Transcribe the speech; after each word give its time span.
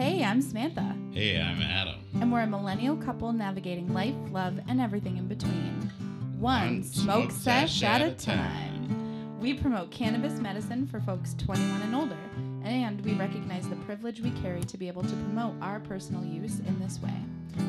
Hey, 0.00 0.24
I'm 0.24 0.40
Samantha, 0.40 0.96
Hey, 1.12 1.38
I'm 1.38 1.60
Adam. 1.60 1.96
and 2.14 2.32
we're 2.32 2.40
a 2.40 2.46
millennial 2.46 2.96
couple 2.96 3.34
navigating 3.34 3.92
life, 3.92 4.14
love, 4.30 4.58
and 4.66 4.80
everything 4.80 5.18
in 5.18 5.28
between. 5.28 5.92
One, 6.38 6.82
smoke 6.82 7.30
sesh 7.30 7.82
at 7.82 8.00
a 8.00 8.12
time. 8.12 9.38
We 9.40 9.52
promote 9.52 9.90
cannabis 9.90 10.40
medicine 10.40 10.86
for 10.86 11.02
folks 11.02 11.34
21 11.34 11.82
and 11.82 11.94
older, 11.94 12.16
and 12.64 13.04
we 13.04 13.12
recognize 13.12 13.68
the 13.68 13.76
privilege 13.76 14.22
we 14.22 14.30
carry 14.30 14.62
to 14.62 14.78
be 14.78 14.88
able 14.88 15.02
to 15.02 15.08
promote 15.16 15.52
our 15.60 15.80
personal 15.80 16.24
use 16.24 16.60
in 16.60 16.80
this 16.80 16.98
way. 17.02 17.12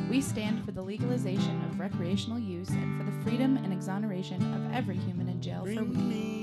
We 0.10 0.22
stand 0.22 0.64
for 0.64 0.72
the 0.72 0.82
legalization 0.82 1.62
of 1.66 1.82
recreational 1.82 2.40
use 2.40 2.70
and 2.70 2.98
for 2.98 3.04
the 3.04 3.24
freedom 3.24 3.58
and 3.58 3.74
exoneration 3.74 4.42
of 4.54 4.74
every 4.74 4.96
human 4.96 5.28
in 5.28 5.42
jail 5.42 5.66
for 5.66 5.84
Bring 5.84 6.10
weed. 6.10 6.41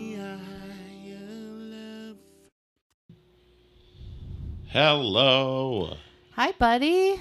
Hello. 4.81 5.97
Hi, 6.37 6.53
buddy. 6.53 7.21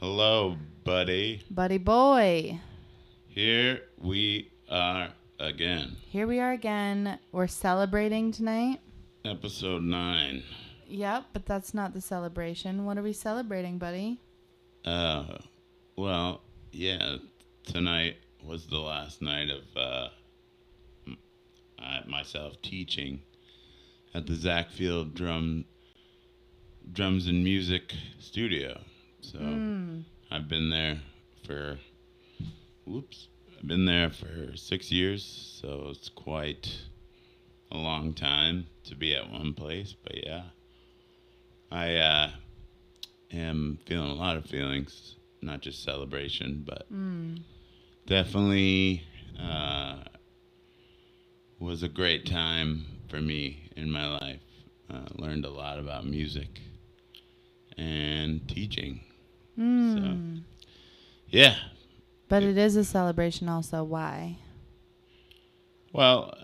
Hello, 0.00 0.56
buddy. 0.82 1.44
Buddy 1.48 1.78
boy. 1.78 2.58
Here 3.28 3.82
we 3.98 4.50
are 4.68 5.10
again. 5.38 5.96
Here 6.08 6.26
we 6.26 6.40
are 6.40 6.50
again. 6.50 7.20
We're 7.30 7.46
celebrating 7.46 8.32
tonight. 8.32 8.80
Episode 9.24 9.84
9. 9.84 10.42
Yep, 10.88 11.26
but 11.32 11.46
that's 11.46 11.72
not 11.72 11.94
the 11.94 12.00
celebration. 12.00 12.84
What 12.84 12.98
are 12.98 13.02
we 13.04 13.12
celebrating, 13.12 13.78
buddy? 13.78 14.20
Uh, 14.84 15.38
well, 15.94 16.40
yeah, 16.72 17.18
tonight 17.62 18.16
was 18.44 18.66
the 18.66 18.80
last 18.80 19.22
night 19.22 19.50
of 19.50 19.62
uh, 19.76 20.08
uh, 21.80 22.00
myself 22.08 22.60
teaching 22.60 23.22
at 24.14 24.26
the 24.26 24.34
Zach 24.34 24.72
Field 24.72 25.14
Drum 25.14 25.64
Drums 26.92 27.26
and 27.26 27.44
Music 27.44 27.94
Studio. 28.18 28.80
So 29.20 29.38
Mm. 29.38 30.04
I've 30.30 30.48
been 30.48 30.70
there 30.70 31.00
for, 31.44 31.78
whoops, 32.84 33.28
I've 33.56 33.66
been 33.66 33.84
there 33.84 34.10
for 34.10 34.56
six 34.56 34.90
years. 34.90 35.24
So 35.60 35.88
it's 35.90 36.08
quite 36.08 36.82
a 37.70 37.76
long 37.76 38.14
time 38.14 38.66
to 38.84 38.94
be 38.94 39.14
at 39.14 39.30
one 39.30 39.54
place. 39.54 39.94
But 40.02 40.24
yeah, 40.26 40.44
I 41.70 41.96
uh, 41.96 42.30
am 43.32 43.78
feeling 43.86 44.10
a 44.10 44.14
lot 44.14 44.36
of 44.36 44.46
feelings, 44.46 45.16
not 45.42 45.60
just 45.60 45.82
celebration, 45.82 46.62
but 46.66 46.90
Mm. 46.92 47.42
definitely 48.06 49.02
uh, 49.38 50.04
was 51.58 51.82
a 51.82 51.88
great 51.88 52.24
time 52.24 52.86
for 53.08 53.20
me 53.20 53.68
in 53.76 53.90
my 53.90 54.06
life. 54.18 54.40
Uh, 54.90 55.04
learned 55.16 55.44
a 55.44 55.50
lot 55.50 55.78
about 55.78 56.06
music 56.06 56.60
and 57.78 58.46
teaching. 58.48 59.00
Mm. 59.58 60.42
Yeah. 61.28 61.54
But 62.28 62.42
it 62.42 62.58
is 62.58 62.76
a 62.76 62.84
celebration 62.84 63.48
also. 63.48 63.82
Why? 63.84 64.38
Well, 65.92 66.34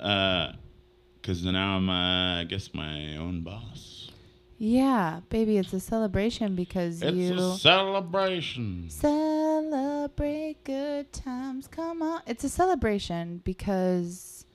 because 1.20 1.44
now 1.44 1.76
I'm, 1.76 1.90
uh, 1.90 2.40
I 2.40 2.44
guess, 2.44 2.72
my 2.72 3.16
own 3.16 3.42
boss. 3.42 4.10
Yeah, 4.56 5.20
baby, 5.28 5.58
it's 5.58 5.72
a 5.72 5.80
celebration 5.80 6.54
because 6.54 7.02
It's 7.02 7.14
you 7.16 7.34
a 7.34 7.56
celebration. 7.58 8.86
celebrate 8.88 10.56
good 10.64 11.12
times. 11.12 11.66
Come 11.66 12.02
on. 12.02 12.22
It's 12.26 12.44
a 12.44 12.48
celebration 12.48 13.42
because 13.44 14.46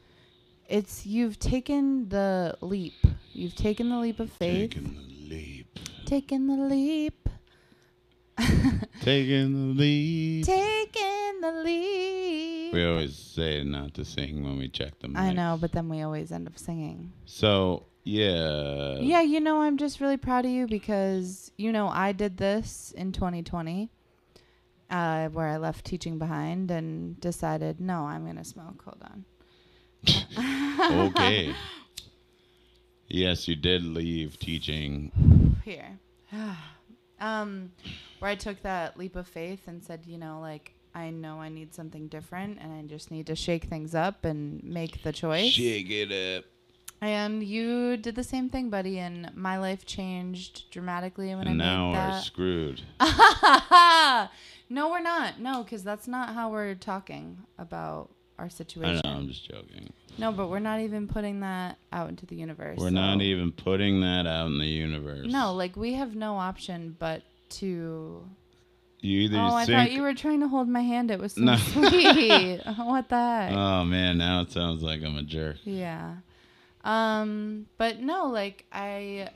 it's 0.67 1.05
you've 1.05 1.37
taken 1.37 2.09
the 2.09 2.57
leap. 2.61 2.93
You've 3.33 3.55
taken 3.55 3.89
the 3.89 3.97
leap 3.99 4.19
of 4.19 4.31
faith. 4.31 4.73
Taking 6.09 6.47
the 6.47 6.55
leap. 6.55 7.29
Taken 8.39 8.65
the 8.73 8.73
leap. 8.73 8.95
Taking 8.99 9.53
the 9.53 9.83
leap. 9.83 10.45
Taking 10.45 11.41
the 11.41 11.51
leap. 11.63 12.73
We 12.73 12.83
always 12.83 13.15
say 13.15 13.63
not 13.63 13.93
to 13.93 14.03
sing 14.03 14.43
when 14.43 14.57
we 14.57 14.69
check 14.69 14.97
the 15.01 15.09
mic. 15.09 15.19
I 15.19 15.33
know, 15.33 15.59
but 15.61 15.71
then 15.71 15.87
we 15.87 16.01
always 16.01 16.31
end 16.31 16.47
up 16.47 16.57
singing. 16.57 17.13
So 17.25 17.85
yeah. 18.03 18.97
Yeah, 18.97 19.21
you 19.21 19.39
know, 19.39 19.61
I'm 19.61 19.77
just 19.77 20.01
really 20.01 20.17
proud 20.17 20.45
of 20.45 20.51
you 20.51 20.65
because, 20.65 21.51
you 21.57 21.71
know, 21.71 21.89
I 21.89 22.11
did 22.11 22.37
this 22.37 22.91
in 22.97 23.11
2020 23.11 23.91
uh, 24.89 25.29
where 25.29 25.45
I 25.45 25.57
left 25.57 25.85
teaching 25.85 26.17
behind 26.17 26.71
and 26.71 27.21
decided, 27.21 27.79
no, 27.79 28.05
I'm 28.05 28.23
going 28.23 28.37
to 28.37 28.43
smoke. 28.43 28.81
Hold 28.83 29.03
on. 29.03 29.25
okay. 31.11 31.53
Yes, 33.11 33.47
you 33.47 33.55
did 33.55 33.83
leave 33.83 34.37
teaching. 34.37 35.38
Here. 35.69 35.99
um, 37.19 37.71
where 38.17 38.31
I 38.31 38.33
took 38.33 38.59
that 38.63 38.97
leap 38.97 39.15
of 39.15 39.27
faith 39.27 39.67
and 39.67 39.83
said, 39.83 40.01
you 40.07 40.17
know, 40.17 40.39
like, 40.41 40.73
I 40.95 41.11
know 41.11 41.39
I 41.39 41.49
need 41.49 41.75
something 41.75 42.07
different 42.07 42.57
and 42.59 42.73
I 42.73 42.81
just 42.87 43.11
need 43.11 43.27
to 43.27 43.35
shake 43.35 43.65
things 43.65 43.93
up 43.93 44.25
and 44.25 44.63
make 44.63 45.03
the 45.03 45.13
choice. 45.13 45.51
Shake 45.51 45.91
it 45.91 46.37
up. 46.37 46.45
And 47.01 47.43
you 47.43 47.97
did 47.97 48.15
the 48.15 48.23
same 48.23 48.49
thing, 48.49 48.71
buddy, 48.71 48.97
and 48.97 49.31
my 49.35 49.59
life 49.59 49.85
changed 49.85 50.71
dramatically 50.71 51.35
when 51.35 51.47
And 51.47 51.61
I 51.61 51.65
now 51.65 51.91
made 51.91 52.13
we're 52.13 52.21
screwed. 52.21 52.81
no, 54.71 54.89
we're 54.89 55.01
not. 55.01 55.39
No, 55.39 55.61
because 55.61 55.83
that's 55.83 56.07
not 56.07 56.33
how 56.33 56.49
we're 56.49 56.73
talking 56.73 57.37
about 57.59 58.09
our 58.39 58.45
I 58.45 58.49
situation. 58.49 59.01
know, 59.03 59.11
I'm 59.11 59.27
just 59.27 59.47
joking. 59.47 59.91
No, 60.17 60.31
but 60.31 60.49
we're 60.49 60.59
not 60.59 60.79
even 60.81 61.07
putting 61.07 61.41
that 61.41 61.77
out 61.93 62.09
into 62.09 62.25
the 62.25 62.35
universe. 62.35 62.77
We're 62.79 62.89
not 62.89 63.21
even 63.21 63.51
putting 63.51 64.01
that 64.01 64.25
out 64.27 64.47
in 64.47 64.59
the 64.59 64.65
universe. 64.65 65.27
No, 65.27 65.53
like 65.53 65.75
we 65.75 65.93
have 65.93 66.15
no 66.15 66.37
option 66.37 66.95
but 66.97 67.21
to. 67.51 68.23
You 69.01 69.21
either 69.21 69.37
oh, 69.37 69.53
I 69.53 69.65
thought 69.65 69.91
you 69.91 70.01
were 70.01 70.13
trying 70.13 70.41
to 70.41 70.49
hold 70.49 70.67
my 70.67 70.81
hand. 70.81 71.09
It 71.09 71.19
was 71.19 71.33
so 71.33 71.41
No. 71.41 71.55
sweet. 71.57 72.59
what 72.77 73.07
the 73.07 73.15
heck? 73.15 73.53
Oh 73.55 73.85
man, 73.85 74.17
now 74.17 74.41
it 74.41 74.51
sounds 74.51 74.83
like 74.83 75.01
I'm 75.03 75.15
a 75.15 75.23
jerk. 75.23 75.57
Yeah. 75.63 76.15
Um, 76.83 77.67
but 77.77 77.99
no, 77.99 78.27
like 78.27 78.65
I 78.71 79.29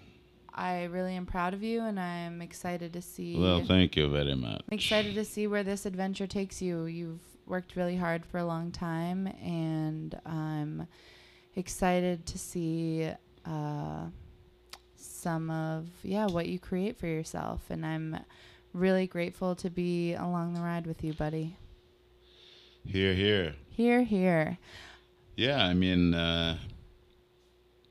I 0.54 0.84
really 0.86 1.16
am 1.16 1.26
proud 1.26 1.54
of 1.54 1.64
you 1.64 1.82
and 1.82 2.00
I'm 2.00 2.42
excited 2.42 2.94
to 2.94 3.02
see 3.02 3.40
Well, 3.40 3.64
thank 3.66 3.96
you 3.96 4.10
very 4.10 4.36
much. 4.36 4.62
I'm 4.70 4.76
excited 4.78 5.16
to 5.16 5.26
see 5.26 5.48
where 5.48 5.64
this 5.64 5.86
adventure 5.86 6.28
takes 6.28 6.62
you. 6.62 6.86
You've 6.86 7.22
worked 7.46 7.76
really 7.76 7.96
hard 7.98 8.26
for 8.26 8.38
a 8.38 8.46
long 8.46 8.72
time 8.72 9.28
and 9.44 10.20
I'm 10.26 10.88
excited 11.56 12.26
to 12.28 12.38
see 12.38 13.10
uh 13.46 14.06
some 14.96 15.50
of 15.50 15.88
yeah, 16.04 16.26
what 16.28 16.48
you 16.48 16.60
create 16.60 16.98
for 16.98 17.08
yourself 17.08 17.62
and 17.70 17.86
I'm 17.86 18.18
really 18.74 19.06
grateful 19.08 19.56
to 19.56 19.70
be 19.70 20.14
along 20.14 20.54
the 20.54 20.62
ride 20.62 20.88
with 20.88 21.04
you, 21.04 21.14
buddy. 21.14 21.56
Here, 22.86 23.14
here. 23.14 23.56
Here, 23.70 24.04
here. 24.04 24.58
Yeah, 25.36 25.64
I 25.64 25.74
mean, 25.74 26.14
uh, 26.14 26.58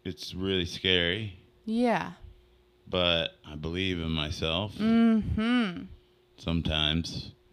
it's 0.05 0.35
really 0.35 0.67
scary, 0.67 1.39
Yeah. 1.65 2.13
but 2.89 3.31
I 3.47 3.55
believe 3.55 3.99
in 4.01 4.11
myself 4.11 4.75
Mm-hmm. 4.77 5.85
sometimes. 6.39 7.33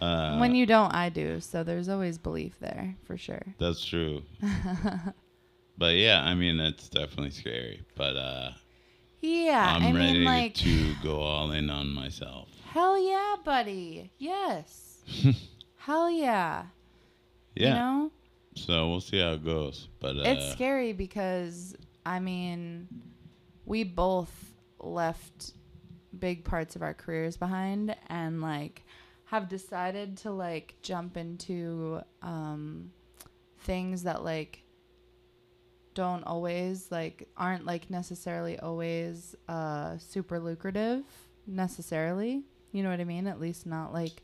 Uh, 0.00 0.38
when 0.38 0.54
you 0.54 0.64
don't, 0.66 0.94
I 0.94 1.08
do. 1.08 1.40
So 1.40 1.62
there's 1.64 1.88
always 1.88 2.18
belief 2.18 2.58
there 2.60 2.94
for 3.04 3.16
sure. 3.16 3.42
That's 3.58 3.84
true. 3.84 4.22
but 5.78 5.94
yeah, 5.94 6.22
I 6.22 6.34
mean, 6.34 6.56
that's 6.58 6.88
definitely 6.88 7.30
scary. 7.30 7.82
But 7.96 8.16
uh, 8.16 8.50
Yeah, 9.20 9.74
I'm 9.76 9.82
I 9.82 9.92
ready 9.98 10.12
mean, 10.18 10.24
like, 10.24 10.54
to 10.54 10.94
go 11.02 11.20
all 11.20 11.50
in 11.52 11.70
on 11.70 11.88
myself. 11.92 12.48
hell 12.70 12.98
yeah, 12.98 13.36
buddy. 13.44 14.10
Yes. 14.18 15.02
hell 15.76 16.10
yeah. 16.10 16.64
Yeah. 17.54 17.68
You 17.68 17.74
know, 17.74 18.12
So 18.54 18.88
we'll 18.88 19.00
see 19.00 19.20
how 19.20 19.32
it 19.32 19.44
goes. 19.44 19.88
But 20.00 20.16
uh, 20.16 20.22
it's 20.26 20.52
scary 20.52 20.92
because 20.92 21.74
I 22.06 22.20
mean, 22.20 22.88
we 23.64 23.84
both 23.84 24.32
left 24.80 25.52
big 26.18 26.44
parts 26.44 26.74
of 26.76 26.82
our 26.82 26.94
careers 26.94 27.36
behind 27.36 27.94
and 28.08 28.40
like 28.40 28.84
have 29.30 29.48
decided 29.48 30.16
to 30.16 30.30
like 30.30 30.74
jump 30.80 31.16
into 31.16 32.00
um 32.22 32.90
things 33.60 34.04
that 34.04 34.24
like 34.24 34.62
don't 35.92 36.24
always 36.24 36.90
like 36.90 37.28
aren't 37.36 37.66
like 37.66 37.90
necessarily 37.90 38.58
always 38.58 39.36
uh 39.48 39.98
super 39.98 40.38
lucrative 40.38 41.02
necessarily. 41.46 42.42
You 42.72 42.82
know 42.82 42.90
what 42.90 43.00
i 43.00 43.04
mean? 43.04 43.26
At 43.26 43.40
least 43.40 43.66
not 43.66 43.92
like 43.92 44.22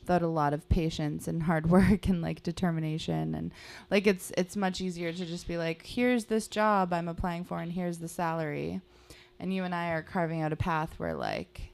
without 0.00 0.22
a 0.22 0.28
lot 0.28 0.54
of 0.54 0.68
patience 0.68 1.26
and 1.26 1.42
hard 1.42 1.68
work 1.70 2.06
and 2.08 2.22
like 2.22 2.44
determination 2.44 3.34
and 3.34 3.52
like 3.90 4.06
it's 4.06 4.30
it's 4.36 4.54
much 4.54 4.80
easier 4.80 5.12
to 5.12 5.26
just 5.26 5.48
be 5.48 5.56
like 5.56 5.84
here's 5.84 6.26
this 6.26 6.46
job 6.46 6.92
i'm 6.92 7.08
applying 7.08 7.44
for 7.44 7.58
and 7.58 7.72
here's 7.72 7.98
the 7.98 8.08
salary. 8.08 8.80
And 9.40 9.52
you 9.52 9.64
and 9.64 9.74
i 9.74 9.90
are 9.90 10.02
carving 10.02 10.42
out 10.42 10.52
a 10.52 10.56
path 10.56 10.94
where 10.98 11.14
like 11.14 11.72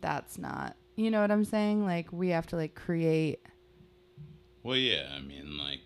that's 0.00 0.36
not 0.36 0.76
you 0.96 1.10
know 1.10 1.20
what 1.20 1.30
i'm 1.30 1.44
saying 1.44 1.84
like 1.84 2.12
we 2.12 2.28
have 2.28 2.46
to 2.46 2.56
like 2.56 2.74
create 2.74 3.40
Well, 4.62 4.76
yeah. 4.76 5.08
I 5.16 5.20
mean, 5.20 5.56
like, 5.56 5.80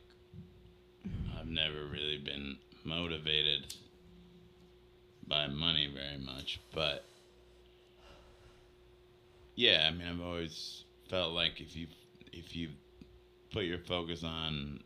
I've 1.38 1.46
never 1.46 1.84
really 1.86 2.18
been 2.18 2.56
motivated 2.84 3.72
by 5.28 5.46
money 5.46 5.86
very 5.94 6.18
much, 6.18 6.60
but 6.74 7.04
yeah, 9.54 9.88
I 9.88 9.90
mean, 9.96 10.08
I've 10.08 10.20
always 10.20 10.84
felt 11.08 11.32
like 11.32 11.60
if 11.60 11.76
you 11.76 11.86
if 12.32 12.56
you 12.56 12.70
put 13.52 13.62
your 13.64 13.78
focus 13.78 14.24
on 14.24 14.80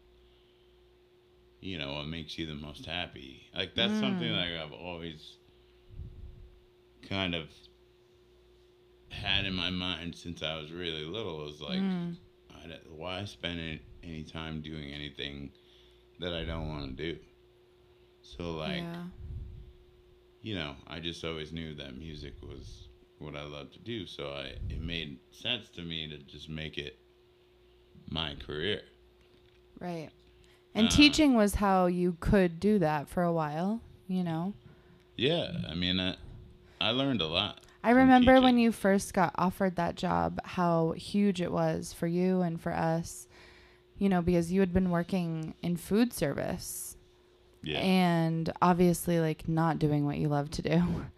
you 1.60 1.78
know 1.78 1.94
what 1.94 2.06
makes 2.06 2.38
you 2.38 2.44
the 2.46 2.54
most 2.54 2.84
happy, 2.84 3.42
like 3.56 3.74
that's 3.74 3.98
something 3.98 4.28
Mm. 4.30 4.36
like 4.36 4.66
I've 4.66 4.72
always 4.72 5.36
kind 7.08 7.34
of 7.34 7.48
had 9.10 9.44
in 9.44 9.54
my 9.54 9.70
mind 9.70 10.14
since 10.14 10.42
I 10.42 10.56
was 10.60 10.72
really 10.72 11.04
little. 11.04 11.48
Is 11.48 11.60
like, 11.60 11.80
Mm. 11.80 12.16
I 12.50 12.76
why 12.90 13.24
spend 13.24 13.60
any, 13.60 13.80
any 14.02 14.24
time 14.24 14.60
doing 14.60 14.92
anything 14.92 15.50
that 16.20 16.32
I 16.34 16.44
don't 16.44 16.68
want 16.68 16.96
to 16.96 17.12
do? 17.12 17.18
So 18.22 18.52
like, 18.52 18.82
yeah. 18.82 19.04
you 20.42 20.54
know, 20.54 20.74
I 20.86 21.00
just 21.00 21.24
always 21.24 21.52
knew 21.52 21.74
that 21.74 21.96
music 21.96 22.34
was 22.42 22.88
what 23.18 23.34
I 23.36 23.44
loved 23.44 23.72
to 23.74 23.78
do. 23.80 24.06
So 24.06 24.30
I 24.30 24.54
it 24.68 24.80
made 24.82 25.18
sense 25.30 25.68
to 25.70 25.82
me 25.82 26.08
to 26.08 26.18
just 26.18 26.48
make 26.48 26.78
it 26.78 26.98
my 28.10 28.34
career. 28.46 28.82
Right. 29.80 30.10
And 30.74 30.88
Uh, 30.88 30.90
teaching 30.90 31.34
was 31.34 31.54
how 31.56 31.86
you 31.86 32.16
could 32.20 32.60
do 32.60 32.78
that 32.80 33.08
for 33.08 33.22
a 33.22 33.32
while, 33.32 33.80
you 34.06 34.22
know. 34.22 34.54
Yeah, 35.16 35.50
I 35.68 35.74
mean, 35.74 35.98
I, 35.98 36.16
I 36.80 36.90
learned 36.90 37.20
a 37.20 37.26
lot. 37.26 37.60
I 37.82 37.90
remember 37.90 38.40
when 38.40 38.58
you 38.58 38.72
first 38.72 39.14
got 39.14 39.34
offered 39.36 39.76
that 39.76 39.94
job, 39.94 40.40
how 40.44 40.92
huge 40.92 41.40
it 41.40 41.52
was 41.52 41.92
for 41.92 42.06
you 42.06 42.42
and 42.42 42.60
for 42.60 42.72
us, 42.72 43.28
you 43.98 44.08
know, 44.08 44.20
because 44.20 44.50
you 44.52 44.60
had 44.60 44.74
been 44.74 44.90
working 44.90 45.54
in 45.62 45.76
food 45.76 46.12
service 46.12 46.96
Yeah. 47.62 47.78
and 47.80 48.52
obviously 48.60 49.20
like 49.20 49.48
not 49.48 49.78
doing 49.78 50.04
what 50.04 50.18
you 50.18 50.28
love 50.28 50.50
to 50.52 50.62
do. 50.62 50.82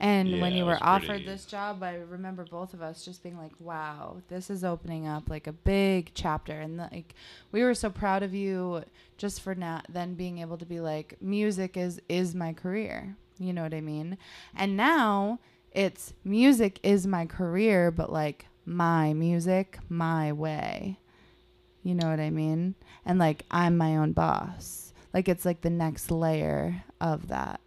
And 0.00 0.40
when 0.40 0.52
you 0.52 0.64
were 0.64 0.78
offered 0.80 1.06
pretty- 1.08 1.24
this 1.24 1.44
job, 1.44 1.82
I 1.82 1.96
remember 1.96 2.44
both 2.48 2.72
of 2.72 2.80
us 2.80 3.04
just 3.04 3.20
being 3.20 3.36
like, 3.36 3.50
"Wow, 3.58 4.18
this 4.28 4.48
is 4.48 4.62
opening 4.62 5.08
up 5.08 5.28
like 5.28 5.48
a 5.48 5.52
big 5.52 6.12
chapter." 6.14 6.52
And 6.52 6.76
like 6.76 7.16
we 7.50 7.64
were 7.64 7.74
so 7.74 7.90
proud 7.90 8.22
of 8.22 8.32
you 8.32 8.84
just 9.16 9.40
for 9.40 9.56
now, 9.56 9.82
then 9.88 10.14
being 10.14 10.38
able 10.38 10.56
to 10.58 10.64
be 10.64 10.78
like, 10.78 11.16
"Music 11.20 11.76
is 11.76 12.00
is 12.08 12.32
my 12.32 12.52
career." 12.52 13.16
You 13.40 13.52
know 13.52 13.64
what 13.64 13.74
I 13.74 13.80
mean? 13.80 14.18
And 14.54 14.76
now 14.76 15.40
it's 15.72 16.12
music 16.24 16.80
is 16.82 17.06
my 17.06 17.26
career, 17.26 17.90
but 17.90 18.12
like 18.12 18.46
my 18.64 19.12
music, 19.14 19.78
my 19.88 20.32
way. 20.32 20.98
You 21.82 21.94
know 21.94 22.08
what 22.10 22.20
I 22.20 22.30
mean? 22.30 22.74
And 23.06 23.18
like 23.18 23.44
I'm 23.50 23.76
my 23.76 23.96
own 23.96 24.12
boss. 24.12 24.92
Like 25.14 25.28
it's 25.28 25.44
like 25.44 25.62
the 25.62 25.70
next 25.70 26.10
layer 26.10 26.82
of 27.00 27.28
that. 27.28 27.60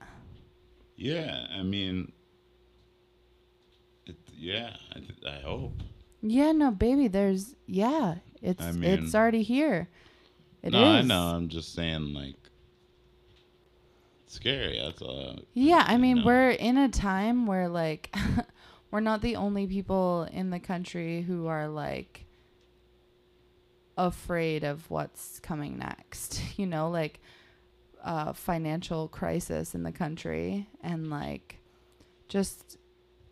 yeah, 0.95 1.47
I 1.51 1.63
mean, 1.63 2.11
it, 4.05 4.15
yeah, 4.37 4.75
I, 4.95 4.99
th- 4.99 5.25
I 5.27 5.41
hope. 5.41 5.81
Yeah, 6.21 6.51
no, 6.51 6.69
baby, 6.71 7.07
there's 7.07 7.55
yeah, 7.65 8.15
it's 8.41 8.61
I 8.63 8.71
it's 8.81 9.15
already 9.15 9.41
here. 9.41 9.89
It 10.61 10.67
is. 10.67 10.73
no, 10.73 10.83
I 10.85 11.01
know. 11.01 11.23
I'm 11.23 11.49
just 11.49 11.73
saying, 11.73 12.13
like, 12.13 12.35
scary. 14.33 14.79
That's 14.83 15.01
all. 15.01 15.39
Yeah, 15.53 15.83
I 15.87 15.97
mean, 15.97 16.17
No. 16.19 16.25
we're 16.25 16.49
in 16.51 16.77
a 16.77 16.89
time 16.89 17.45
where 17.47 17.67
like 17.67 18.13
we're 18.91 18.99
not 18.99 19.21
the 19.21 19.35
only 19.35 19.67
people 19.67 20.27
in 20.31 20.49
the 20.49 20.59
country 20.59 21.21
who 21.21 21.47
are 21.47 21.67
like 21.67 22.25
afraid 23.97 24.63
of 24.63 24.89
what's 24.89 25.39
coming 25.39 25.77
next. 25.77 26.41
You 26.57 26.67
know, 26.67 26.89
like 26.89 27.19
uh 28.03 28.33
financial 28.33 29.07
crisis 29.07 29.73
in 29.75 29.83
the 29.83 29.91
country 29.91 30.67
and 30.81 31.09
like 31.11 31.59
just 32.27 32.77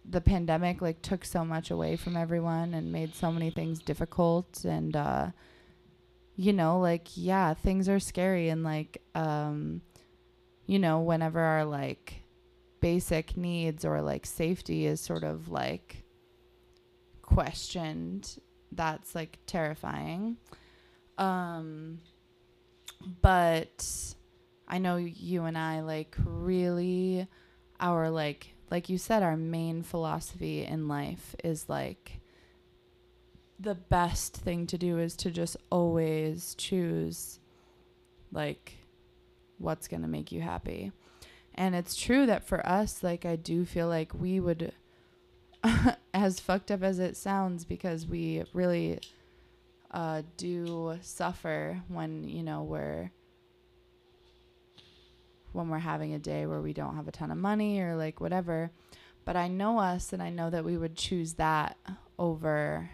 the 0.08 0.22
pandemic 0.22 0.80
like 0.82 1.02
took 1.02 1.26
so 1.26 1.44
much 1.44 1.72
away 1.72 1.96
from 1.96 2.16
everyone 2.16 2.74
and 2.76 2.92
made 2.92 3.14
so 3.16 3.32
many 3.32 3.50
things 3.50 3.80
difficult 3.80 4.64
and 4.66 4.96
uh 4.96 5.28
you 6.36 6.54
know 6.54 6.80
like 6.80 7.08
yeah 7.16 7.54
things 7.56 7.90
are 7.90 8.00
scary 8.00 8.50
and 8.50 8.64
like 8.64 9.02
um 9.16 9.82
you 10.70 10.78
know 10.78 11.00
whenever 11.00 11.40
our 11.40 11.66
like 11.66 12.22
basic 12.80 13.36
needs 13.36 13.84
or 13.84 14.04
like 14.04 14.24
safety 14.24 14.86
is 14.86 15.02
sort 15.02 15.24
of 15.24 15.50
like 15.50 16.04
questioned 17.24 18.38
that's 18.72 19.16
like 19.16 19.40
terrifying. 19.48 20.38
Um 21.18 22.02
but 23.22 24.14
i 24.68 24.78
know 24.78 24.98
you 24.98 25.46
and 25.46 25.58
i 25.58 25.80
like 25.80 26.16
really 26.26 27.26
our 27.80 28.10
like 28.10 28.54
like 28.70 28.90
you 28.90 28.98
said 28.98 29.24
our 29.24 29.38
main 29.38 29.82
philosophy 29.82 30.66
in 30.66 30.90
life 30.90 31.34
is 31.46 31.70
like 31.70 32.20
the 33.58 33.76
best 33.76 34.36
thing 34.36 34.68
to 34.68 34.78
do 34.78 35.00
is 35.00 35.16
to 35.16 35.32
just 35.32 35.56
always 35.70 36.56
choose 36.56 37.40
like 38.34 38.79
what's 39.60 39.88
going 39.88 40.02
to 40.02 40.08
make 40.08 40.32
you 40.32 40.42
happy. 40.42 40.92
And 41.54 41.76
it's 41.76 41.96
true 41.96 42.26
that 42.26 42.48
for 42.48 42.66
us 42.66 43.04
like 43.04 43.26
I 43.26 43.36
do 43.36 43.66
feel 43.66 43.88
like 43.88 44.14
we 44.14 44.40
would 44.40 44.74
as 46.14 46.40
fucked 46.40 46.72
up 46.72 46.84
as 46.84 47.00
it 47.00 47.18
sounds 47.18 47.66
because 47.66 48.08
we 48.08 48.44
really 48.54 49.00
uh 49.92 50.22
do 50.38 50.98
suffer 51.02 51.82
when, 51.88 52.28
you 52.28 52.44
know, 52.44 52.64
we're 52.64 53.12
when 55.52 55.70
we're 55.70 55.80
having 55.80 56.14
a 56.14 56.20
day 56.20 56.46
where 56.46 56.62
we 56.62 56.74
don't 56.74 56.96
have 56.96 57.08
a 57.08 57.12
ton 57.12 57.32
of 57.32 57.38
money 57.38 57.80
or 57.80 57.96
like 57.96 58.22
whatever. 58.22 58.72
But 59.26 59.36
I 59.36 59.48
know 59.48 59.80
us 59.80 60.14
and 60.14 60.24
I 60.24 60.30
know 60.30 60.50
that 60.50 60.66
we 60.66 60.78
would 60.78 60.96
choose 60.96 61.34
that 61.34 61.78
over 62.18 62.90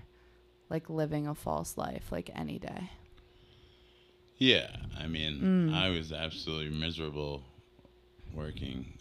like 0.69 0.89
living 0.89 1.27
a 1.27 1.35
false 1.35 1.77
life 1.77 2.11
like 2.11 2.29
any 2.33 2.59
day. 2.59 2.89
Yeah, 4.37 4.67
I 4.99 5.07
mean, 5.07 5.69
Mm. 5.69 5.73
I 5.73 5.89
was 5.89 6.11
absolutely 6.11 6.69
miserable 6.77 7.43
working 8.33 8.97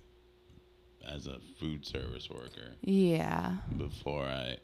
as 1.07 1.27
a 1.27 1.39
food 1.59 1.85
service 1.85 2.31
worker 2.31 2.75
Yeah. 2.83 3.57
before 3.77 4.25
I, 4.25 4.59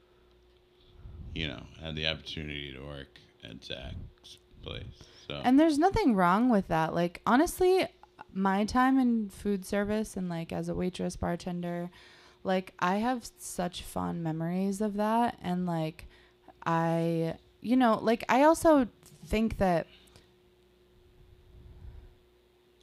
you 1.34 1.48
know, 1.48 1.62
had 1.80 1.96
the 1.96 2.06
opportunity 2.06 2.72
to 2.72 2.80
work 2.80 3.18
at 3.44 3.62
Zach's 3.64 4.38
place. 4.62 4.84
So 5.26 5.40
And 5.44 5.58
there's 5.58 5.78
nothing 5.78 6.14
wrong 6.14 6.48
with 6.50 6.68
that. 6.68 6.94
Like 6.94 7.20
honestly, 7.26 7.86
my 8.32 8.64
time 8.64 8.98
in 8.98 9.28
food 9.28 9.64
service 9.66 10.16
and 10.16 10.28
like 10.28 10.52
as 10.52 10.68
a 10.68 10.74
waitress 10.74 11.16
bartender, 11.16 11.90
like 12.44 12.74
I 12.78 12.96
have 12.96 13.28
such 13.38 13.82
fond 13.82 14.22
memories 14.22 14.80
of 14.80 14.94
that 14.94 15.38
and 15.42 15.66
like 15.66 16.06
I 16.64 17.34
you 17.60 17.76
know, 17.76 17.98
like 18.00 18.24
I 18.28 18.44
also 18.44 18.88
think 19.26 19.58
that 19.58 19.86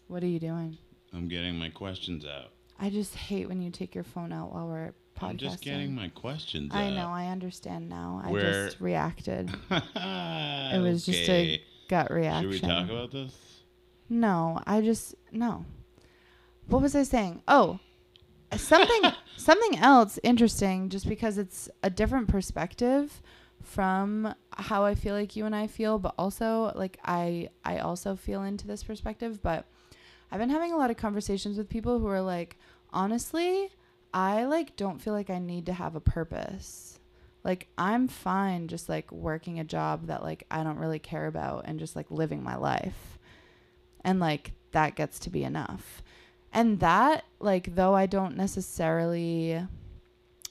What 0.07 0.23
are 0.23 0.27
you 0.27 0.39
doing? 0.39 0.77
I'm 1.13 1.27
getting 1.27 1.57
my 1.57 1.69
questions 1.69 2.25
out. 2.25 2.51
I 2.79 2.89
just 2.89 3.15
hate 3.15 3.49
when 3.49 3.61
you 3.61 3.71
take 3.71 3.93
your 3.93 4.03
phone 4.03 4.31
out 4.31 4.53
while 4.53 4.67
we're 4.67 4.93
podcasting. 5.17 5.29
I'm 5.29 5.37
just 5.37 5.61
getting 5.61 5.95
my 5.95 6.07
questions 6.09 6.71
out. 6.73 6.77
I 6.77 6.87
out. 6.87 6.93
know, 6.93 7.07
I 7.07 7.27
understand 7.27 7.89
now. 7.89 8.21
I 8.23 8.31
just 8.31 8.79
reacted. 8.79 9.49
it 9.71 10.81
was 10.81 11.05
just 11.05 11.29
a 11.29 11.61
gut 11.89 12.11
reaction. 12.11 12.51
Should 12.51 12.61
we 12.61 12.67
talk 12.67 12.89
about 12.89 13.11
this? 13.11 13.33
No, 14.09 14.61
I 14.65 14.81
just 14.81 15.15
no. 15.31 15.65
What 16.67 16.81
was 16.81 16.95
I 16.95 17.03
saying? 17.03 17.41
Oh, 17.47 17.79
something 18.55 19.11
something 19.37 19.79
else 19.79 20.19
interesting 20.23 20.89
just 20.89 21.07
because 21.09 21.37
it's 21.37 21.69
a 21.83 21.89
different 21.89 22.29
perspective 22.29 23.21
from 23.61 24.33
how 24.51 24.85
I 24.85 24.95
feel 24.95 25.13
like 25.13 25.35
you 25.35 25.45
and 25.45 25.55
I 25.55 25.67
feel, 25.67 25.99
but 25.99 26.13
also 26.17 26.71
like 26.75 26.97
I 27.03 27.49
I 27.65 27.79
also 27.79 28.15
feel 28.15 28.43
into 28.43 28.67
this 28.67 28.83
perspective, 28.83 29.41
but 29.41 29.65
I've 30.31 30.39
been 30.39 30.49
having 30.49 30.73
a 30.73 30.77
lot 30.77 30.91
of 30.91 30.97
conversations 30.97 31.57
with 31.57 31.69
people 31.69 31.99
who 31.99 32.07
are 32.07 32.21
like, 32.21 32.57
honestly, 32.91 33.69
I 34.13 34.45
like 34.45 34.75
don't 34.75 35.01
feel 35.01 35.13
like 35.13 35.29
I 35.29 35.39
need 35.39 35.65
to 35.67 35.73
have 35.73 35.95
a 35.95 36.01
purpose. 36.01 36.99
Like 37.43 37.67
I'm 37.77 38.07
fine 38.07 38.67
just 38.67 38.89
like 38.89 39.11
working 39.11 39.59
a 39.59 39.63
job 39.63 40.07
that 40.07 40.23
like 40.23 40.45
I 40.51 40.63
don't 40.63 40.79
really 40.79 40.99
care 40.99 41.27
about 41.27 41.63
and 41.65 41.79
just 41.79 41.95
like 41.95 42.11
living 42.11 42.43
my 42.43 42.55
life. 42.55 43.19
And 44.03 44.19
like 44.19 44.51
that 44.71 44.95
gets 44.95 45.19
to 45.19 45.29
be 45.29 45.43
enough. 45.43 46.03
And 46.51 46.79
that 46.79 47.23
like 47.39 47.75
though 47.75 47.95
I 47.95 48.05
don't 48.05 48.35
necessarily 48.35 49.65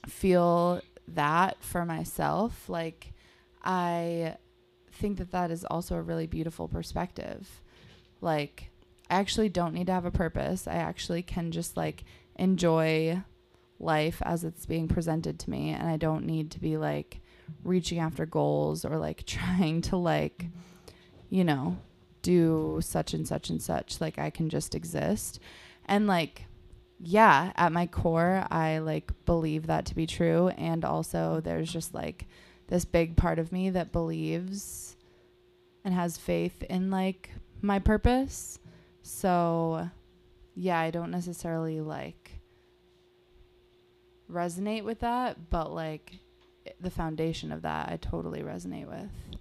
feel 0.06 0.80
that 1.08 1.62
for 1.62 1.84
myself, 1.84 2.68
like 2.68 3.12
I 3.62 4.36
think 4.92 5.18
that 5.18 5.32
that 5.32 5.50
is 5.50 5.64
also 5.64 5.96
a 5.96 6.02
really 6.02 6.26
beautiful 6.26 6.68
perspective. 6.68 7.60
Like 8.20 8.70
I 9.08 9.16
actually 9.16 9.48
don't 9.48 9.74
need 9.74 9.86
to 9.86 9.92
have 9.92 10.04
a 10.04 10.10
purpose. 10.10 10.66
I 10.66 10.74
actually 10.74 11.22
can 11.22 11.52
just 11.52 11.76
like 11.76 12.04
enjoy 12.36 13.22
life 13.78 14.22
as 14.24 14.44
it's 14.44 14.66
being 14.66 14.88
presented 14.88 15.38
to 15.38 15.50
me 15.50 15.70
and 15.70 15.86
I 15.86 15.96
don't 15.96 16.24
need 16.24 16.50
to 16.52 16.60
be 16.60 16.76
like 16.76 17.20
reaching 17.62 17.98
after 17.98 18.24
goals 18.24 18.84
or 18.84 18.96
like 18.96 19.24
trying 19.26 19.82
to 19.82 19.96
like 19.96 20.46
you 21.28 21.44
know 21.44 21.76
do 22.22 22.78
such 22.82 23.12
and 23.12 23.28
such 23.28 23.50
and 23.50 23.60
such 23.60 24.00
like 24.00 24.18
I 24.18 24.30
can 24.30 24.48
just 24.48 24.74
exist 24.74 25.38
and 25.86 26.06
like 26.06 26.46
yeah, 26.98 27.52
at 27.56 27.72
my 27.72 27.86
core, 27.86 28.46
I 28.50 28.78
like 28.78 29.12
believe 29.26 29.66
that 29.66 29.86
to 29.86 29.94
be 29.94 30.06
true. 30.06 30.48
And 30.48 30.84
also, 30.84 31.40
there's 31.42 31.72
just 31.72 31.94
like 31.94 32.26
this 32.68 32.84
big 32.84 33.16
part 33.16 33.38
of 33.38 33.52
me 33.52 33.70
that 33.70 33.92
believes 33.92 34.96
and 35.84 35.94
has 35.94 36.16
faith 36.16 36.62
in 36.64 36.90
like 36.90 37.30
my 37.60 37.78
purpose. 37.78 38.58
So, 39.06 39.88
yeah, 40.56 40.80
I 40.80 40.90
don't 40.90 41.12
necessarily 41.12 41.80
like 41.80 42.32
resonate 44.28 44.82
with 44.82 44.98
that, 44.98 45.48
but 45.48 45.72
like 45.72 46.12
the 46.80 46.90
foundation 46.90 47.52
of 47.52 47.62
that, 47.62 47.88
I 47.88 47.98
totally 47.98 48.42
resonate 48.42 48.88
with. 48.88 49.38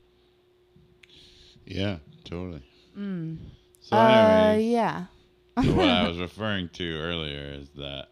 Yeah, 1.66 1.98
totally. 2.24 2.64
Mm. 2.96 3.38
So, 3.82 3.98
uh, 3.98 4.54
anyways, 4.54 4.72
yeah. 4.72 5.06
what 5.56 5.90
I 5.90 6.08
was 6.08 6.20
referring 6.20 6.70
to 6.74 7.00
earlier 7.00 7.60
is 7.60 7.70
that 7.76 8.10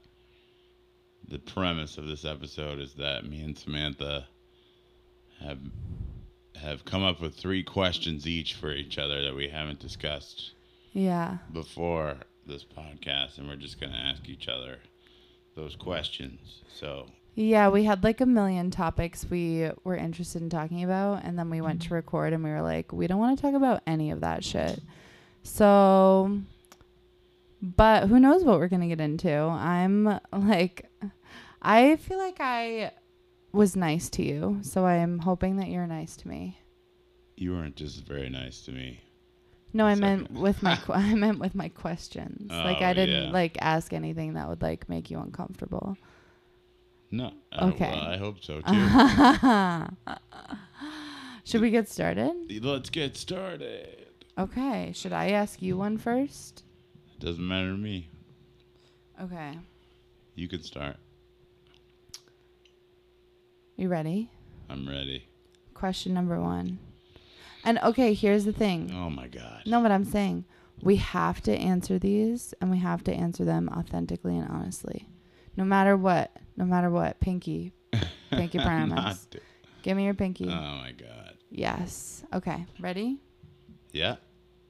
the 1.28 1.38
premise 1.38 2.00
of 2.00 2.08
this 2.08 2.26
episode 2.26 2.80
is 2.80 2.96
that 2.96 3.26
me 3.26 3.44
and 3.44 3.56
Samantha 3.56 4.26
have 5.40 5.60
have 6.56 6.84
come 6.84 7.04
up 7.04 7.22
with 7.22 7.36
three 7.36 7.62
questions 7.62 8.26
each 8.26 8.56
for 8.56 8.72
each 8.72 8.98
other 8.98 9.22
that 9.24 9.36
we 9.36 9.50
haven't 9.50 9.80
discussed 9.80 10.54
Yeah. 10.94 11.40
before 11.52 12.16
this 12.48 12.64
podcast, 12.64 13.38
and 13.38 13.48
we're 13.48 13.56
just 13.56 13.80
gonna 13.80 13.98
ask 13.98 14.30
each 14.30 14.48
other 14.48 14.78
those 15.56 15.76
questions. 15.76 16.62
So 16.74 17.08
Yeah, 17.36 17.70
we 17.70 17.84
had 17.84 18.04
like 18.04 18.22
a 18.22 18.26
million 18.26 18.70
topics 18.72 19.26
we 19.30 19.70
were 19.84 19.96
interested 19.96 20.42
in 20.42 20.50
talking 20.50 20.84
about, 20.84 21.24
and 21.24 21.38
then 21.38 21.50
we 21.50 21.62
went 21.62 21.82
to 21.84 21.94
record 21.94 22.32
and 22.34 22.44
we 22.44 22.50
were 22.52 22.62
like, 22.62 22.92
we 22.94 23.08
don't 23.08 23.20
want 23.20 23.38
to 23.38 23.42
talk 23.42 23.56
about 23.56 23.82
any 23.88 24.12
of 24.12 24.22
that 24.22 24.44
shit. 24.44 24.80
So, 25.42 26.40
but 27.62 28.08
who 28.08 28.20
knows 28.20 28.44
what 28.44 28.60
we're 28.60 28.68
going 28.68 28.82
to 28.82 28.88
get 28.88 29.02
into? 29.02 29.32
I'm 29.34 30.20
like, 30.32 30.90
I 31.62 31.96
feel 31.98 32.18
like 32.18 32.38
I 32.40 32.92
was 33.52 33.76
nice 33.76 34.10
to 34.12 34.24
you, 34.24 34.60
so 34.62 34.86
I'm 34.86 35.20
hoping 35.20 35.58
that 35.58 35.70
you're 35.70 35.88
nice 35.88 36.16
to 36.18 36.28
me. 36.28 36.60
you 37.36 37.52
weren't 37.54 37.76
just 37.76 38.06
very 38.06 38.30
nice 38.30 38.62
to 38.66 38.72
me. 38.72 39.02
No, 39.75 39.86
I 39.86 39.96
meant 39.96 40.32
with 40.32 40.62
my 40.62 40.75
que- 40.75 40.94
I 40.94 41.15
meant 41.15 41.39
with 41.39 41.56
my 41.56 41.70
questions. 41.70 42.50
like 42.51 42.77
Oh, 42.82 42.86
I 42.86 42.94
didn't 42.94 43.25
yeah. 43.25 43.32
like 43.32 43.58
ask 43.60 43.92
anything 43.94 44.34
that 44.36 44.48
would 44.48 44.62
like 44.62 44.88
make 44.88 45.10
you 45.10 45.20
uncomfortable. 45.20 45.98
No. 47.12 47.32
I, 47.51 47.65
Okay. 47.70 47.92
Well, 47.92 48.01
I 48.01 48.18
hope 48.18 48.38
so 48.44 48.62
too. 48.62 50.13
Should 51.46 51.62
we 51.62 51.72
get 51.72 51.89
started? 51.89 52.34
Let's 52.63 52.89
get 52.89 53.18
started. 53.18 54.08
Okay. 54.38 54.92
Should 54.96 55.13
I 55.13 55.32
ask 55.32 55.62
you 55.62 55.77
one 55.77 55.98
first? 55.98 56.63
Doesn't 57.20 57.46
matter 57.48 57.72
to 57.72 57.77
me. 57.77 58.10
Okay. 59.22 59.58
You 60.36 60.48
can 60.48 60.63
start. 60.63 60.98
You 63.75 63.89
ready? 63.89 64.30
I'm 64.70 64.88
ready. 64.88 65.27
Question 65.74 66.13
number 66.13 66.39
one. 66.39 66.80
And 67.63 67.79
okay, 67.79 68.13
here's 68.13 68.46
the 68.46 68.53
thing. 68.53 68.91
Oh 68.93 69.10
my 69.10 69.27
god. 69.27 69.63
No, 69.65 69.79
what 69.79 69.91
I'm 69.91 70.03
saying, 70.05 70.46
we 70.82 70.98
have 70.98 71.41
to 71.43 71.55
answer 71.55 71.98
these, 71.98 72.53
and 72.60 72.70
we 72.70 72.79
have 72.79 73.03
to 73.05 73.13
answer 73.13 73.46
them 73.46 73.70
authentically 73.70 74.38
and 74.38 74.48
honestly, 74.50 75.08
no 75.55 75.63
matter 75.63 75.96
what. 75.96 76.36
No 76.58 76.65
matter 76.65 76.89
what. 76.89 77.20
Pinky, 77.20 77.74
pinky 78.29 78.60
promise. 78.60 79.27
give 79.82 79.98
me 79.98 80.05
your 80.05 80.13
pinky. 80.13 80.46
oh 80.48 80.50
my 80.51 80.93
god. 80.98 81.34
yes. 81.50 82.24
Okay. 82.34 82.65
Ready? 82.79 83.20
Yeah. 83.91 84.15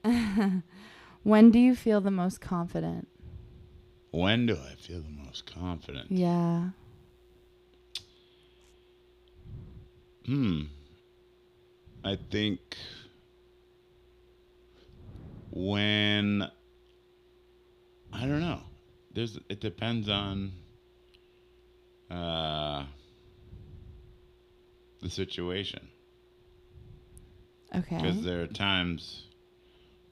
when 1.22 1.50
do 1.50 1.58
you 1.58 1.74
feel 1.74 2.00
the 2.00 2.10
most 2.10 2.40
confident? 2.40 3.08
When 4.10 4.46
do 4.46 4.54
I 4.56 4.76
feel 4.76 5.00
the 5.00 5.24
most 5.26 5.44
confident? 5.52 6.10
Yeah. 6.10 6.68
Hmm. 10.26 10.62
I 12.04 12.18
think 12.30 12.60
when 15.50 16.42
I 18.12 18.20
don't 18.20 18.40
know. 18.40 18.60
There's 19.12 19.38
it 19.48 19.60
depends 19.60 20.08
on 20.08 20.52
uh 22.10 22.84
the 25.00 25.10
situation. 25.10 25.88
Okay. 27.74 27.96
because 27.96 28.22
there 28.22 28.42
are 28.42 28.46
times 28.46 29.24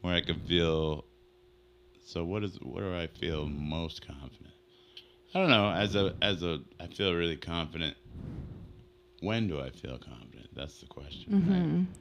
where 0.00 0.14
I 0.14 0.20
can 0.20 0.40
feel. 0.40 1.04
So 2.06 2.25
what 2.25 2.42
is 2.42 2.58
where 2.62 2.84
do 2.84 2.96
I 2.96 3.06
feel 3.06 3.46
most 3.46 4.06
confident? 4.06 4.54
I 5.34 5.38
don't 5.38 5.50
know. 5.50 5.70
As 5.70 5.94
a 5.94 6.14
as 6.22 6.42
a, 6.42 6.61
I 6.80 6.87
feel 6.87 7.14
really 7.14 7.37
confident. 7.37 7.96
When 9.23 9.47
do 9.49 9.61
I 9.61 9.71
feel 9.71 9.99
confident? 9.99 10.49
That's 10.55 10.81
the 10.81 10.87
question. 10.87 11.33
right? 11.33 11.43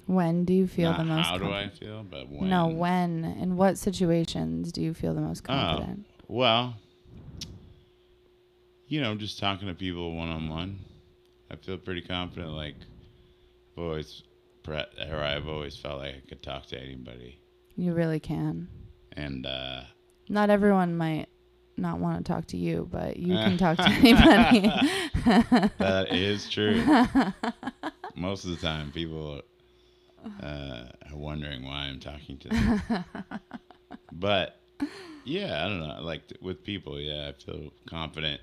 hmm 0.07 0.13
When 0.13 0.43
do 0.43 0.53
you 0.53 0.67
feel 0.67 0.89
Not 0.91 0.97
the 0.97 1.05
most? 1.05 1.27
how 1.27 1.37
do 1.37 1.45
I 1.51 1.65
confident? 1.67 1.79
feel, 1.79 2.03
but 2.03 2.29
when. 2.29 2.49
No, 2.49 2.67
when? 2.67 3.23
In 3.23 3.55
what 3.57 3.77
situations 3.77 4.71
do 4.71 4.81
you 4.81 4.93
feel 4.93 5.13
the 5.13 5.21
most 5.21 5.43
Oh. 5.45 5.53
confident? 5.53 6.05
Well, 6.27 6.75
you 8.87 9.01
know, 9.01 9.15
just 9.15 9.39
talking 9.39 9.67
to 9.67 9.73
people 9.73 10.15
one 10.15 10.29
on 10.29 10.49
one, 10.49 10.79
I 11.49 11.55
feel 11.55 11.77
pretty 11.77 12.01
confident. 12.01 12.51
Like 12.53 12.75
I've 13.77 13.83
always, 13.83 14.23
pre- 14.63 14.83
or 15.09 15.17
I've 15.23 15.47
always 15.47 15.77
felt 15.77 15.99
like 15.99 16.15
I 16.15 16.21
could 16.27 16.41
talk 16.43 16.65
to 16.67 16.79
anybody, 16.81 17.39
You 17.75 17.93
really 17.93 18.19
can. 18.19 18.67
and. 19.13 19.45
uh 19.45 19.81
Not 20.29 20.49
everyone 20.49 20.97
might 20.97 21.27
not 21.81 21.99
want 21.99 22.23
to 22.25 22.31
talk 22.31 22.45
to 22.47 22.57
you, 22.57 22.87
but 22.91 23.17
you 23.17 23.33
can 23.33 23.57
talk 23.57 23.77
to 23.77 23.83
anybody. 23.89 24.71
That 25.77 26.07
is 26.13 26.49
true. 26.49 26.83
Most 28.15 28.45
of 28.45 28.51
the 28.51 28.57
time, 28.57 28.91
people 28.91 29.41
uh, 30.41 30.83
are 31.11 31.15
wondering 31.15 31.65
why 31.65 31.85
I'm 31.89 31.99
talking 31.99 32.37
to 32.39 32.49
them. 32.49 32.81
but 34.11 34.59
yeah, 35.25 35.63
I 35.65 35.69
don't 35.69 35.79
know. 35.79 36.01
Like 36.01 36.27
th- 36.27 36.41
with 36.41 36.63
people, 36.63 36.99
yeah, 36.99 37.29
I 37.29 37.33
feel 37.43 37.71
confident. 37.89 38.41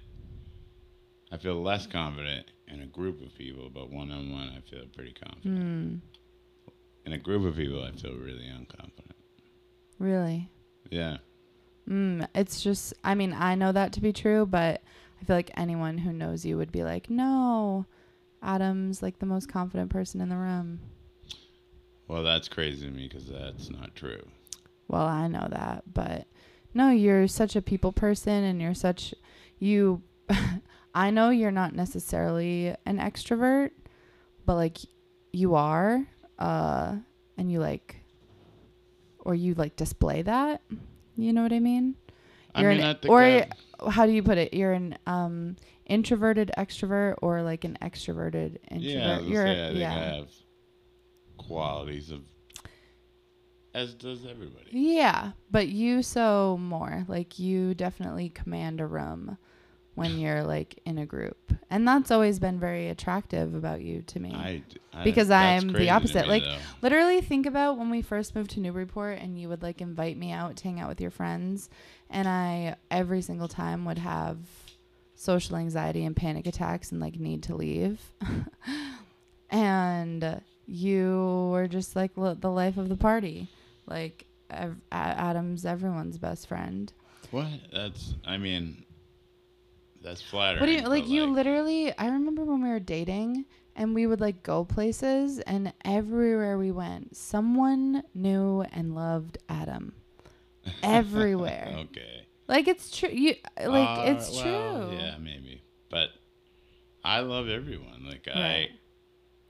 I 1.33 1.37
feel 1.37 1.61
less 1.63 1.87
confident 1.87 2.47
in 2.69 2.81
a 2.83 2.87
group 2.87 3.21
of 3.23 3.35
people, 3.37 3.71
but 3.71 3.91
one 3.91 4.11
on 4.11 4.31
one, 4.33 4.49
I 4.57 4.61
feel 4.71 4.85
pretty 4.95 5.13
confident. 5.13 5.59
Hmm. 5.61 5.95
In 7.07 7.13
a 7.13 7.19
group 7.19 7.45
of 7.45 7.57
people, 7.57 7.83
I 7.83 7.93
feel 7.93 8.15
really 8.15 8.45
unconfident. 8.47 9.13
Really? 9.99 10.49
Yeah. 10.91 11.19
Mm, 11.89 12.29
it's 12.35 12.61
just, 12.61 12.93
I 13.03 13.15
mean, 13.15 13.33
I 13.33 13.55
know 13.55 13.73
that 13.73 13.93
to 13.95 14.01
be 14.01 14.13
true, 14.13 14.45
but 14.45 14.83
I 15.21 15.25
feel 15.25 15.37
like 15.37 15.51
anyone 15.57 15.99
who 15.99 16.13
knows 16.13 16.45
you 16.45 16.57
would 16.59 16.71
be 16.71 16.85
like, 16.85 17.09
no, 17.09 17.87
Adam's 18.43 19.03
like 19.03 19.19
the 19.19 19.27
most 19.27 19.49
confident 19.49 19.91
person 19.91 20.21
in 20.21 20.29
the 20.29 20.37
room. 20.37 20.81
Well, 22.07 22.23
that's 22.23 22.49
crazy 22.49 22.87
to 22.87 22.93
me 22.93 23.09
because 23.09 23.27
that's 23.27 23.71
not 23.71 23.95
true. 23.95 24.27
Well, 24.89 25.07
I 25.07 25.29
know 25.29 25.47
that, 25.51 25.83
but 25.93 26.27
no, 26.75 26.91
you're 26.91 27.29
such 27.29 27.57
a 27.57 27.63
people 27.63 27.93
person 27.93 28.45
and 28.45 28.61
you're 28.61 28.75
such, 28.75 29.15
you, 29.59 30.03
I 30.95 31.11
know 31.11 31.31
you're 31.31 31.51
not 31.51 31.75
necessarily 31.75 32.75
an 32.87 32.99
extrovert, 32.99 33.71
but 34.47 34.55
like 34.55 34.79
you 35.33 35.55
are, 35.55 36.07
uh, 36.39 36.97
and 37.37 37.53
you 37.53 37.61
like, 37.61 37.97
or 39.21 39.35
you 39.35 39.55
like 39.55 39.77
display 39.77 40.23
that. 40.23 40.63
You 41.19 41.33
know 41.33 41.43
what 41.43 41.53
I 41.53 41.59
mean? 41.59 41.97
You're 42.57 42.71
mean, 42.71 42.81
an- 42.81 42.97
I 43.05 43.09
or 43.09 43.23
I- 43.23 43.49
how 43.91 44.07
do 44.07 44.13
you 44.13 44.23
put 44.23 44.39
it? 44.39 44.55
You're 44.55 44.73
an 44.73 44.97
um 45.07 45.57
introverted 45.87 46.51
extrovert 46.57 47.17
or 47.23 47.43
like 47.43 47.65
an 47.65 47.77
extroverted 47.83 48.59
introvert. 48.71 48.83
Yeah, 48.83 49.19
I 49.19 49.21
You're 49.21 49.47
say, 49.47 49.65
I 49.65 49.69
think 49.69 49.79
yeah. 49.81 49.95
I 49.95 50.17
have 50.17 50.29
qualities 51.39 52.11
of, 52.11 52.21
as 53.75 53.95
does 53.95 54.25
everybody. 54.27 54.67
Yeah, 54.71 55.33
but 55.51 55.69
you 55.69 56.03
so 56.03 56.57
more. 56.61 57.05
Like 57.09 57.39
you 57.39 57.75
definitely 57.75 58.29
command 58.31 58.81
a 58.81 58.87
room 58.87 59.39
when 59.99 60.19
you're 60.19 60.43
like 60.45 60.79
in 60.87 60.97
a 60.99 61.05
group. 61.07 61.37
And 61.71 61.87
that's 61.87 62.11
always 62.11 62.39
been 62.39 62.59
very 62.59 62.89
attractive 62.89 63.55
about 63.55 63.83
you 63.83 64.03
to 64.03 64.21
me. 64.21 64.33
I, 64.35 64.63
I- 64.93 65.05
Because 65.05 65.31
I'm 65.31 65.69
the 65.73 65.91
opposite, 65.91 66.23
me, 66.23 66.29
like, 66.29 66.45
though. 66.45 66.57
Literally 66.83 67.21
think 67.21 67.45
about 67.47 67.79
when 67.79 67.91
we 67.91 68.01
first 68.03 68.35
moved 68.35 68.51
to 68.53 68.61
Newburyport 68.61 69.19
and 69.19 69.39
you 69.39 69.49
would 69.49 69.63
like 69.63 69.81
invite 69.81 70.17
me 70.17 70.33
out 70.33 70.57
to 70.57 70.65
hang 70.65 70.81
out 70.81 70.89
with 70.89 71.01
your 71.01 71.11
friends 71.11 71.69
and 72.11 72.27
I 72.27 72.77
every 72.91 73.21
single 73.23 73.49
time 73.49 73.85
would 73.85 73.99
have 73.99 74.39
social 75.15 75.57
anxiety 75.57 76.05
and 76.05 76.15
panic 76.17 76.47
attacks 76.47 76.91
and 76.93 77.01
like 77.01 77.19
need 77.19 77.43
to 77.45 77.55
leave. 77.55 78.01
and 79.51 80.41
you 80.67 81.49
were 81.53 81.67
just 81.69 81.97
like 81.97 82.17
li- 82.17 82.37
the 82.39 82.51
life 82.51 82.77
of 82.77 82.89
the 82.89 82.97
party. 82.97 83.49
Like 83.87 84.27
ev- 84.51 84.81
Adam's 84.93 85.65
everyone's 85.65 86.19
best 86.19 86.47
friend. 86.49 86.93
what? 87.31 87.47
That's. 87.73 88.15
I 88.27 88.37
mean, 88.39 88.85
that's 90.03 90.23
flattering. 90.23 90.61
What 90.61 90.67
do 90.67 90.73
you 90.73 90.83
but, 90.83 90.91
like? 90.91 91.09
You 91.09 91.27
literally. 91.27 91.97
I 91.97 92.07
remember 92.07 92.45
when 92.45 92.63
we 92.63 92.69
were 92.69 92.81
dating, 92.81 93.47
and 93.77 93.95
we 93.95 94.07
would 94.07 94.21
like 94.21 94.43
go 94.43 94.65
places, 94.65 95.41
and 95.41 95.73
everywhere 95.85 96.59
we 96.59 96.71
went, 96.71 97.17
someone 97.17 98.03
knew 98.15 98.63
and 98.73 98.95
loved 98.95 99.39
Adam. 99.49 99.93
Everywhere. 100.83 101.75
okay. 101.79 102.27
Like 102.47 102.69
it's 102.69 102.97
true. 102.97 103.11
You 103.11 103.35
like 103.59 103.99
Uh, 103.99 104.03
it's 104.07 104.31
well, 104.33 104.89
true. 104.89 104.97
Yeah, 104.99 105.17
maybe. 105.19 105.63
But 105.91 106.09
I 107.05 107.21
love 107.21 107.49
everyone. 107.49 108.05
Like 108.07 108.27
Right. 108.27 108.69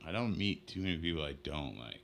I 0.04 0.08
I 0.08 0.12
don't 0.12 0.36
meet 0.38 0.66
too 0.66 0.80
many 0.80 0.96
people 0.98 1.22
I 1.22 1.32
don't 1.32 1.76
like. 1.78 2.00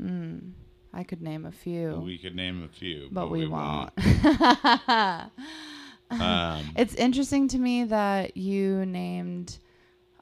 Mm, 0.00 0.52
I 0.92 1.02
could 1.04 1.22
name 1.22 1.46
a 1.46 1.52
few, 1.52 2.02
We 2.04 2.18
could 2.18 2.34
name 2.34 2.62
a 2.62 2.68
few, 2.68 3.08
but, 3.10 3.30
we, 3.30 3.46
won't. 3.46 3.90
Um, 6.20 6.64
it's 6.76 6.94
interesting 6.94 7.48
to 7.48 7.58
me 7.58 7.84
that 7.84 8.36
you 8.36 8.84
named 8.86 9.58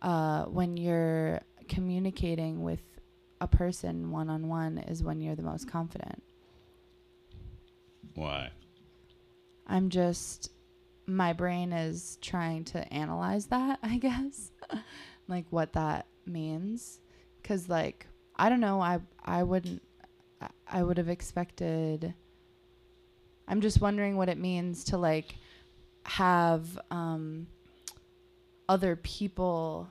uh, 0.02 0.44
when 0.44 0.76
you're 0.76 1.40
communicating 1.68 2.62
with 2.62 2.80
a 3.40 3.46
person 3.48 4.10
one 4.10 4.28
on 4.28 4.48
one 4.48 4.78
is 4.78 5.02
when 5.02 5.20
you're 5.20 5.34
the 5.36 5.42
most 5.42 5.70
confident. 5.70 6.22
Why? 8.14 8.50
I'm 9.66 9.88
just 9.88 10.50
my 11.06 11.32
brain 11.32 11.72
is 11.72 12.18
trying 12.20 12.64
to 12.64 12.92
analyze 12.92 13.46
that, 13.46 13.78
I 13.82 13.98
guess. 13.98 14.52
like 15.28 15.46
what 15.50 15.72
that 15.74 16.06
means 16.26 17.00
cuz 17.42 17.68
like 17.68 18.06
I 18.36 18.48
don't 18.48 18.60
know, 18.60 18.80
I 18.80 19.00
I 19.24 19.42
wouldn't 19.42 19.82
I- 20.40 20.50
I 20.66 20.82
would 20.82 20.98
have 20.98 21.08
expected 21.08 22.14
I'm 23.48 23.60
just 23.60 23.80
wondering 23.80 24.16
what 24.16 24.28
it 24.28 24.38
means 24.38 24.84
to 24.84 24.98
like 24.98 25.34
have 26.04 26.78
um 26.90 27.46
other 28.68 28.96
people 28.96 29.88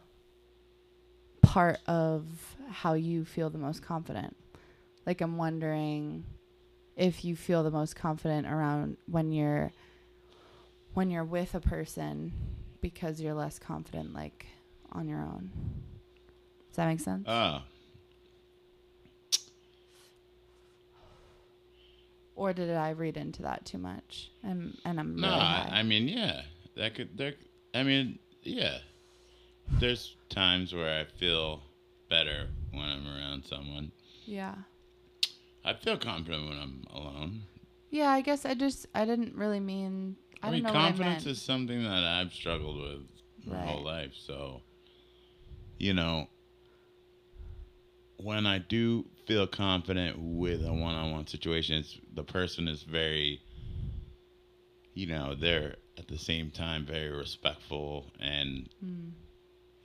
part 1.42 1.80
of 1.88 2.26
how 2.70 2.94
you 2.94 3.26
feel 3.26 3.50
the 3.50 3.58
most 3.58 3.82
confident. 3.82 4.36
Like 5.06 5.22
I'm 5.22 5.38
wondering 5.38 6.24
if 6.96 7.26
you 7.26 7.36
feel 7.36 7.64
the 7.64 7.72
most 7.72 7.96
confident 7.96 8.46
around 8.48 8.98
when 9.08 9.32
you're 9.32 9.72
when 10.94 11.10
you're 11.10 11.24
with 11.24 11.56
a 11.56 11.60
person 11.60 12.32
because 12.82 13.20
you're 13.20 13.34
less 13.34 13.60
confident 13.60 14.14
like 14.14 14.46
on 14.92 15.08
your 15.08 15.20
own. 15.20 15.50
Does 16.70 16.76
that 16.76 16.88
make 16.88 17.00
sense? 17.00 17.26
Oh, 17.28 17.62
or 22.40 22.54
did 22.54 22.70
I 22.72 22.92
read 22.92 23.18
into 23.18 23.42
that 23.42 23.66
too 23.66 23.78
much? 23.78 24.32
And 24.44 24.78
and 24.86 24.98
I'm 24.98 25.18
no. 25.18 25.28
really 25.28 25.42
I, 25.42 25.84
mean, 25.84 26.08
yeah. 26.08 26.44
That 26.78 26.96
could. 26.96 27.18
There. 27.18 27.34
I 27.76 27.84
mean, 27.84 28.18
yeah. 28.44 28.78
There's 29.80 30.16
times 30.30 30.74
where 30.74 31.02
I 31.02 31.06
feel 31.20 31.62
better 32.10 32.48
when 32.72 32.86
I'm 32.86 33.06
around 33.06 33.46
someone. 33.46 33.92
yeah. 34.26 34.56
I 35.66 35.74
feel 35.74 35.98
confident 35.98 36.48
when 36.48 36.58
I'm 36.58 36.84
alone. 36.94 37.42
Yeah, 37.90 38.10
I 38.12 38.22
guess 38.22 38.46
I 38.46 38.54
just 38.54 38.88
I 38.96 39.04
didn't 39.04 39.36
really 39.36 39.60
mean 39.60 40.16
I, 40.42 40.48
I, 40.48 40.50
don't 40.50 40.54
mean, 40.54 40.64
know 40.64 40.72
confidence 40.72 41.28
I 41.28 41.32
is 41.32 41.42
something 41.42 41.84
that 41.84 42.04
I've 42.04 42.32
struggled 42.32 42.78
with 42.78 43.02
my 43.46 43.62
whole 43.66 43.84
life. 43.84 44.14
So, 44.16 44.62
you 45.78 45.94
know, 45.94 46.30
when 48.22 48.46
I 48.46 48.60
do 48.60 49.06
feel 49.26 49.48
confident 49.48 50.18
with 50.20 50.64
a 50.66 50.74
one-on-one 50.74 51.28
situation, 51.28 51.78
it's 51.78 51.98
the 52.14 52.24
person 52.24 52.68
is 52.68 52.84
very, 52.84 53.42
you 54.94 55.08
know, 55.08 55.36
they're 55.36 55.76
at 55.98 56.08
the 56.08 56.18
same 56.18 56.52
time 56.52 56.86
very 56.86 57.10
respectful 57.10 58.12
and 58.20 58.70
Mm. 58.84 59.12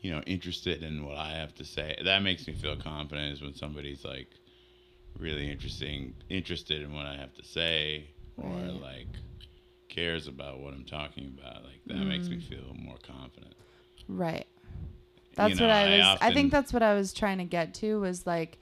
you 0.00 0.10
know 0.10 0.20
interested 0.26 0.82
in 0.82 1.04
what 1.04 1.16
I 1.16 1.32
have 1.34 1.54
to 1.56 1.64
say. 1.64 1.96
That 2.04 2.22
makes 2.22 2.46
me 2.46 2.54
feel 2.54 2.76
confident 2.76 3.32
is 3.32 3.42
when 3.42 3.54
somebody's 3.54 4.04
like 4.04 4.28
really 5.18 5.50
interesting, 5.50 6.14
interested 6.28 6.82
in 6.82 6.92
what 6.92 7.06
I 7.06 7.16
have 7.16 7.34
to 7.34 7.44
say, 7.44 8.10
or 8.36 8.52
Right. 8.52 8.80
like 8.80 9.08
cares 9.88 10.26
about 10.26 10.60
what 10.60 10.74
I'm 10.74 10.84
talking 10.84 11.26
about. 11.38 11.64
Like 11.64 11.80
that 11.86 12.04
makes 12.04 12.30
me 12.30 12.38
Mm. 12.38 12.42
feel 12.48 12.74
more 12.74 12.98
confident. 12.98 13.54
Right. 14.08 14.46
You 15.36 15.48
That's 15.48 15.60
know, 15.60 15.66
what 15.66 15.74
I 15.74 15.96
was 15.96 16.00
I, 16.06 16.12
often- 16.12 16.34
think 16.34 16.52
that's 16.52 16.72
what 16.72 16.82
I 16.82 16.94
was 16.94 17.12
trying 17.12 17.38
to 17.38 17.44
get 17.44 17.74
to 17.74 18.00
was 18.00 18.26
like 18.26 18.58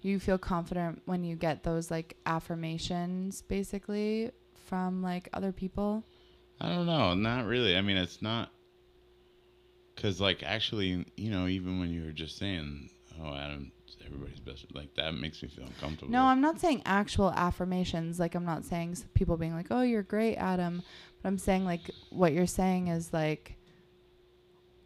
you 0.00 0.18
feel 0.18 0.38
confident 0.38 1.02
when 1.06 1.24
you 1.24 1.36
get 1.36 1.62
those 1.62 1.90
like 1.90 2.16
affirmations 2.26 3.42
basically 3.42 4.30
from 4.66 5.02
like 5.02 5.28
other 5.32 5.52
people. 5.52 6.04
I 6.60 6.68
don't 6.68 6.86
know, 6.86 7.14
not 7.14 7.46
really. 7.46 7.76
I 7.76 7.80
mean, 7.82 7.96
it's 7.96 8.22
not 8.22 8.50
because 9.94 10.20
like 10.20 10.42
actually, 10.42 11.06
you 11.16 11.30
know, 11.30 11.46
even 11.46 11.78
when 11.78 11.90
you 11.90 12.04
were 12.04 12.12
just 12.12 12.36
saying, 12.38 12.90
"Oh, 13.22 13.34
Adam, 13.34 13.72
everybody's 14.04 14.40
best," 14.40 14.66
like 14.74 14.94
that 14.94 15.14
makes 15.14 15.42
me 15.42 15.48
feel 15.48 15.64
uncomfortable. 15.66 16.10
No, 16.12 16.22
I'm 16.24 16.40
not 16.40 16.60
saying 16.60 16.82
actual 16.86 17.30
affirmations. 17.32 18.18
Like 18.18 18.34
I'm 18.34 18.44
not 18.44 18.64
saying 18.64 18.96
people 19.14 19.36
being 19.36 19.54
like, 19.54 19.66
"Oh, 19.70 19.82
you're 19.82 20.02
great, 20.02 20.36
Adam." 20.36 20.82
But 21.22 21.28
I'm 21.28 21.38
saying 21.38 21.64
like 21.64 21.90
what 22.10 22.32
you're 22.32 22.46
saying 22.46 22.88
is 22.88 23.12
like 23.12 23.56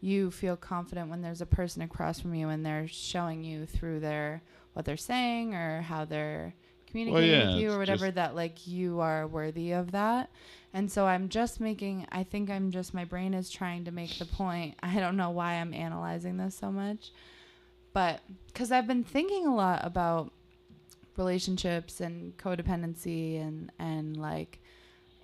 you 0.00 0.30
feel 0.30 0.56
confident 0.56 1.11
when 1.11 1.22
there's 1.22 1.40
a 1.40 1.46
person 1.46 1.82
across 1.82 2.20
from 2.20 2.34
you 2.34 2.48
and 2.48 2.64
they're 2.64 2.88
showing 2.88 3.42
you 3.44 3.66
through 3.66 4.00
their 4.00 4.42
what 4.72 4.84
they're 4.84 4.96
saying 4.96 5.54
or 5.54 5.82
how 5.82 6.04
they're 6.04 6.54
communicating 6.87 7.30
yeah, 7.30 7.46
with 7.50 7.61
you 7.61 7.72
or 7.72 7.78
whatever 7.78 8.11
that 8.11 8.34
like 8.34 8.66
you 8.66 9.00
are 9.00 9.26
worthy 9.26 9.72
of 9.72 9.92
that. 9.92 10.30
And 10.72 10.90
so 10.90 11.06
I'm 11.06 11.28
just 11.28 11.61
making 11.61 12.06
I 12.12 12.22
think 12.22 12.50
I'm 12.50 12.70
just 12.70 12.94
my 12.94 13.04
brain 13.04 13.34
is 13.34 13.50
trying 13.50 13.84
to 13.87 13.90
make 13.90 14.18
the 14.18 14.24
point. 14.24 14.76
I 14.82 15.00
don't 15.00 15.16
know 15.16 15.30
why 15.30 15.54
I'm 15.54 15.74
analyzing 15.74 16.37
this 16.37 16.54
so 16.54 16.70
much. 16.70 17.12
But 17.92 18.20
cuz 18.54 18.70
I've 18.70 18.87
been 18.87 19.04
thinking 19.04 19.46
a 19.46 19.54
lot 19.54 19.84
about 19.84 20.32
relationships 21.16 22.00
and 22.00 22.37
codependency 22.37 23.40
and 23.40 23.72
and 23.78 24.16
like 24.16 24.61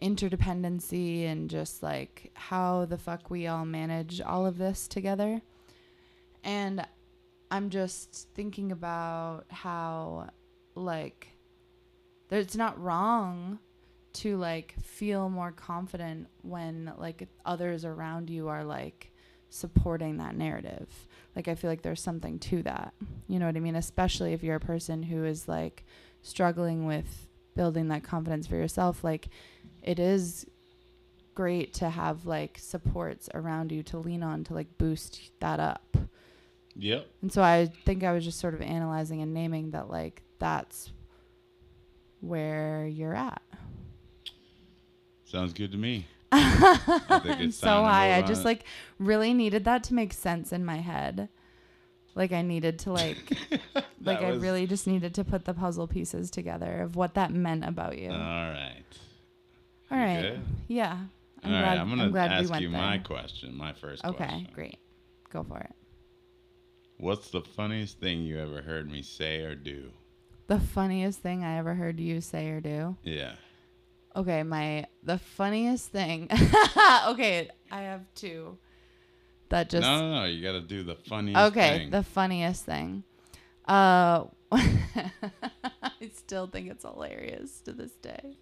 interdependency 0.03 1.25
and 1.27 1.49
just 1.49 1.83
like 1.83 2.31
how 2.35 2.85
the 2.85 2.99
fuck 2.99 3.31
we 3.31 3.47
all 3.47 3.65
manage 3.65 4.21
all 4.21 4.47
of 4.47 4.59
this 4.59 4.89
together. 4.89 5.41
And 6.43 6.87
I'm 7.51 7.71
just 7.71 8.29
thinking 8.35 8.73
about 8.73 9.45
how 9.49 10.31
like 10.75 11.29
it's 12.31 12.57
not 12.57 12.81
wrong 12.81 13.59
to 14.15 14.37
like 14.37 14.75
feel 14.83 15.29
more 15.29 15.53
confident 15.53 16.29
when 16.43 16.93
like 16.99 17.29
others 17.45 17.85
around 17.85 18.31
you 18.31 18.49
are 18.49 18.65
like 18.65 19.13
supporting 19.51 20.19
that 20.19 20.37
narrative. 20.37 20.89
Like 21.37 21.49
I 21.49 21.55
feel 21.55 21.71
like 21.71 21.83
there's 21.83 22.01
something 22.01 22.39
to 22.41 22.63
that. 22.63 22.95
You 23.29 23.39
know 23.39 23.47
what 23.47 23.57
I 23.57 23.61
mean? 23.61 23.77
Especially 23.77 24.33
if 24.33 24.43
you're 24.43 24.57
a 24.57 24.61
person 24.61 25.03
who 25.03 25.25
is 25.25 25.49
like 25.49 25.85
struggling 26.23 26.87
with 26.87 27.29
building 27.55 27.89
that 27.89 28.03
confidence 28.03 28.47
for 28.47 28.57
yourself, 28.57 29.05
like 29.05 29.29
it 29.83 29.99
is 29.99 30.47
great 31.35 31.75
to 31.75 31.91
have 31.91 32.27
like 32.27 32.59
supports 32.59 33.29
around 33.35 33.73
you 33.73 33.83
to 33.83 33.99
lean 33.99 34.23
on 34.23 34.45
to 34.45 34.55
like 34.55 34.79
boost 34.79 35.31
that 35.41 35.61
up. 35.61 35.97
Yep. 36.77 37.07
And 37.23 37.33
so 37.33 37.43
I 37.43 37.71
think 37.85 38.03
I 38.03 38.13
was 38.13 38.25
just 38.25 38.41
sort 38.41 38.55
of 38.55 38.63
analyzing 38.63 39.23
and 39.23 39.33
naming 39.33 39.71
that 39.73 39.91
like 39.91 40.23
that's 40.39 40.91
where 42.21 42.87
you're 42.87 43.15
at. 43.15 43.43
Sounds 45.25 45.53
good 45.53 45.73
to 45.73 45.79
me. 45.79 46.07
I 46.33 47.37
it's 47.41 47.57
so 47.57 47.69
high. 47.69 48.17
I 48.17 48.23
just 48.23 48.45
like 48.45 48.65
really 48.99 49.33
needed 49.35 49.65
that 49.65 49.85
to 49.85 49.95
make 49.95 50.13
sense 50.13 50.53
in 50.53 50.65
my 50.65 50.77
head. 50.77 51.29
Like 52.15 52.33
I 52.33 52.43
needed 52.43 52.79
to 52.81 52.93
like 52.93 53.17
like 54.03 54.21
I 54.23 54.31
was- 54.33 54.43
really 54.43 54.67
just 54.67 54.87
needed 54.87 55.15
to 55.15 55.25
put 55.25 55.45
the 55.45 55.55
puzzle 55.55 55.87
pieces 55.89 56.31
together 56.31 56.81
of 56.83 56.97
what 56.97 57.15
that 57.15 57.33
meant 57.33 57.65
about 57.65 57.99
you. 57.99 58.11
All 58.11 58.17
right. 58.19 58.83
All 59.91 59.99
right. 59.99 60.23
good? 60.23 60.41
Yeah. 60.69 60.99
I'm 61.43 61.53
All 61.55 61.61
glad, 61.61 61.63
right. 61.69 61.79
I'm 61.81 61.89
gonna 61.91 62.11
glad 62.11 62.33
ask 62.33 62.51
went 62.51 62.63
you 62.63 62.71
there. 62.71 62.81
my 62.81 62.99
question. 62.99 63.55
My 63.57 63.73
first 63.75 64.05
Okay, 64.05 64.17
question. 64.17 64.41
Okay, 64.45 64.51
great. 64.55 64.79
Go 65.31 65.43
for 65.43 65.59
it. 65.59 65.73
What's 66.99 67.31
the 67.31 67.41
funniest 67.43 67.99
thing 68.01 68.23
you 68.23 68.39
ever 68.39 68.63
heard 68.63 68.91
me 68.91 69.03
say 69.03 69.43
or 69.43 69.55
do? 69.55 69.91
The 70.47 70.61
funniest 70.61 71.21
thing 71.21 71.43
I 71.45 71.59
ever 71.59 71.75
heard 71.75 71.99
you 71.99 72.21
say 72.21 72.49
or 72.51 72.61
do. 72.61 72.97
Yeah. 73.03 73.33
Okay, 74.17 74.43
my 74.45 74.87
the 75.03 75.19
funniest 75.19 75.91
thing. 75.91 76.29
okay, 77.09 77.51
I 77.71 77.83
have 77.83 78.03
two. 78.15 78.57
That 79.55 79.71
just 79.71 79.83
no, 79.83 80.01
no, 80.01 80.15
no. 80.19 80.25
You 80.25 80.43
got 80.43 80.55
to 80.55 80.61
do 80.63 80.83
the 80.83 80.97
funniest 80.97 81.39
thing. 81.39 81.47
okay. 81.47 81.79
thing. 81.79 81.91
The 81.91 82.03
funniest 82.03 82.65
thing. 82.65 83.05
Uh, 83.69 84.25
I 84.51 86.11
still 86.13 86.49
think 86.49 86.69
it's 86.69 86.83
hilarious 86.83 87.61
to 87.61 87.73
this 87.73 87.93
day. 87.93 88.37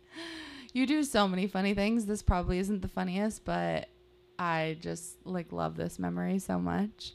You 0.72 0.86
do 0.86 1.02
so 1.02 1.28
many 1.28 1.48
funny 1.48 1.74
things. 1.74 2.06
This 2.06 2.22
probably 2.22 2.58
isn't 2.60 2.80
the 2.80 2.88
funniest, 2.88 3.44
but 3.44 3.90
I 4.38 4.78
just 4.80 5.16
like 5.26 5.52
love 5.52 5.76
this 5.76 5.98
memory 5.98 6.38
so 6.38 6.58
much. 6.58 7.12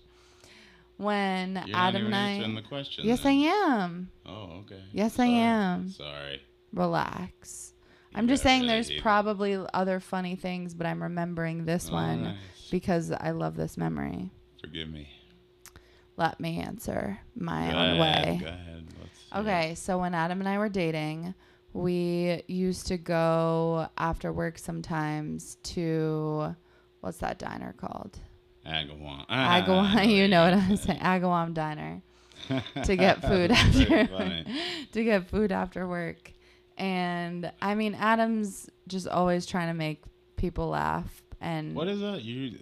When 0.97 1.63
You're 1.65 1.75
Adam 1.75 2.05
and 2.05 2.15
I, 2.15 2.29
answering 2.33 2.53
the 2.53 2.61
question. 2.61 3.03
yes, 3.03 3.23
then. 3.23 3.31
I 3.31 3.45
am. 3.47 4.11
Oh, 4.27 4.59
okay. 4.59 4.83
Yes, 4.93 5.17
I 5.17 5.25
am. 5.25 5.89
Sorry. 5.89 6.43
Relax. 6.71 7.73
You 8.11 8.19
I'm 8.19 8.27
just 8.27 8.43
saying 8.43 8.67
there's 8.67 8.91
probably 9.01 9.57
other 9.73 9.99
funny 9.99 10.35
things, 10.35 10.75
but 10.75 10.85
I'm 10.85 11.01
remembering 11.01 11.65
this 11.65 11.89
All 11.89 11.95
one 11.95 12.25
right. 12.25 12.37
Because 12.71 13.11
I 13.11 13.31
love 13.31 13.55
this 13.55 13.77
memory. 13.77 14.31
Forgive 14.61 14.89
me. 14.89 15.09
Let 16.15 16.39
me 16.39 16.59
answer 16.59 17.19
my 17.35 17.71
Go 17.71 17.77
own 17.77 17.99
ahead, 17.99 17.99
way. 17.99 18.37
Go 18.41 18.47
ahead. 18.47 18.87
Let's. 18.99 19.41
Okay, 19.41 19.75
so 19.75 19.99
when 19.99 20.13
Adam 20.13 20.39
and 20.39 20.49
I 20.49 20.57
were 20.57 20.69
dating, 20.69 21.35
we 21.73 22.41
used 22.47 22.87
to 22.87 22.97
go 22.97 23.87
after 23.97 24.33
work 24.33 24.57
sometimes 24.57 25.57
to 25.63 26.55
what's 27.01 27.17
that 27.19 27.37
diner 27.37 27.73
called? 27.77 28.17
Agawam. 28.65 29.25
Ah, 29.29 29.61
Agawam. 29.61 30.07
You 30.09 30.27
know 30.27 30.43
what 30.43 30.53
I'm 30.53 30.75
saying? 30.77 30.99
Agawam 30.99 31.53
Diner 31.53 32.01
to 32.83 32.95
get 32.95 33.21
food 33.21 33.51
after 33.51 34.43
to 34.91 35.03
get 35.03 35.29
food 35.29 35.51
after 35.51 35.87
work. 35.87 36.31
And 36.77 37.51
I 37.61 37.75
mean, 37.75 37.95
Adam's 37.95 38.69
just 38.87 39.07
always 39.07 39.45
trying 39.45 39.67
to 39.67 39.73
make 39.73 40.03
people 40.35 40.69
laugh. 40.69 41.23
And 41.41 41.75
What 41.75 41.87
is 41.87 41.99
that? 42.01 42.23
You. 42.23 42.57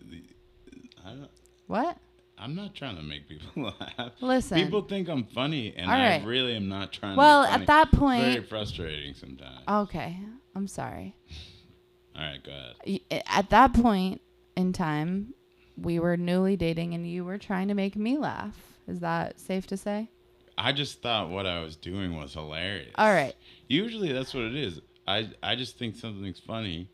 I 1.06 1.10
don't, 1.12 1.30
what? 1.68 1.98
I'm 2.38 2.54
not 2.56 2.76
trying 2.76 2.98
to 2.98 3.04
make 3.04 3.30
people 3.30 3.74
laugh. 3.98 4.12
Listen. 4.20 4.58
People 4.62 4.82
think 4.82 5.08
I'm 5.08 5.24
funny, 5.26 5.74
and 5.78 5.90
I 5.90 6.22
really 6.24 6.56
am 6.56 6.68
not 6.68 6.92
trying 6.92 7.16
Well, 7.16 7.44
to 7.44 7.48
be 7.48 7.52
funny. 7.52 7.64
at 7.64 7.68
that 7.68 7.88
It's 7.90 7.98
point, 8.00 8.24
very 8.24 8.44
frustrating 8.44 9.14
sometimes. 9.14 9.62
okay. 9.68 10.18
I'm 10.56 10.68
sorry. 10.68 11.16
All 12.16 12.22
right, 12.22 12.44
go 12.44 12.52
ahead. 12.52 13.02
Eh, 13.12 13.22
at 13.28 13.50
that 13.52 13.74
point 13.74 14.22
in 14.56 14.74
time, 14.74 15.34
we 15.78 16.00
were 16.00 16.18
newly 16.18 16.56
dating, 16.58 16.94
and 16.94 17.10
you 17.10 17.24
were 17.26 17.38
trying 17.38 17.68
to 17.70 17.74
make 17.74 17.96
me 17.96 18.18
laugh. 18.18 18.58
Is 18.88 19.00
that 19.00 19.40
safe 19.40 19.68
to 19.68 19.78
say? 19.78 20.10
I 20.58 20.72
just 20.72 21.02
thought 21.02 21.30
what 21.30 21.46
I 21.46 21.62
was 21.62 21.76
doing 21.76 22.16
was 22.16 22.34
hilarious. 22.34 22.92
All 22.96 23.12
right. 23.14 23.36
Usually 23.68 24.12
that's 24.14 24.34
what 24.34 24.44
it 24.46 24.56
is. 24.56 24.80
I 25.08 25.30
I 25.44 25.56
just 25.56 25.78
think 25.78 25.96
something's 25.98 26.40
funny, 26.40 26.90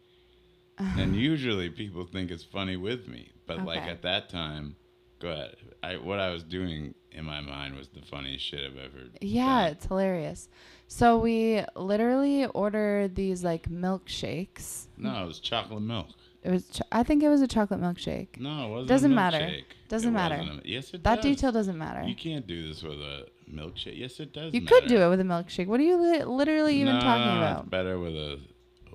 and 0.82 1.12
uh-huh. 1.12 1.18
usually 1.18 1.70
people 1.70 2.06
think 2.06 2.32
it's 2.32 2.44
funny 2.44 2.78
with 2.78 3.08
me. 3.08 3.32
But 3.48 3.66
like 3.66 3.82
at 3.82 4.02
that 4.04 4.30
time, 4.30 4.76
go 5.20 5.30
ahead. 5.30 5.56
I 5.84 5.98
what 5.98 6.20
I 6.20 6.30
was 6.32 6.44
doing 6.44 6.94
in 7.12 7.26
my 7.26 7.42
mind 7.42 7.76
was 7.76 7.88
the 7.90 8.02
funniest 8.02 8.46
shit 8.46 8.62
I've 8.62 8.78
ever. 8.78 9.06
Yeah, 9.20 9.64
done. 9.64 9.72
it's 9.72 9.86
hilarious. 9.86 10.50
So 10.88 11.18
we 11.20 11.64
literally 11.76 12.46
ordered 12.46 13.16
these 13.16 13.44
like 13.44 13.70
milkshakes. 13.70 14.88
No, 14.98 15.24
it 15.24 15.28
was 15.28 15.40
chocolate 15.40 15.82
milk. 15.82 16.08
It 16.44 16.50
was, 16.50 16.68
ch- 16.70 16.82
I 16.92 17.04
think 17.04 17.22
it 17.22 17.30
was 17.30 17.42
a 17.42 17.48
chocolate 17.48 17.80
milkshake. 17.82 18.40
No, 18.40 18.66
it 18.66 18.70
wasn't. 18.72 18.90
Doesn't 18.90 19.12
a 19.12 19.16
matter. 19.16 19.38
milkshake. 19.38 19.64
Doesn't 19.90 20.10
It 20.10 20.14
matter. 20.14 20.36
a- 20.36 20.62
yes, 20.68 20.92
it 20.94 21.04
That 21.04 21.18
does. 21.18 21.24
detail 21.26 21.52
doesn't 21.52 21.78
matter. 21.78 22.08
You 22.08 22.16
can't 22.16 22.48
do 22.48 22.68
this 22.68 22.82
with 22.82 23.00
a 23.00 23.26
milkshake. 23.52 23.98
Yes, 23.98 24.20
it 24.20 24.34
does. 24.34 24.54
You 24.54 24.62
matter. 24.62 24.80
could 24.80 24.90
do 24.90 24.98
it 25.02 25.10
with 25.10 25.20
a 25.20 25.24
milkshake. 25.24 25.68
What 25.68 25.80
are 25.80 25.84
you 25.84 25.98
li- 25.98 26.24
literally 26.24 26.76
even 26.82 26.96
no, 26.96 27.02
talking 27.02 27.28
It's 27.28 27.38
about? 27.38 27.70
better 27.70 28.00
with 28.00 28.16
a 28.16 28.40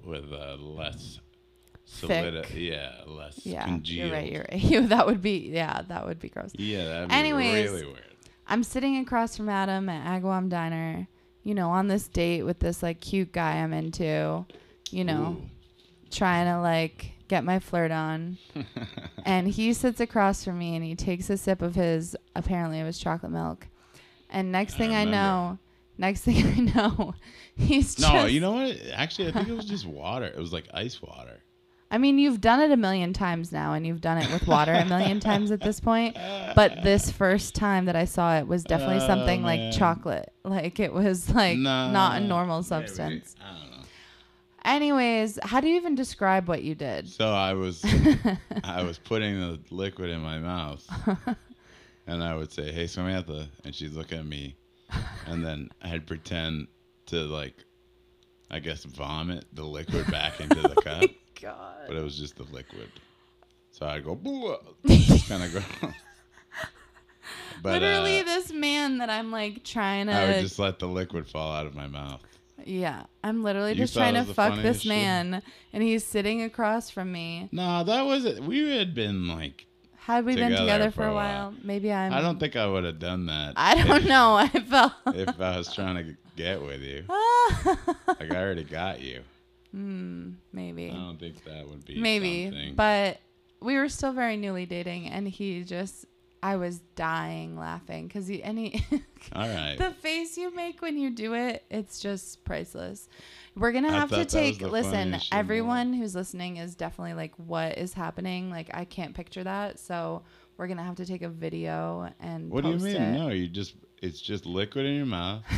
with 0.04 0.24
a 0.32 0.56
less. 0.56 1.20
Solid. 1.86 2.46
Yeah, 2.50 2.92
less 3.06 3.40
Yeah, 3.44 3.64
congealed. 3.64 4.08
you're 4.10 4.16
right. 4.16 4.30
You're 4.32 4.46
right. 4.50 4.60
You, 4.62 4.86
that 4.88 5.06
would 5.06 5.22
be 5.22 5.50
yeah, 5.52 5.82
that 5.88 6.06
would 6.06 6.18
be 6.20 6.28
gross. 6.28 6.50
Yeah, 6.58 6.84
that'd 6.84 7.08
be 7.08 7.14
Anyways, 7.14 7.70
really 7.70 7.86
weird. 7.86 8.02
I'm 8.46 8.62
sitting 8.62 8.98
across 8.98 9.36
from 9.36 9.48
Adam 9.48 9.88
at 9.88 10.22
Agawam 10.22 10.48
Diner, 10.48 11.08
you 11.42 11.54
know, 11.54 11.70
on 11.70 11.88
this 11.88 12.06
date 12.08 12.42
with 12.42 12.58
this 12.60 12.82
like 12.82 13.00
cute 13.00 13.32
guy 13.32 13.56
I'm 13.56 13.72
into, 13.72 14.44
you 14.90 15.04
know, 15.04 15.38
Ooh. 15.40 15.48
trying 16.10 16.46
to 16.46 16.60
like 16.60 17.12
get 17.28 17.42
my 17.44 17.58
flirt 17.58 17.90
on. 17.90 18.38
and 19.24 19.48
he 19.48 19.72
sits 19.72 20.00
across 20.00 20.44
from 20.44 20.58
me 20.58 20.76
and 20.76 20.84
he 20.84 20.94
takes 20.94 21.28
a 21.30 21.36
sip 21.36 21.60
of 21.62 21.74
his 21.74 22.16
apparently 22.36 22.78
it 22.78 22.84
was 22.84 22.98
chocolate 22.98 23.32
milk. 23.32 23.66
And 24.30 24.52
next 24.52 24.74
I 24.74 24.78
thing 24.78 24.94
I, 24.94 25.04
know, 25.04 25.58
next 25.98 26.20
thing 26.22 26.36
I 26.56 26.60
know, 26.72 27.14
he's 27.56 27.98
no, 27.98 28.08
just 28.08 28.32
you 28.32 28.40
know 28.40 28.52
what? 28.52 28.76
Actually, 28.92 29.28
I 29.28 29.32
think 29.32 29.48
it 29.48 29.54
was 29.56 29.66
just 29.66 29.86
water. 29.86 30.26
It 30.26 30.38
was 30.38 30.52
like 30.52 30.66
ice 30.72 31.00
water. 31.02 31.40
I 31.90 31.98
mean, 31.98 32.18
you've 32.18 32.40
done 32.40 32.60
it 32.60 32.70
a 32.72 32.76
million 32.76 33.12
times 33.12 33.52
now 33.52 33.72
and 33.74 33.86
you've 33.86 34.00
done 34.00 34.18
it 34.18 34.30
with 34.32 34.46
water 34.48 34.72
a 34.72 34.84
million 34.84 35.20
times 35.30 35.50
at 35.52 35.60
this 35.60 35.78
point. 35.78 36.16
But 36.56 36.82
this 36.82 37.10
first 37.12 37.54
time 37.54 37.84
that 37.84 37.94
I 37.96 38.04
saw 38.06 38.36
it 38.38 38.48
was 38.48 38.64
definitely 38.64 38.96
Oh, 39.04 39.06
something 39.06 39.42
man. 39.42 39.68
like 39.70 39.78
chocolate. 39.78 40.32
Like 40.44 40.80
it 40.80 40.92
was 40.92 41.30
like 41.32 41.58
Nah, 41.58 41.92
not 41.92 42.20
a 42.20 42.24
normal 42.24 42.62
substance. 42.64 43.36
I 43.40 43.52
don't 43.52 43.70
know. 43.70 43.76
Anyways, 44.64 45.38
how 45.44 45.60
do 45.60 45.68
you 45.68 45.76
even 45.76 45.94
describe 45.94 46.48
what 46.48 46.64
you 46.64 46.74
did? 46.74 47.08
So 47.08 47.28
I 47.32 47.52
was 47.54 47.84
I 48.64 48.82
was 48.82 48.98
putting 48.98 49.38
the 49.38 49.60
liquid 49.70 50.10
in 50.10 50.20
my 50.20 50.40
mouth, 50.40 50.84
and 52.08 52.20
I 52.22 52.34
would 52.34 52.50
say, 52.50 52.72
"Hey, 52.72 52.88
Samantha," 52.88 53.48
and 53.64 53.72
she'd 53.72 53.92
look 53.92 54.12
at 54.12 54.26
me, 54.26 54.56
and 55.26 55.44
then 55.46 55.70
I'd 55.82 56.04
pretend 56.04 56.66
to 57.06 57.16
like, 57.26 57.54
I 58.50 58.58
guess, 58.58 58.82
vomit 58.82 59.44
the 59.52 59.62
liquid 59.62 60.10
back 60.10 60.40
into 60.40 60.60
the 60.60 60.74
oh 60.76 60.82
cup, 60.82 61.10
God. 61.40 61.84
but 61.86 61.96
it 61.96 62.02
was 62.02 62.18
just 62.18 62.36
the 62.36 62.44
liquid. 62.44 62.90
So 63.70 63.86
I'd 63.86 64.04
go, 64.04 64.14
kind 65.28 65.42
of 65.42 65.52
go. 65.52 65.62
but 67.62 67.82
Literally, 67.82 68.20
uh, 68.20 68.24
this 68.24 68.52
man 68.52 68.98
that 68.98 69.10
I'm 69.10 69.30
like 69.30 69.64
trying 69.64 70.06
to. 70.06 70.12
I 70.12 70.26
would 70.26 70.40
just 70.40 70.58
let 70.58 70.78
the 70.78 70.86
liquid 70.88 71.26
fall 71.26 71.52
out 71.52 71.66
of 71.66 71.74
my 71.74 71.86
mouth. 71.86 72.22
Yeah, 72.64 73.04
I'm 73.22 73.42
literally 73.42 73.72
You 73.72 73.76
just 73.76 73.94
trying 73.94 74.14
to 74.14 74.24
fuck 74.24 74.60
this 74.62 74.80
shit? 74.80 74.88
man, 74.88 75.42
and 75.72 75.82
he's 75.82 76.04
sitting 76.04 76.42
across 76.42 76.88
from 76.90 77.12
me. 77.12 77.48
No, 77.52 77.84
that 77.84 78.06
was 78.06 78.24
it. 78.24 78.42
We 78.42 78.76
had 78.76 78.94
been 78.94 79.28
like, 79.28 79.66
Had 79.96 80.24
we 80.24 80.34
been 80.34 80.50
Together 80.50 80.64
together 80.64 80.90
for 80.90 81.06
a 81.06 81.12
while. 81.14 81.50
while? 81.50 81.54
Maybe 81.62 81.92
I'm. 81.92 82.12
I 82.12 82.22
don't 82.22 82.40
think 82.40 82.56
I 82.56 82.66
would 82.66 82.84
have 82.84 82.98
done 82.98 83.26
that. 83.26 83.52
I 83.56 83.74
don't 83.84 84.02
if, 84.02 84.08
know. 84.08 84.36
I 84.36 84.48
felt. 84.48 84.92
If 85.08 85.38
I 85.38 85.58
was 85.58 85.74
trying 85.74 85.96
to 85.96 86.16
get 86.36 86.62
with 86.62 86.80
you. 86.80 87.04
Like 88.06 88.32
I 88.32 88.36
already 88.36 88.64
got 88.64 89.00
you. 89.00 89.22
Hmm, 89.72 90.32
maybe. 90.52 90.90
I 90.90 90.94
don't 90.94 91.18
think 91.18 91.44
that 91.44 91.68
would 91.68 91.84
be 91.84 92.00
Maybe. 92.00 92.46
something. 92.46 92.74
But 92.74 93.18
we 93.60 93.76
were 93.76 93.88
still 93.88 94.12
very 94.12 94.36
newly 94.36 94.66
dating, 94.66 95.08
and 95.08 95.26
he 95.28 95.62
just. 95.64 96.06
I 96.42 96.56
was 96.56 96.78
dying 96.94 97.58
laughing 97.58 98.06
because 98.06 98.28
he 98.28 98.42
and 98.42 98.58
he. 98.58 98.84
All 99.32 99.48
right. 99.48 99.76
the 99.76 99.90
face 99.90 100.36
you 100.36 100.54
make 100.54 100.80
when 100.80 100.96
you 100.98 101.10
do 101.10 101.34
it, 101.34 101.64
it's 101.70 101.98
just 101.98 102.44
priceless. 102.44 103.08
We're 103.56 103.72
gonna 103.72 103.90
have 103.90 104.10
to 104.10 104.16
thought 104.16 104.28
that 104.28 104.40
was 104.48 104.58
take 104.58 104.60
listen. 104.60 104.92
funniest 104.92 105.24
shit 105.26 105.32
in 105.32 105.36
the 105.36 105.40
Everyone 105.40 105.92
who's 105.94 106.14
listening 106.14 106.58
is 106.58 106.74
definitely 106.76 107.14
like, 107.14 107.32
"What 107.36 107.78
is 107.78 107.94
happening?" 107.94 108.50
Like, 108.50 108.70
I 108.74 108.84
can't 108.84 109.14
picture 109.14 109.42
that. 109.44 109.80
So 109.80 110.22
we're 110.56 110.68
gonna 110.68 110.84
have 110.84 110.96
to 110.96 111.06
take 111.06 111.22
a 111.22 111.28
video 111.28 112.10
and. 112.20 112.50
what 112.50 112.64
do 112.64 112.70
you 112.70 112.76
mean? 112.76 112.96
It. 112.96 113.18
No, 113.18 113.28
you 113.30 113.48
just 113.48 113.74
it's 114.02 114.20
just 114.20 114.46
liquid 114.46 114.86
in 114.86 114.94
your 114.94 115.06
mouth. 115.06 115.42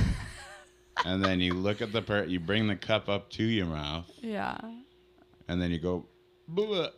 and 1.04 1.24
then 1.24 1.40
you 1.40 1.54
look 1.54 1.80
at 1.82 1.92
the 1.92 2.02
per 2.02 2.24
you 2.24 2.40
bring 2.40 2.66
the 2.66 2.76
cup 2.76 3.08
up 3.08 3.30
to 3.30 3.44
your 3.44 3.66
mouth 3.66 4.10
Yeah. 4.20 4.56
and 5.48 5.60
then 5.60 5.70
you 5.70 5.78
go 5.78 6.06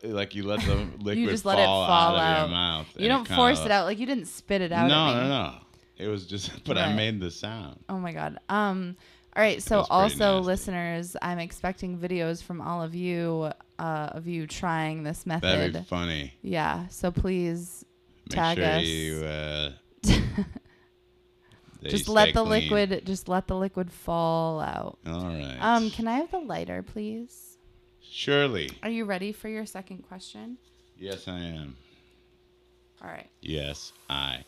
like 0.05 0.35
you 0.35 0.45
let 0.45 0.61
the 0.61 0.75
liquid 1.01 1.29
just 1.29 1.43
fall, 1.43 1.55
let 1.55 1.63
it 1.63 1.67
fall 1.67 1.83
out, 1.91 2.15
of 2.15 2.21
out. 2.21 2.39
your 2.41 2.49
mouth. 2.51 2.87
You 2.97 3.01
and 3.07 3.09
don't 3.11 3.25
kinda- 3.25 3.37
force 3.37 3.65
it 3.65 3.71
out. 3.71 3.85
Like 3.85 3.99
you 3.99 4.07
didn't 4.07 4.27
spit 4.27 4.61
it 4.63 4.73
out. 4.73 4.89
No, 4.89 5.09
at 5.09 5.23
me. 5.23 5.23
no, 5.23 5.29
no. 5.29 5.55
It 5.99 6.09
was 6.09 6.27
just 6.27 6.65
but 6.65 6.79
I 6.79 6.87
Right. 6.87 6.97
made 6.97 7.21
the 7.21 7.31
sound. 7.31 7.81
Oh 7.89 7.99
my 7.99 8.13
god. 8.13 8.39
Um. 8.49 8.97
All 9.37 9.43
right. 9.43 9.63
So 9.63 9.79
was 9.79 9.89
pretty 9.89 10.03
also, 10.03 10.35
nasty. 10.37 10.47
listeners, 10.47 11.17
I'm 11.21 11.39
expecting 11.39 11.99
videos 11.99 12.43
from 12.43 12.61
all 12.61 12.83
of 12.83 12.95
you, 12.95 13.51
uh, 13.79 13.83
of 14.13 14.27
you 14.27 14.47
trying 14.47 15.03
this 15.03 15.27
method. 15.27 15.43
That'd 15.43 15.73
be 15.75 15.83
funny. 15.83 16.33
yeah. 16.43 16.87
So 16.89 17.11
please 17.11 17.85
Make 18.31 18.37
Tag 18.37 18.57
sure 18.59 18.67
us. 18.67 18.85
you 18.85 19.25
uh 19.25 19.71
you 20.05 20.23
just 21.83 22.09
let 22.09 22.35
the 22.35 22.45
clean. 22.45 22.71
liquid 22.71 23.03
just 23.07 23.29
let 23.29 23.47
the 23.47 23.57
liquid 23.57 23.91
fall 23.91 24.61
out. 24.61 24.99
All 25.07 25.27
right. 25.27 25.57
Um, 25.61 25.91
can 25.91 26.07
I 26.09 26.19
have 26.19 26.31
the 26.31 26.39
lighter, 26.39 26.83
please? 26.83 27.59
Surely. 28.01 28.71
Are 28.83 28.91
you 28.91 29.05
ready 29.05 29.33
for 29.33 29.49
your 29.49 29.67
second 29.67 30.03
question? 30.09 30.59
Yes, 30.99 31.29
I 31.29 31.39
am. 31.39 31.77
All 33.03 33.09
right. 33.09 33.31
Yes, 33.41 33.93
I 34.09 34.45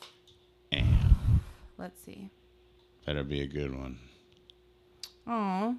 am. 0.73 1.41
Let's 1.79 2.03
see. 2.03 2.31
Better 3.07 3.25
be 3.25 3.41
a 3.41 3.47
good 3.47 3.77
one. 3.77 3.99
Oh. 5.27 5.77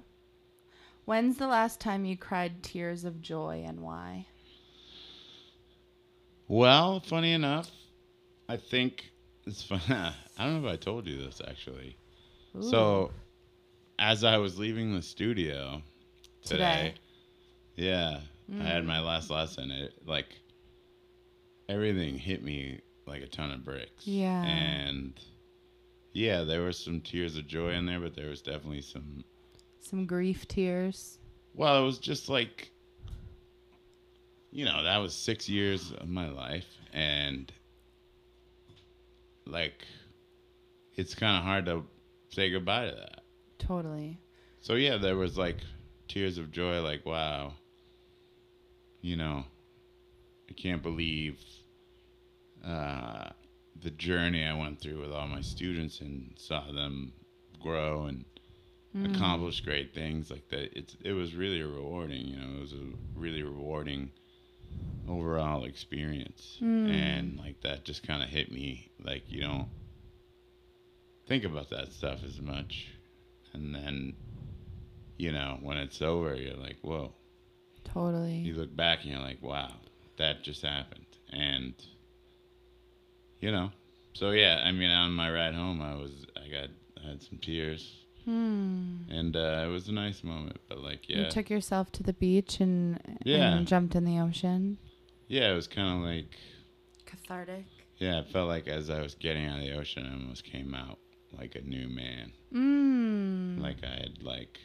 When's 1.04 1.36
the 1.36 1.46
last 1.46 1.80
time 1.80 2.04
you 2.04 2.16
cried 2.16 2.62
tears 2.62 3.04
of 3.04 3.20
joy 3.20 3.62
and 3.66 3.80
why? 3.80 4.26
Well, 6.48 7.00
funny 7.00 7.32
enough, 7.32 7.70
I 8.48 8.56
think 8.56 9.10
it's 9.46 9.62
fun. 9.62 9.80
I 9.88 10.44
don't 10.44 10.62
know 10.62 10.68
if 10.68 10.74
I 10.74 10.76
told 10.76 11.06
you 11.06 11.18
this 11.18 11.40
actually. 11.46 11.96
So, 12.60 13.10
as 13.98 14.22
I 14.22 14.36
was 14.36 14.58
leaving 14.58 14.94
the 14.94 15.02
studio 15.02 15.82
today, 16.44 16.94
Today. 17.76 17.88
yeah, 17.88 18.20
I 18.60 18.64
had 18.64 18.84
my 18.84 19.00
hmm. 19.00 19.06
last 19.06 19.30
lesson. 19.30 19.70
It 19.72 19.92
like 20.06 20.26
everything 21.68 22.18
hit 22.18 22.42
me 22.42 22.80
like 23.06 23.22
a 23.22 23.26
ton 23.26 23.50
of 23.50 23.64
bricks. 23.64 24.06
Yeah. 24.06 24.44
And 24.44 25.18
yeah, 26.12 26.42
there 26.42 26.62
were 26.62 26.72
some 26.72 27.00
tears 27.00 27.36
of 27.36 27.46
joy 27.46 27.70
in 27.70 27.86
there, 27.86 28.00
but 28.00 28.14
there 28.14 28.28
was 28.28 28.42
definitely 28.42 28.82
some 28.82 29.24
some 29.80 30.06
grief 30.06 30.46
tears. 30.48 31.18
Well, 31.54 31.82
it 31.82 31.84
was 31.84 31.98
just 31.98 32.28
like, 32.28 32.70
you 34.50 34.64
know, 34.64 34.82
that 34.82 34.98
was 34.98 35.14
six 35.14 35.48
years 35.48 35.92
of 35.92 36.08
my 36.08 36.28
life, 36.30 36.66
and 36.92 37.52
like, 39.46 39.84
it's 40.94 41.14
kind 41.14 41.36
of 41.38 41.44
hard 41.44 41.66
to 41.66 41.84
say 42.30 42.50
goodbye 42.50 42.86
to 42.90 42.94
that. 42.96 43.20
Totally. 43.58 44.20
So 44.60 44.74
yeah, 44.74 44.96
there 44.96 45.16
was 45.16 45.36
like 45.36 45.58
tears 46.08 46.38
of 46.38 46.50
joy, 46.50 46.80
like 46.82 47.04
wow, 47.04 47.54
you 49.00 49.16
know, 49.16 49.44
I 50.48 50.52
can't 50.54 50.82
believe 50.82 51.38
uh, 52.64 53.30
the 53.80 53.90
journey 53.90 54.44
I 54.44 54.54
went 54.56 54.80
through 54.80 55.00
with 55.00 55.12
all 55.12 55.26
my 55.28 55.40
students 55.40 56.00
and 56.00 56.32
saw 56.36 56.70
them 56.72 57.12
grow 57.60 58.06
and 58.06 58.24
Mm. 58.96 59.12
accomplish 59.12 59.60
great 59.60 59.92
things 59.92 60.30
like 60.30 60.48
that. 60.50 60.78
It's 60.78 60.96
it 61.00 61.12
was 61.12 61.34
really 61.34 61.60
rewarding. 61.62 62.26
You 62.28 62.36
know, 62.36 62.56
it 62.58 62.60
was 62.60 62.72
a 62.72 62.92
really 63.16 63.42
rewarding 63.42 64.12
overall 65.08 65.64
experience, 65.64 66.58
Mm. 66.62 66.90
and 66.90 67.38
like 67.38 67.60
that 67.62 67.84
just 67.84 68.06
kind 68.06 68.22
of 68.22 68.28
hit 68.28 68.50
me. 68.50 68.90
Like 69.02 69.30
you 69.30 69.40
don't 69.40 69.68
think 71.26 71.44
about 71.44 71.70
that 71.70 71.92
stuff 71.92 72.20
as 72.24 72.40
much, 72.40 72.88
and 73.52 73.74
then 73.74 74.14
you 75.16 75.32
know 75.32 75.58
when 75.62 75.76
it's 75.76 76.00
over, 76.02 76.34
you're 76.34 76.56
like, 76.56 76.78
whoa. 76.82 77.12
Totally. 77.84 78.38
You 78.38 78.54
look 78.54 78.74
back 78.74 79.02
and 79.02 79.12
you're 79.12 79.20
like, 79.20 79.42
wow, 79.42 79.72
that 80.16 80.42
just 80.42 80.62
happened, 80.62 81.06
and 81.30 81.74
you 83.40 83.52
know. 83.52 83.70
So 84.14 84.30
yeah, 84.30 84.62
I 84.64 84.72
mean, 84.72 84.90
on 84.90 85.12
my 85.12 85.30
ride 85.30 85.54
home, 85.54 85.82
I 85.82 85.94
was 85.94 86.26
I 86.36 86.48
got 86.48 86.68
I 87.04 87.08
had 87.10 87.22
some 87.22 87.38
tears 87.38 88.03
Hmm. 88.24 89.02
and 89.10 89.36
uh, 89.36 89.64
it 89.66 89.70
was 89.70 89.88
a 89.88 89.92
nice 89.92 90.24
moment. 90.24 90.58
But 90.68 90.78
like, 90.82 91.08
yeah, 91.08 91.18
You 91.24 91.30
took 91.30 91.50
yourself 91.50 91.92
to 91.92 92.02
the 92.02 92.12
beach 92.14 92.60
and, 92.60 92.98
Yeah. 93.24 93.54
and 93.54 93.66
jumped 93.66 93.94
in 93.94 94.04
the 94.04 94.18
ocean. 94.18 94.78
yeah, 95.28 95.50
it 95.52 95.54
was 95.54 95.66
kind 95.68 95.98
of 95.98 96.04
like, 96.10 96.34
Cathartic. 97.06 97.64
yeah, 97.98 98.20
it 98.20 98.28
felt 98.28 98.48
like 98.48 98.66
as 98.68 98.88
I 98.90 99.00
was 99.02 99.14
getting 99.14 99.46
out 99.46 99.58
of 99.58 99.64
the 99.64 99.72
ocean, 99.76 100.06
I 100.06 100.12
almost 100.14 100.44
came 100.44 100.74
out 100.74 100.98
like 101.32 101.54
a 101.54 101.60
new 101.62 101.88
man. 101.88 102.32
Mm. 102.52 103.60
Like 103.62 103.78
I 103.84 103.88
had 104.00 104.22
like, 104.22 104.58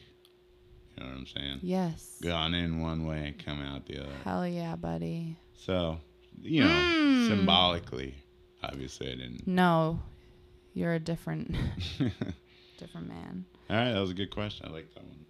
you 0.96 1.04
know 1.04 1.10
what 1.10 1.18
I'm 1.18 1.26
saying? 1.28 1.60
yes. 1.62 2.18
Gone 2.22 2.54
in 2.54 2.80
one 2.82 3.06
way 3.06 3.28
and 3.28 3.44
come 3.46 3.62
out 3.62 3.86
the 3.88 4.00
other. 4.04 4.14
Hell 4.24 4.48
yeah, 4.48 4.76
buddy. 4.76 5.38
So, 5.54 6.00
you 6.42 6.62
know, 6.64 6.70
Mm. 6.70 7.28
symbolically, 7.28 8.16
obviously, 8.64 9.08
I 9.12 9.16
didn't. 9.16 9.46
No, 9.48 10.00
you're 10.74 10.94
a 10.94 11.00
different 11.00 11.56
different 12.80 13.08
man. 13.08 13.46
All 13.70 13.76
right, 13.76 13.94
that 13.94 14.00
was 14.00 14.12
a 14.12 14.16
good 14.16 14.32
question. 14.32 14.66
I 14.68 14.72
like 14.72 14.94
that 14.96 15.04
one. 15.04 15.26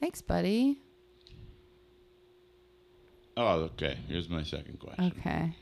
Thanks, 0.00 0.20
buddy. 0.20 0.80
Oh, 3.36 3.60
okay. 3.72 3.96
Here's 4.08 4.28
my 4.28 4.42
second 4.42 4.80
question. 4.80 5.12
Okay. 5.18 5.54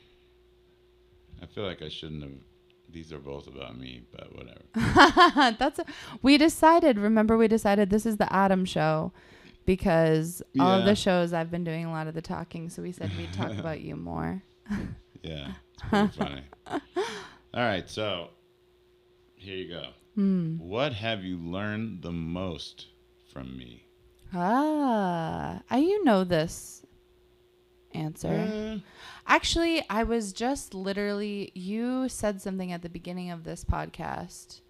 I 1.41 1.45
feel 1.45 1.63
like 1.63 1.81
I 1.81 1.89
shouldn't 1.89 2.23
have. 2.23 2.31
These 2.89 3.13
are 3.13 3.19
both 3.19 3.47
about 3.47 3.77
me, 3.77 4.01
but 4.11 4.33
whatever. 4.35 5.53
That's 5.59 5.77
a, 5.79 5.85
we 6.21 6.37
decided. 6.37 6.97
Remember, 6.97 7.37
we 7.37 7.47
decided 7.47 7.89
this 7.89 8.05
is 8.05 8.17
the 8.17 8.31
Adam 8.33 8.65
show 8.65 9.11
because 9.65 10.41
all 10.59 10.79
of 10.79 10.85
the 10.85 10.95
shows 10.95 11.33
I've 11.33 11.51
been 11.51 11.63
doing 11.63 11.85
a 11.85 11.91
lot 11.91 12.07
of 12.07 12.15
the 12.15 12.21
talking. 12.21 12.69
So 12.69 12.81
we 12.81 12.91
said 12.91 13.11
we'd 13.17 13.33
talk 13.33 13.51
about 13.59 13.81
you 13.81 13.95
more. 13.95 14.41
Yeah, 15.21 15.51
it's 15.73 15.83
pretty 15.89 16.07
funny. 16.17 16.43
All 16.65 16.81
right, 17.53 17.87
so 17.89 18.29
here 19.35 19.55
you 19.55 19.69
go. 19.69 19.89
Hmm. 20.17 20.57
What 20.57 20.93
have 20.93 21.23
you 21.23 21.37
learned 21.37 22.01
the 22.01 22.11
most 22.11 22.87
from 23.31 23.55
me? 23.55 23.85
Ah, 24.33 25.61
I 25.69 25.77
you 25.77 26.03
know 26.03 26.23
this 26.23 26.81
answer. 27.93 28.33
Eh, 28.33 28.77
Actually, 29.27 29.83
I 29.91 30.01
was 30.01 30.33
just 30.33 30.73
literally, 30.73 31.51
you 31.53 32.09
said 32.09 32.41
something 32.41 32.71
at 32.71 32.81
the 32.81 32.89
beginning 32.89 33.29
of 33.29 33.43
this 33.43 33.63
podcast 33.63 34.61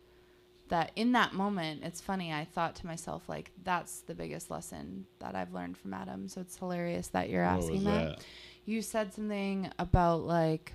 that 0.67 0.91
in 0.97 1.13
that 1.13 1.33
moment, 1.33 1.81
it's 1.85 2.01
funny. 2.01 2.33
I 2.33 2.43
thought 2.43 2.75
to 2.77 2.85
myself, 2.85 3.29
like, 3.29 3.51
that's 3.63 4.01
the 4.01 4.15
biggest 4.15 4.51
lesson 4.51 5.05
that 5.19 5.33
I've 5.33 5.53
learned 5.53 5.77
from 5.77 5.93
Adam. 5.93 6.27
So 6.27 6.41
it's 6.41 6.57
hilarious 6.57 7.07
that 7.09 7.29
you're 7.29 7.41
asking 7.43 7.85
was 7.85 7.93
that. 7.93 8.25
You 8.65 8.81
said 8.81 9.13
something 9.13 9.71
about, 9.79 10.25
like, 10.25 10.73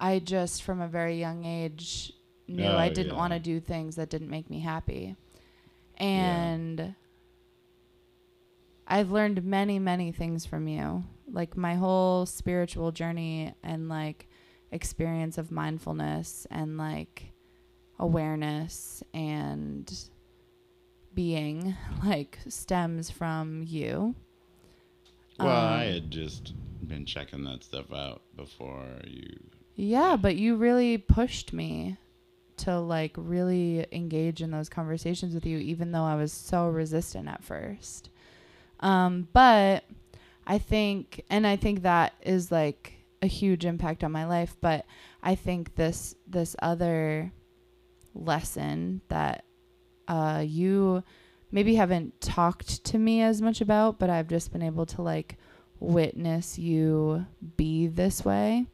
I 0.00 0.18
just 0.18 0.64
from 0.64 0.80
a 0.80 0.88
very 0.88 1.20
young 1.20 1.44
age 1.44 2.12
knew 2.48 2.64
Oh, 2.64 2.76
I 2.76 2.88
didn't 2.88 3.12
yeah. 3.12 3.18
want 3.18 3.32
to 3.32 3.38
do 3.38 3.60
things 3.60 3.96
that 3.96 4.10
didn't 4.10 4.30
make 4.30 4.48
me 4.50 4.60
happy. 4.60 5.16
Yeah. 5.98 6.04
And. 6.04 6.94
I've 8.86 9.10
learned 9.10 9.44
many, 9.44 9.78
many 9.78 10.12
things 10.12 10.44
from 10.44 10.68
you. 10.68 11.04
Like 11.30 11.56
my 11.56 11.76
whole 11.76 12.26
spiritual 12.26 12.92
journey 12.92 13.54
and 13.62 13.88
like 13.88 14.28
experience 14.70 15.38
of 15.38 15.50
mindfulness 15.50 16.46
and 16.50 16.76
like 16.76 17.32
awareness 17.98 19.02
and 19.14 19.90
being 21.14 21.74
like 22.04 22.38
stems 22.48 23.08
from 23.10 23.62
you. 23.66 24.14
Well, 25.38 25.48
I 25.48 25.86
Um, 25.86 25.92
had 25.94 26.10
just 26.10 26.52
been 26.86 27.06
checking 27.06 27.44
that 27.44 27.62
stuff 27.64 27.90
out 27.94 28.22
before 28.36 28.86
you. 29.06 29.38
Yeah, 29.74 30.16
but 30.20 30.36
you 30.36 30.56
really 30.56 30.98
pushed 30.98 31.52
me 31.54 31.96
to 32.64 32.78
like 32.78 33.12
really 33.16 33.86
engage 33.92 34.42
in 34.42 34.50
those 34.50 34.68
conversations 34.68 35.34
with 35.34 35.46
you, 35.46 35.58
even 35.58 35.92
though 35.92 36.04
I 36.04 36.16
was 36.16 36.32
so 36.32 36.68
resistant 36.68 37.28
at 37.28 37.44
first. 37.44 38.10
Um, 38.80 39.28
but 39.32 39.84
I 40.46 40.58
think, 40.58 41.24
and 41.30 41.46
I 41.46 41.56
think 41.56 41.82
that 41.82 42.14
is 42.22 42.50
like 42.50 42.94
a 43.20 43.26
huge 43.26 43.64
impact 43.64 44.02
on 44.02 44.12
my 44.12 44.26
life. 44.26 44.56
But 44.60 44.86
I 45.22 45.34
think 45.34 45.74
this 45.76 46.14
this 46.26 46.56
other 46.60 47.32
lesson 48.14 49.00
that 49.08 49.44
uh, 50.08 50.44
you 50.46 51.02
maybe 51.50 51.74
haven't 51.74 52.20
talked 52.20 52.84
to 52.84 52.98
me 52.98 53.22
as 53.22 53.40
much 53.40 53.60
about, 53.60 53.98
but 53.98 54.10
I've 54.10 54.28
just 54.28 54.52
been 54.52 54.62
able 54.62 54.86
to 54.86 55.02
like 55.02 55.36
witness 55.78 56.58
you 56.58 57.26
be 57.56 57.88
this 57.88 58.24
way 58.24 58.66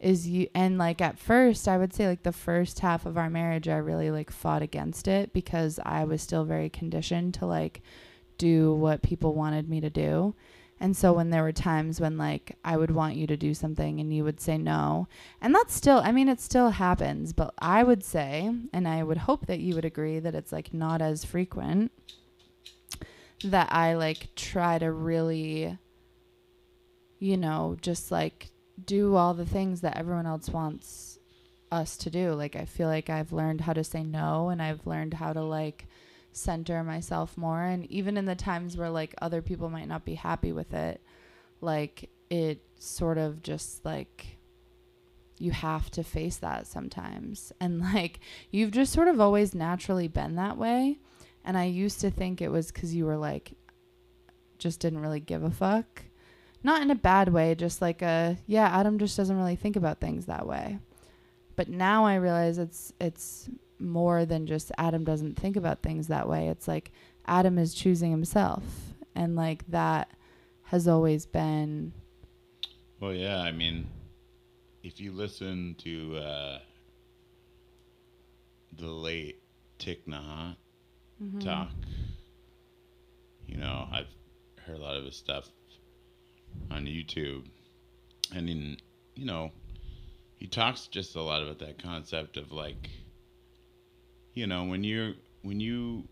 is 0.00 0.28
you 0.28 0.48
and 0.54 0.78
like 0.78 1.00
at 1.00 1.18
first 1.18 1.66
I 1.66 1.76
would 1.76 1.92
say 1.92 2.06
like 2.06 2.22
the 2.22 2.32
first 2.32 2.80
half 2.80 3.04
of 3.04 3.18
our 3.18 3.28
marriage 3.28 3.68
I 3.68 3.78
really 3.78 4.10
like 4.10 4.30
fought 4.30 4.62
against 4.62 5.08
it 5.08 5.32
because 5.32 5.80
I 5.84 6.04
was 6.04 6.22
still 6.22 6.44
very 6.44 6.70
conditioned 6.70 7.34
to 7.34 7.46
like 7.46 7.82
do 8.36 8.72
what 8.72 9.02
people 9.02 9.34
wanted 9.34 9.68
me 9.68 9.80
to 9.80 9.90
do. 9.90 10.34
And 10.80 10.96
so 10.96 11.12
when 11.12 11.30
there 11.30 11.42
were 11.42 11.50
times 11.50 12.00
when 12.00 12.16
like 12.16 12.56
I 12.64 12.76
would 12.76 12.92
want 12.92 13.16
you 13.16 13.26
to 13.26 13.36
do 13.36 13.52
something 13.52 13.98
and 13.98 14.14
you 14.14 14.22
would 14.22 14.40
say 14.40 14.56
no, 14.56 15.08
and 15.40 15.52
that's 15.52 15.74
still 15.74 16.00
I 16.04 16.12
mean 16.12 16.28
it 16.28 16.40
still 16.40 16.70
happens, 16.70 17.32
but 17.32 17.52
I 17.58 17.82
would 17.82 18.04
say 18.04 18.54
and 18.72 18.86
I 18.86 19.02
would 19.02 19.18
hope 19.18 19.46
that 19.46 19.58
you 19.58 19.74
would 19.74 19.84
agree 19.84 20.20
that 20.20 20.36
it's 20.36 20.52
like 20.52 20.72
not 20.72 21.02
as 21.02 21.24
frequent 21.24 21.90
that 23.42 23.72
I 23.72 23.94
like 23.94 24.28
try 24.36 24.78
to 24.78 24.92
really 24.92 25.76
you 27.20 27.36
know, 27.36 27.76
just 27.80 28.12
like 28.12 28.48
do 28.84 29.16
all 29.16 29.34
the 29.34 29.46
things 29.46 29.80
that 29.80 29.96
everyone 29.96 30.26
else 30.26 30.48
wants 30.48 31.18
us 31.70 31.96
to 31.98 32.10
do. 32.10 32.32
Like 32.32 32.56
I 32.56 32.64
feel 32.64 32.88
like 32.88 33.10
I've 33.10 33.32
learned 33.32 33.62
how 33.62 33.72
to 33.72 33.84
say 33.84 34.02
no 34.02 34.48
and 34.48 34.62
I've 34.62 34.86
learned 34.86 35.14
how 35.14 35.32
to 35.32 35.42
like 35.42 35.86
center 36.32 36.84
myself 36.84 37.36
more 37.36 37.62
and 37.62 37.90
even 37.90 38.16
in 38.16 38.24
the 38.24 38.34
times 38.34 38.76
where 38.76 38.90
like 38.90 39.14
other 39.20 39.42
people 39.42 39.68
might 39.68 39.88
not 39.88 40.04
be 40.04 40.14
happy 40.14 40.52
with 40.52 40.72
it, 40.72 41.00
like 41.60 42.10
it 42.30 42.62
sort 42.78 43.18
of 43.18 43.42
just 43.42 43.84
like 43.84 44.38
you 45.38 45.50
have 45.52 45.90
to 45.92 46.02
face 46.02 46.36
that 46.38 46.66
sometimes. 46.66 47.52
And 47.60 47.80
like 47.80 48.20
you've 48.50 48.72
just 48.72 48.92
sort 48.92 49.08
of 49.08 49.20
always 49.20 49.54
naturally 49.54 50.08
been 50.08 50.36
that 50.36 50.56
way. 50.56 50.98
And 51.44 51.56
I 51.56 51.64
used 51.64 52.00
to 52.00 52.10
think 52.10 52.40
it 52.40 52.50
was 52.50 52.70
cuz 52.70 52.94
you 52.94 53.06
were 53.06 53.16
like 53.16 53.54
just 54.58 54.80
didn't 54.80 55.00
really 55.00 55.20
give 55.20 55.44
a 55.44 55.50
fuck 55.50 56.04
not 56.62 56.82
in 56.82 56.90
a 56.90 56.96
bad 56.96 57.32
way, 57.32 57.54
just 57.54 57.80
like 57.80 58.02
a 58.02 58.36
yeah, 58.46 58.68
Adam 58.68 58.98
just 58.98 59.16
doesn't 59.16 59.36
really 59.36 59.56
think 59.56 59.76
about 59.76 60.00
things 60.00 60.26
that 60.26 60.46
way. 60.46 60.78
But 61.56 61.68
now 61.68 62.04
I 62.04 62.16
realize 62.16 62.58
it's 62.58 62.92
it's 63.00 63.48
more 63.78 64.24
than 64.24 64.46
just 64.46 64.72
Adam 64.78 65.04
doesn't 65.04 65.38
think 65.38 65.56
about 65.56 65.82
things 65.82 66.08
that 66.08 66.28
way. 66.28 66.48
It's 66.48 66.68
like 66.68 66.90
Adam 67.26 67.58
is 67.58 67.74
choosing 67.74 68.10
himself 68.10 68.64
and 69.14 69.36
like 69.36 69.66
that 69.68 70.10
has 70.62 70.86
always 70.88 71.26
been 71.26 71.92
Well, 73.00 73.14
yeah, 73.14 73.40
I 73.40 73.52
mean, 73.52 73.86
if 74.82 75.00
you 75.00 75.12
listen 75.12 75.76
to 75.78 76.16
uh, 76.16 76.58
the 78.76 78.86
late 78.86 79.42
Thich 79.78 80.04
Nhat 80.06 80.56
mhm. 81.22 81.44
talk, 81.44 81.70
you 83.46 83.56
know, 83.56 83.88
I've 83.90 84.08
heard 84.64 84.76
a 84.76 84.82
lot 84.82 84.96
of 84.96 85.04
his 85.04 85.16
stuff 85.16 85.48
on 86.70 86.86
YouTube, 86.86 87.46
and 88.34 88.48
in 88.48 88.76
you 89.14 89.24
know, 89.24 89.50
he 90.36 90.46
talks 90.46 90.86
just 90.86 91.16
a 91.16 91.22
lot 91.22 91.42
about 91.42 91.58
that 91.58 91.82
concept 91.82 92.36
of 92.36 92.52
like, 92.52 92.90
you 94.34 94.46
know, 94.46 94.64
when 94.64 94.84
you're 94.84 95.14
when 95.42 95.60
you 95.60 96.04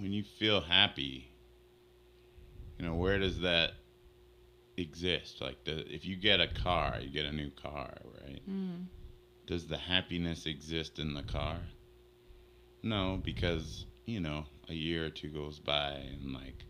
when 0.00 0.12
you 0.12 0.24
feel 0.38 0.60
happy, 0.60 1.30
you 2.78 2.84
know, 2.84 2.94
where 2.94 3.18
does 3.18 3.40
that 3.40 3.72
exist? 4.76 5.40
Like, 5.40 5.64
the, 5.64 5.86
if 5.92 6.04
you 6.04 6.16
get 6.16 6.40
a 6.40 6.48
car, 6.48 6.98
you 7.00 7.10
get 7.10 7.24
a 7.24 7.32
new 7.32 7.50
car, 7.50 7.94
right? 8.22 8.42
Mm. 8.50 8.86
Does 9.46 9.66
the 9.66 9.76
happiness 9.78 10.46
exist 10.46 10.98
in 10.98 11.14
the 11.14 11.22
car? 11.22 11.58
No, 12.82 13.20
because 13.24 13.86
you 14.04 14.20
know, 14.20 14.44
a 14.68 14.74
year 14.74 15.06
or 15.06 15.10
two 15.10 15.30
goes 15.30 15.58
by 15.58 15.92
and 15.92 16.34
like 16.34 16.64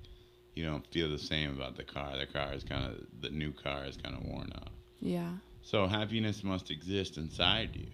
you 0.55 0.64
don't 0.64 0.87
feel 0.87 1.11
the 1.11 1.19
same 1.19 1.51
about 1.53 1.77
the 1.77 1.85
car. 1.85 2.17
The 2.17 2.27
car 2.27 2.53
is 2.53 2.64
kind 2.64 2.85
of 2.87 3.01
the 3.21 3.31
new 3.31 3.53
car 3.53 3.85
is 3.87 3.97
kind 3.97 4.14
of 4.17 4.25
worn 4.25 4.51
out. 4.55 4.69
Yeah. 5.01 5.31
So 5.62 5.87
happiness 5.87 6.45
must 6.45 6.71
exist 6.71 7.17
inside 7.17 7.71
you. 7.75 7.87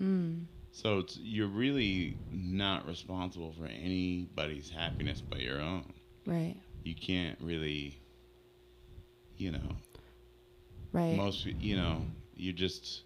Mm. 0.00 0.44
So 0.72 0.98
it's 0.98 1.18
you're 1.22 1.48
really 1.48 2.16
not 2.30 2.86
responsible 2.86 3.52
for 3.52 3.66
anybody's 3.66 4.70
happiness 4.70 5.20
but 5.20 5.40
your 5.40 5.60
own. 5.60 5.92
Right. 6.26 6.56
You 6.82 6.94
can't 6.94 7.38
really, 7.40 7.98
you 9.36 9.52
know, 9.52 9.76
Right. 10.92 11.16
most 11.16 11.46
you 11.46 11.76
know, 11.76 12.02
you 12.34 12.52
just 12.52 13.02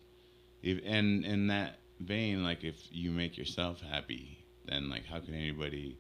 if 0.63 0.81
and 0.85 1.25
in 1.25 1.47
that 1.49 1.79
vein, 2.01 2.43
like 2.43 2.65
if 2.65 2.77
you 2.91 3.11
make 3.11 3.39
yourself 3.39 3.81
happy, 3.81 4.45
then 4.67 4.91
like 4.91 5.07
how 5.07 5.21
can 5.21 5.35
anybody 5.35 5.99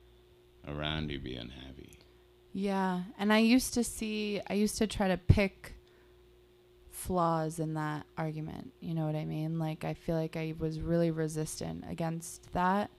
around 0.66 1.10
you 1.10 1.18
be 1.18 1.34
unhappy? 1.36 1.97
Yeah, 2.58 3.02
and 3.18 3.32
I 3.32 3.38
used 3.38 3.72
to 3.74 3.84
see, 3.84 4.40
I 4.50 4.54
used 4.54 4.78
to 4.78 4.88
try 4.88 5.06
to 5.06 5.16
pick 5.16 5.74
flaws 6.90 7.60
in 7.60 7.74
that 7.74 8.04
argument. 8.16 8.72
You 8.80 8.94
know 8.94 9.06
what 9.06 9.14
I 9.14 9.24
mean? 9.24 9.60
Like, 9.60 9.84
I 9.84 9.94
feel 9.94 10.16
like 10.16 10.36
I 10.36 10.54
was 10.58 10.80
really 10.80 11.12
resistant 11.12 11.84
against 11.88 12.52
that. 12.54 12.90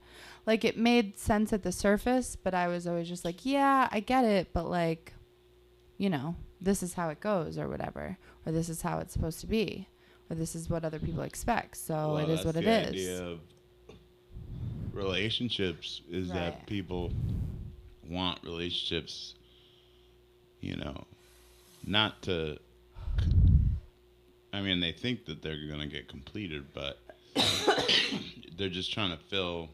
Like, 0.46 0.64
it 0.64 0.78
made 0.78 1.18
sense 1.18 1.52
at 1.52 1.62
the 1.62 1.72
surface, 1.72 2.36
but 2.36 2.54
I 2.54 2.68
was 2.68 2.86
always 2.86 3.06
just 3.06 3.22
like, 3.22 3.44
yeah, 3.44 3.86
I 3.92 4.00
get 4.00 4.24
it, 4.24 4.48
but 4.54 4.70
like, 4.70 5.12
you 5.98 6.08
know, 6.08 6.36
this 6.58 6.82
is 6.82 6.94
how 6.94 7.10
it 7.10 7.20
goes, 7.20 7.58
or 7.58 7.68
whatever, 7.68 8.16
or 8.46 8.52
this 8.52 8.70
is 8.70 8.80
how 8.80 8.98
it's 9.00 9.12
supposed 9.12 9.40
to 9.40 9.46
be, 9.46 9.86
or 10.30 10.36
this 10.36 10.54
is 10.54 10.70
what 10.70 10.86
other 10.86 10.98
people 10.98 11.22
expect. 11.22 11.76
So 11.76 12.14
Well, 12.14 12.16
it 12.18 12.30
is 12.30 12.46
what 12.46 12.56
it 12.56 12.66
is. 12.66 12.92
the. 12.92 13.12
Idea 13.12 13.26
of 13.26 13.40
relationships 14.94 16.00
is 16.08 16.28
Right. 16.28 16.34
that 16.36 16.66
people 16.66 17.12
want 18.08 18.42
relationships, 18.42 19.34
you 20.60 20.76
know, 20.76 21.04
not 21.86 22.22
to. 22.22 22.58
I 24.52 24.60
mean, 24.62 24.80
they 24.80 24.92
think 24.92 25.26
that 25.26 25.42
they're 25.42 25.68
gonna 25.68 25.86
get 25.86 26.08
completed, 26.08 26.66
but 26.74 26.98
they're 28.56 28.68
just 28.68 28.92
trying 28.92 29.16
to 29.16 29.22
fill 29.24 29.70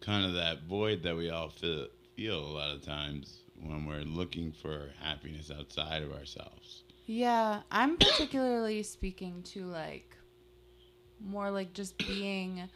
kind 0.00 0.26
of 0.26 0.34
that 0.34 0.64
void 0.64 1.02
that 1.02 1.16
we 1.16 1.30
all 1.30 1.48
feel, 1.48 1.86
feel 2.16 2.38
a 2.38 2.52
lot 2.52 2.74
of 2.74 2.82
times 2.82 3.40
when 3.62 3.86
we're 3.86 4.02
looking 4.02 4.52
for 4.52 4.90
happiness 5.00 5.50
outside 5.56 6.02
of 6.02 6.12
ourselves. 6.12 6.84
Yeah, 7.06 7.62
I'm 7.70 7.96
particularly 7.96 8.82
speaking 8.82 9.42
to 9.44 9.66
like 9.66 10.16
more 11.20 11.50
like 11.50 11.72
just 11.72 11.96
being 11.98 12.68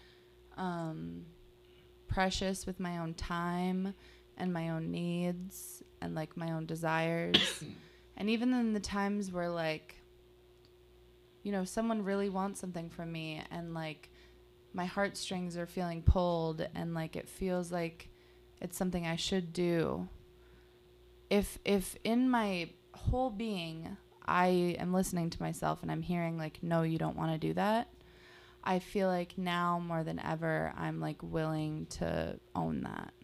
um 0.56 1.24
precious 2.08 2.66
with 2.66 2.80
my 2.80 2.98
own 2.98 3.14
time 3.14 3.94
and 4.38 4.52
my 4.52 4.70
own 4.70 4.90
needs 4.90 5.82
and 6.00 6.14
like 6.14 6.36
my 6.36 6.52
own 6.52 6.64
desires. 6.64 7.62
and 8.16 8.30
even 8.30 8.54
in 8.54 8.72
the 8.72 8.80
times 8.80 9.30
where 9.30 9.50
like 9.50 9.96
you 11.42 11.52
know, 11.52 11.64
someone 11.64 12.04
really 12.04 12.28
wants 12.28 12.60
something 12.60 12.90
from 12.90 13.10
me 13.10 13.42
and 13.50 13.72
like 13.72 14.10
my 14.72 14.84
heartstrings 14.84 15.56
are 15.56 15.66
feeling 15.66 16.02
pulled 16.02 16.66
and 16.74 16.94
like 16.94 17.16
it 17.16 17.28
feels 17.28 17.72
like 17.72 18.10
it's 18.60 18.76
something 18.76 19.06
I 19.06 19.16
should 19.16 19.52
do. 19.52 20.08
If 21.30 21.58
if 21.64 21.96
in 22.04 22.28
my 22.28 22.68
whole 22.92 23.30
being 23.30 23.96
I 24.26 24.76
am 24.78 24.92
listening 24.92 25.30
to 25.30 25.42
myself 25.42 25.82
and 25.82 25.90
I'm 25.90 26.02
hearing 26.02 26.36
like 26.36 26.62
no 26.62 26.82
you 26.82 26.98
don't 26.98 27.16
want 27.16 27.32
to 27.32 27.38
do 27.38 27.54
that, 27.54 27.88
I 28.62 28.78
feel 28.78 29.08
like 29.08 29.38
now 29.38 29.78
more 29.78 30.04
than 30.04 30.20
ever 30.20 30.74
I'm 30.76 31.00
like 31.00 31.22
willing 31.22 31.86
to 31.90 32.38
own 32.54 32.82
that. 32.82 33.14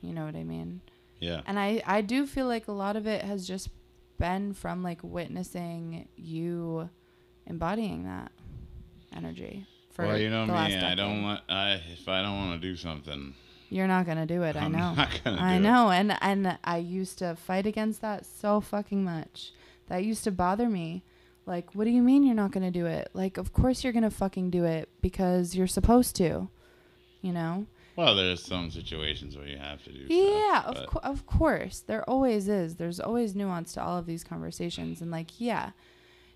You 0.00 0.12
know 0.14 0.24
what 0.24 0.36
I 0.36 0.44
mean? 0.44 0.80
Yeah. 1.18 1.42
And 1.46 1.58
I 1.58 1.82
I 1.86 2.00
do 2.00 2.26
feel 2.26 2.46
like 2.46 2.68
a 2.68 2.72
lot 2.72 2.96
of 2.96 3.06
it 3.06 3.22
has 3.24 3.46
just 3.46 3.68
been 4.18 4.52
from 4.54 4.82
like 4.82 4.98
witnessing 5.02 6.08
you 6.16 6.88
embodying 7.46 8.04
that 8.04 8.30
energy 9.14 9.66
for 9.92 10.06
well, 10.06 10.18
you 10.18 10.30
know 10.30 10.46
me. 10.46 10.52
I 10.52 10.94
don't 10.94 11.22
want. 11.22 11.40
I 11.48 11.80
if 11.92 12.08
I 12.08 12.22
don't 12.22 12.36
want 12.36 12.60
to 12.60 12.68
do 12.68 12.76
something, 12.76 13.34
You're 13.68 13.86
not 13.88 14.06
gonna 14.06 14.26
do 14.26 14.42
it. 14.42 14.56
I 14.56 14.60
I'm 14.60 14.72
know. 14.72 14.94
not 14.96 15.20
gonna 15.24 15.40
I 15.42 15.52
do 15.52 15.56
it. 15.56 15.60
know, 15.60 15.90
and 15.90 16.16
and 16.20 16.58
I 16.64 16.78
used 16.78 17.18
to 17.18 17.36
fight 17.36 17.66
against 17.66 18.00
that 18.02 18.24
so 18.26 18.60
fucking 18.60 19.04
much. 19.04 19.52
That 19.88 20.04
used 20.04 20.24
to 20.24 20.30
bother 20.30 20.68
me. 20.68 21.02
Like, 21.46 21.74
what 21.74 21.84
do 21.84 21.90
you 21.90 22.02
mean 22.02 22.22
you're 22.22 22.34
not 22.36 22.52
gonna 22.52 22.70
do 22.70 22.86
it? 22.86 23.10
Like, 23.12 23.36
of 23.36 23.52
course 23.52 23.82
you're 23.82 23.92
gonna 23.92 24.10
fucking 24.10 24.50
do 24.50 24.64
it 24.64 24.88
because 25.00 25.54
you're 25.56 25.66
supposed 25.66 26.14
to. 26.16 26.48
You 27.22 27.32
know? 27.32 27.66
Well, 28.00 28.14
there's 28.14 28.42
some 28.42 28.70
situations 28.70 29.36
where 29.36 29.46
you 29.46 29.58
have 29.58 29.84
to 29.84 29.92
do. 29.92 30.06
Yeah, 30.08 30.62
stuff, 30.62 30.76
of 30.76 30.86
co- 30.86 31.00
of 31.02 31.26
course. 31.26 31.80
There 31.80 32.02
always 32.08 32.48
is. 32.48 32.76
There's 32.76 32.98
always 32.98 33.34
nuance 33.34 33.74
to 33.74 33.82
all 33.82 33.98
of 33.98 34.06
these 34.06 34.24
conversations, 34.24 35.02
and 35.02 35.10
like, 35.10 35.38
yeah, 35.38 35.72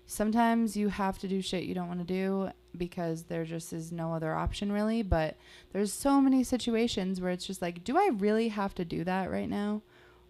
sometimes 0.05 0.77
you 0.77 0.89
have 0.89 1.17
to 1.19 1.27
do 1.27 1.41
shit 1.41 1.63
you 1.63 1.73
don't 1.73 1.87
want 1.87 2.01
to 2.01 2.05
do 2.05 2.51
because 2.77 3.23
there 3.23 3.45
just 3.45 3.73
is 3.73 3.91
no 3.91 4.13
other 4.13 4.33
option 4.35 4.71
really. 4.71 5.01
But 5.01 5.37
there's 5.73 5.91
so 5.91 6.21
many 6.21 6.43
situations 6.43 7.19
where 7.19 7.31
it's 7.31 7.47
just 7.47 7.63
like, 7.63 7.83
do 7.83 7.97
I 7.97 8.09
really 8.13 8.49
have 8.49 8.75
to 8.75 8.85
do 8.85 9.03
that 9.03 9.31
right 9.31 9.49
now, 9.49 9.81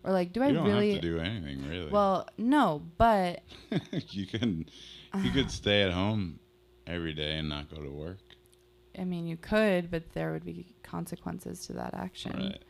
or 0.06 0.14
like, 0.14 0.32
do 0.32 0.42
I 0.42 0.48
you 0.48 0.54
don't 0.54 0.68
really? 0.68 0.94
have 0.94 1.02
to 1.02 1.08
do 1.08 1.20
anything 1.20 1.68
really. 1.68 1.92
well, 1.92 2.30
no, 2.38 2.82
but 2.98 3.44
you 3.92 4.26
can 4.26 4.66
you 5.22 5.32
could 5.32 5.52
stay 5.62 5.82
at 5.84 5.92
home 5.92 6.40
every 6.88 7.14
day 7.14 7.38
and 7.38 7.50
not 7.50 7.70
go 7.70 7.82
to 7.82 7.90
work. 7.92 8.20
I 8.98 9.04
mean, 9.04 9.28
you 9.28 9.38
could, 9.38 9.92
but 9.92 10.14
there 10.14 10.32
would 10.32 10.46
be 10.46 10.76
consequences 10.84 11.66
to 11.68 11.74
that 11.74 11.94
action. 11.94 12.34
Right. 12.34 12.64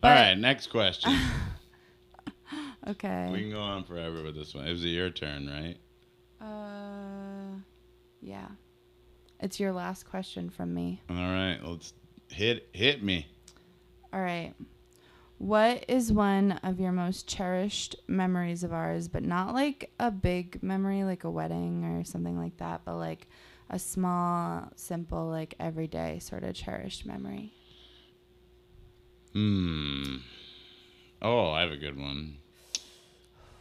But- 0.00 0.08
All 0.08 0.14
right. 0.14 0.34
Next 0.38 0.68
question. 0.68 1.16
Okay. 2.86 3.30
we 3.32 3.40
can 3.40 3.50
go 3.50 3.60
on 3.60 3.84
forever 3.84 4.22
with 4.22 4.34
this 4.34 4.54
one. 4.54 4.66
It 4.66 4.70
was 4.72 4.84
your 4.84 5.08
turn, 5.08 5.46
right? 5.46 5.78
Uh, 6.40 7.56
yeah. 8.20 8.48
It's 9.40 9.58
your 9.58 9.72
last 9.72 10.04
question 10.04 10.50
from 10.50 10.74
me. 10.74 11.00
All 11.08 11.16
right. 11.16 11.58
Let's 11.62 11.94
hit 12.30 12.68
hit 12.72 13.02
me. 13.02 13.26
All 14.12 14.20
right. 14.20 14.52
What 15.38 15.86
is 15.88 16.12
one 16.12 16.52
of 16.62 16.78
your 16.78 16.92
most 16.92 17.26
cherished 17.26 17.96
memories 18.06 18.62
of 18.62 18.72
ours, 18.72 19.08
but 19.08 19.22
not 19.24 19.54
like 19.54 19.90
a 19.98 20.10
big 20.10 20.62
memory 20.62 21.04
like 21.04 21.24
a 21.24 21.30
wedding 21.30 21.84
or 21.84 22.04
something 22.04 22.38
like 22.38 22.58
that, 22.58 22.82
but 22.84 22.96
like 22.96 23.28
a 23.70 23.78
small, 23.78 24.68
simple, 24.76 25.26
like 25.28 25.54
everyday 25.58 26.18
sort 26.18 26.44
of 26.44 26.54
cherished 26.54 27.04
memory? 27.06 27.52
Hmm. 29.32 30.16
Oh, 31.22 31.50
I 31.50 31.62
have 31.62 31.72
a 31.72 31.76
good 31.76 31.98
one. 31.98 32.38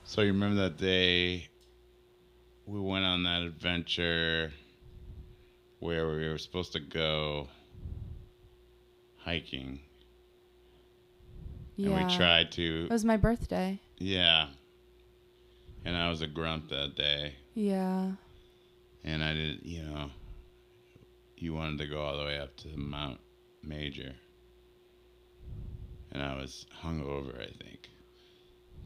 So 0.04 0.22
you 0.22 0.34
remember 0.34 0.62
that 0.64 0.78
day 0.78 1.48
we 2.66 2.80
went 2.80 3.06
on 3.06 3.24
that 3.24 3.42
adventure 3.42 4.52
where 5.80 6.08
we 6.08 6.28
were 6.30 6.38
supposed 6.38 6.74
to 6.74 6.80
go 6.80 7.48
hiking 9.18 9.80
Yeah. 11.76 11.90
and 11.98 12.08
we 12.10 12.16
tried 12.16 12.52
to 12.54 12.86
It 12.86 12.92
was 12.92 13.04
my 13.06 13.18
birthday. 13.18 13.80
yeah. 13.98 14.50
And 15.86 15.98
I 15.98 16.10
was 16.10 16.22
a 16.22 16.28
grump 16.28 16.70
that 16.70 16.96
day 16.96 17.36
Yeah. 17.56 18.14
And 19.04 19.24
I 19.24 19.34
did, 19.34 19.60
you 19.64 19.84
know, 19.84 20.10
you 21.38 21.54
wanted 21.54 21.80
to 21.80 21.88
go 21.88 22.02
all 22.02 22.18
the 22.18 22.24
way 22.24 22.40
up 22.40 22.56
to 22.58 22.70
Mount 22.78 23.20
Major. 23.64 24.14
And 26.12 26.22
I 26.22 26.36
was 26.36 26.66
hungover, 26.84 27.36
I 27.42 27.52
think. 27.64 27.90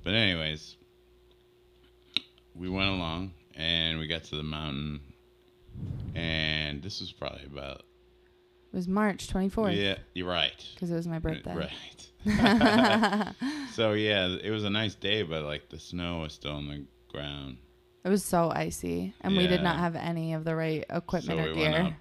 But 0.03 0.13
anyways, 0.13 0.77
we 2.55 2.69
went 2.69 2.89
along 2.89 3.33
and 3.55 3.99
we 3.99 4.07
got 4.07 4.23
to 4.25 4.37
the 4.37 4.43
mountain 4.43 5.01
and 6.15 6.81
this 6.81 6.99
was 6.99 7.11
probably 7.11 7.45
about 7.45 7.83
It 8.71 8.75
was 8.75 8.87
March 8.87 9.27
24th 9.27 9.75
Yeah, 9.75 9.97
you're 10.13 10.27
right. 10.27 10.65
because 10.73 10.89
it 10.89 10.95
was 10.95 11.07
my 11.07 11.19
birthday. 11.19 11.55
Right. 11.55 12.07
so 13.73 13.93
yeah, 13.93 14.27
it 14.27 14.49
was 14.49 14.63
a 14.63 14.69
nice 14.69 14.95
day, 14.95 15.23
but 15.23 15.43
like 15.43 15.69
the 15.69 15.79
snow 15.79 16.21
was 16.21 16.33
still 16.33 16.53
on 16.53 16.67
the 16.67 16.85
ground. 17.09 17.57
It 18.07 18.09
was 18.09 18.23
so 18.23 18.49
icy, 18.49 19.13
and 19.19 19.35
we 19.35 19.47
did 19.47 19.61
not 19.61 19.79
have 19.79 19.97
any 19.97 20.33
of 20.33 20.45
the 20.45 20.55
right 20.55 20.85
equipment 20.89 21.39
so 21.41 21.45
or 21.45 21.49
we 21.49 21.55
gear. 21.55 21.71
went 21.71 21.87
up 21.87 21.93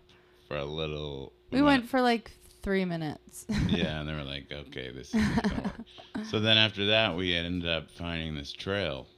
for 0.47 0.57
a 0.57 0.64
little. 0.64 1.33
we 1.51 1.61
went 1.61 1.88
for 1.88 2.01
like 2.01 2.31
three 2.62 2.85
minutes. 2.85 3.45
yeah, 3.69 3.99
and 3.99 4.09
they 4.09 4.14
were 4.14 4.23
like, 4.23 4.47
"Okay, 4.53 4.92
this 4.92 5.12
is 5.12 5.21
gonna 5.21 5.62
work." 5.64 6.25
So 6.31 6.38
then 6.38 6.59
after 6.59 6.87
that, 6.87 7.16
we 7.16 7.35
ended 7.35 7.69
up 7.69 7.91
finding 7.91 8.37
this 8.37 8.53
trail. 8.53 9.09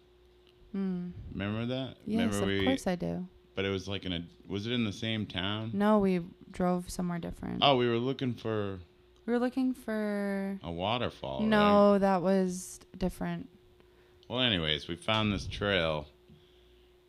Hmm. 0.73 1.09
Remember 1.33 1.67
that? 1.67 1.97
Yes, 2.07 2.21
Remember 2.35 2.39
of 2.39 2.47
we? 2.47 2.65
course 2.65 2.87
I 2.87 2.95
do. 2.95 3.27
But 3.55 3.67
it 3.67 3.71
was 3.71 3.87
like 3.87 4.07
in 4.07 4.15
a. 4.15 4.25
Was 4.49 4.67
it 4.67 4.73
in 4.73 4.85
the 4.85 4.93
same 4.93 5.27
town? 5.27 5.73
No, 5.75 5.99
we 5.99 6.21
drove 6.51 6.89
somewhere 6.89 7.19
different. 7.19 7.59
Oh, 7.61 7.77
we 7.77 7.87
were 7.87 7.99
looking 7.99 8.33
for 8.33 8.79
We 9.27 9.33
were 9.35 9.39
looking 9.39 9.75
for. 9.75 10.59
a 10.63 10.73
waterfall. 10.73 11.41
right? 11.41 11.49
no, 11.49 11.99
that 11.99 12.23
was 12.23 12.81
different. 12.97 13.51
Well, 14.27 14.41
anyways, 14.41 14.89
we 14.89 14.97
found 14.97 15.33
this 15.35 15.47
trail, 15.47 16.07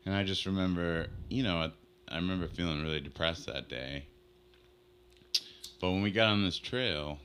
and 0.10 0.18
I 0.18 0.24
just 0.24 0.48
remember, 0.48 1.06
you 1.30 1.44
know, 1.44 1.72
I, 2.10 2.16
remember 2.16 2.48
feeling 2.48 2.82
really 2.82 3.00
depressed 3.00 3.46
that 3.46 3.70
day. 3.70 4.08
But 5.80 5.92
when 5.92 6.02
we 6.02 6.10
got 6.10 6.30
on 6.30 6.44
this 6.44 6.58
trail, 6.58 7.20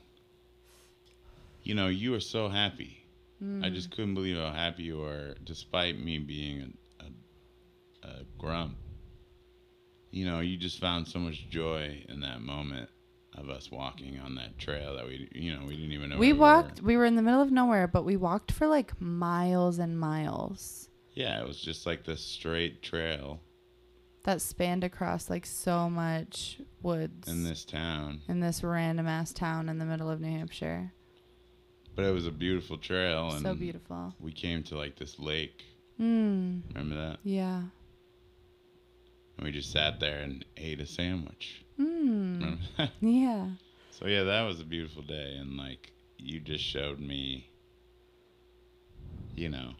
you 1.63 1.73
know, 1.73 1.87
you 1.87 2.11
were 2.11 2.19
so 2.19 2.47
happy. 2.47 3.03
I 3.63 3.69
just 3.69 3.89
couldn't 3.89 4.13
believe 4.13 4.37
how 4.37 4.51
happy 4.51 4.83
you 4.83 4.99
were, 4.99 5.33
despite 5.43 5.99
me 5.99 6.19
being 6.19 6.77
a, 6.99 7.05
a, 8.07 8.07
a 8.07 8.13
grump. 8.37 8.75
you 10.11 10.25
know, 10.25 10.41
you 10.41 10.55
just 10.55 10.79
found 10.79 11.07
so 11.07 11.17
much 11.17 11.49
joy 11.49 12.05
in 12.07 12.19
that 12.19 12.41
moment 12.41 12.87
of 13.33 13.49
us 13.49 13.71
walking 13.71 14.19
on 14.19 14.35
that 14.35 14.59
trail 14.59 14.95
that 14.95 15.07
we, 15.07 15.27
you 15.33 15.55
know, 15.55 15.65
we 15.65 15.75
didn't 15.75 15.91
even 15.91 16.11
know. 16.11 16.19
we 16.19 16.33
walked. 16.33 16.81
were. 16.81 16.87
We 16.87 16.97
were 16.97 17.05
in 17.05 17.15
the 17.15 17.23
middle 17.23 17.41
of 17.41 17.51
nowhere, 17.51 17.87
but 17.87 18.05
we 18.05 18.15
walked 18.15 18.51
for 18.51 18.67
like 18.67 19.01
miles 19.01 19.79
and 19.79 19.99
miles. 19.99 20.89
Yeah, 21.15 21.39
it 21.41 21.47
was 21.47 21.59
just 21.59 21.85
like 21.85 22.03
this 22.03 22.21
straight 22.21 22.81
trail 22.83 23.39
That 24.23 24.41
spanned 24.41 24.83
across 24.83 25.29
like 25.29 25.45
so 25.45 25.89
much 25.89 26.59
woods 26.81 27.27
in 27.29 27.43
this 27.43 27.63
town, 27.65 28.21
in 28.27 28.39
this 28.41 28.63
random 28.63 29.07
ass 29.07 29.31
town 29.33 29.69
in 29.69 29.77
the 29.79 29.85
middle 29.85 30.09
of 30.09 30.19
New 30.19 30.29
Hampshire. 30.31 30.91
but 31.95 32.03
it 32.05 32.11
was 32.13 32.27
a 32.27 32.31
beautiful 32.31 32.77
trail, 32.77 33.31
and 33.31 33.41
So 33.41 33.53
beautiful. 33.55 34.13
we 34.19 34.31
came 34.33 34.63
to 34.63 34.77
like 34.77 34.97
this 34.97 35.17
lake. 35.19 35.63
Mm. 35.99 36.63
Remember 36.73 36.95
that? 36.95 37.19
Yeah. 37.23 37.61
And 39.37 39.45
we 39.45 39.51
just 39.51 39.71
sat 39.71 39.99
there 40.01 40.19
and 40.19 40.43
ate 40.57 40.81
a 40.81 40.85
sandwich. 40.85 41.63
Mm. 41.79 42.39
Remember 42.41 42.61
that? 42.77 42.91
Yeah. 42.99 43.47
So 43.91 44.07
yeah, 44.07 44.23
that 44.23 44.41
was 44.43 44.59
a 44.59 44.65
beautiful 44.65 45.03
day, 45.03 45.35
and 45.39 45.55
like 45.55 45.93
you 46.17 46.41
just 46.41 46.63
showed 46.65 46.99
me, 46.99 47.49
you 49.35 49.47
know, 49.49 49.71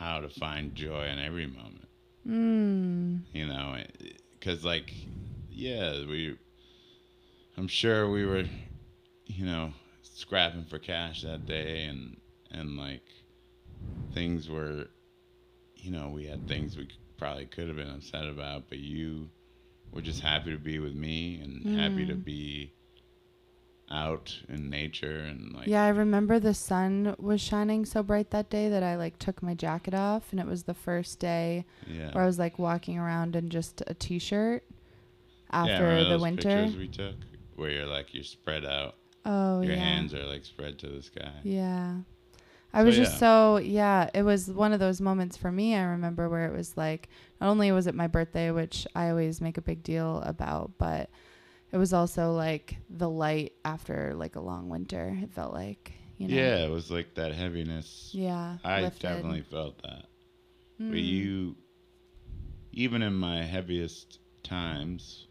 how 0.00 0.18
to 0.18 0.30
find 0.30 0.74
joy 0.74 1.04
in 1.04 1.18
every 1.18 1.46
moment. 1.46 1.86
Mm. 2.26 3.20
You 3.34 3.46
know, 3.46 3.76
because 4.32 4.64
like, 4.64 4.92
yeah, 5.50 6.06
we, 6.06 6.38
I'm 7.58 7.68
sure 7.68 8.10
we 8.10 8.24
were, 8.24 8.44
you 9.26 9.44
know, 9.44 9.74
scrapping 10.02 10.64
for 10.64 10.78
cash 10.78 11.20
that 11.22 11.44
day, 11.44 11.84
and 11.84 12.16
and 12.50 12.78
like, 12.78 13.04
things 14.14 14.48
were, 14.48 14.86
you 15.76 15.90
know, 15.90 16.08
we 16.08 16.24
had 16.26 16.48
things 16.48 16.78
we 16.78 16.88
probably 17.18 17.44
could 17.44 17.68
have 17.68 17.76
been 17.76 17.90
upset 17.90 18.26
about, 18.26 18.70
but 18.70 18.78
you 18.78 19.28
were 19.92 20.00
just 20.00 20.22
happy 20.22 20.50
to 20.50 20.58
be 20.58 20.78
with 20.78 20.94
me 20.94 21.40
and 21.42 21.76
happy 21.78 22.06
to 22.06 22.14
Mm. 22.14 22.24
be 22.24 22.72
out 23.90 24.38
in 24.48 24.70
nature 24.70 25.18
and 25.20 25.52
like 25.52 25.66
Yeah, 25.66 25.84
I 25.84 25.88
remember 25.88 26.38
the 26.38 26.54
sun 26.54 27.14
was 27.18 27.40
shining 27.40 27.84
so 27.84 28.02
bright 28.02 28.30
that 28.30 28.48
day 28.48 28.68
that 28.68 28.82
I 28.82 28.96
like 28.96 29.18
took 29.18 29.42
my 29.42 29.54
jacket 29.54 29.94
off 29.94 30.30
and 30.30 30.38
it 30.40 30.46
was 30.46 30.62
the 30.64 30.74
first 30.74 31.18
day 31.18 31.64
yeah. 31.86 32.12
where 32.12 32.22
I 32.22 32.26
was 32.26 32.38
like 32.38 32.58
walking 32.58 32.98
around 32.98 33.34
in 33.36 33.50
just 33.50 33.82
a 33.86 33.94
t-shirt 33.94 34.62
yeah, 35.52 35.62
after 35.62 35.84
remember 35.84 36.04
the 36.04 36.10
those 36.10 36.22
winter. 36.22 36.48
pictures 36.62 36.76
we 36.76 36.88
took 36.88 37.16
where 37.56 37.70
you're 37.70 37.86
like 37.86 38.14
you're 38.14 38.24
spread 38.24 38.64
out, 38.64 38.94
Oh 39.24 39.60
your 39.60 39.74
yeah. 39.74 39.78
hands 39.78 40.14
are 40.14 40.24
like 40.24 40.44
spread 40.44 40.78
to 40.78 40.86
the 40.88 41.02
sky. 41.02 41.32
Yeah. 41.42 41.96
I 42.72 42.82
So, 42.82 42.84
was 42.84 42.96
just 42.96 43.12
yeah. 43.14 43.18
so 43.18 43.56
yeah, 43.58 44.10
it 44.14 44.22
was 44.22 44.48
one 44.48 44.72
of 44.72 44.78
those 44.78 45.00
moments 45.00 45.36
for 45.36 45.50
me 45.50 45.74
I 45.74 45.82
remember 45.82 46.28
where 46.28 46.46
it 46.46 46.56
was 46.56 46.76
like 46.76 47.08
not 47.40 47.48
only 47.50 47.72
was 47.72 47.88
it 47.88 47.94
my 47.96 48.06
birthday, 48.06 48.52
which 48.52 48.86
I 48.94 49.10
always 49.10 49.40
make 49.40 49.58
a 49.58 49.62
big 49.62 49.82
deal 49.82 50.22
about, 50.24 50.72
but 50.78 51.10
it 51.72 51.76
was 51.76 51.92
also 51.92 52.32
like 52.32 52.76
the 52.88 53.08
light 53.08 53.52
after 53.64 54.14
like 54.14 54.36
a 54.36 54.40
long 54.40 54.68
winter. 54.68 55.16
It 55.22 55.32
felt 55.32 55.52
like, 55.52 55.92
you 56.18 56.28
know. 56.28 56.34
Yeah, 56.34 56.64
it 56.64 56.70
was 56.70 56.90
like 56.90 57.14
that 57.14 57.32
heaviness. 57.34 58.10
Yeah. 58.12 58.58
I 58.64 58.82
lifted. 58.82 59.02
definitely 59.02 59.42
felt 59.42 59.80
that. 59.82 60.06
But 60.78 60.86
Mm. 60.96 61.04
you, 61.04 61.56
even 62.72 63.02
in 63.02 63.14
my 63.14 63.42
heaviest 63.42 64.18
times, 64.42 65.26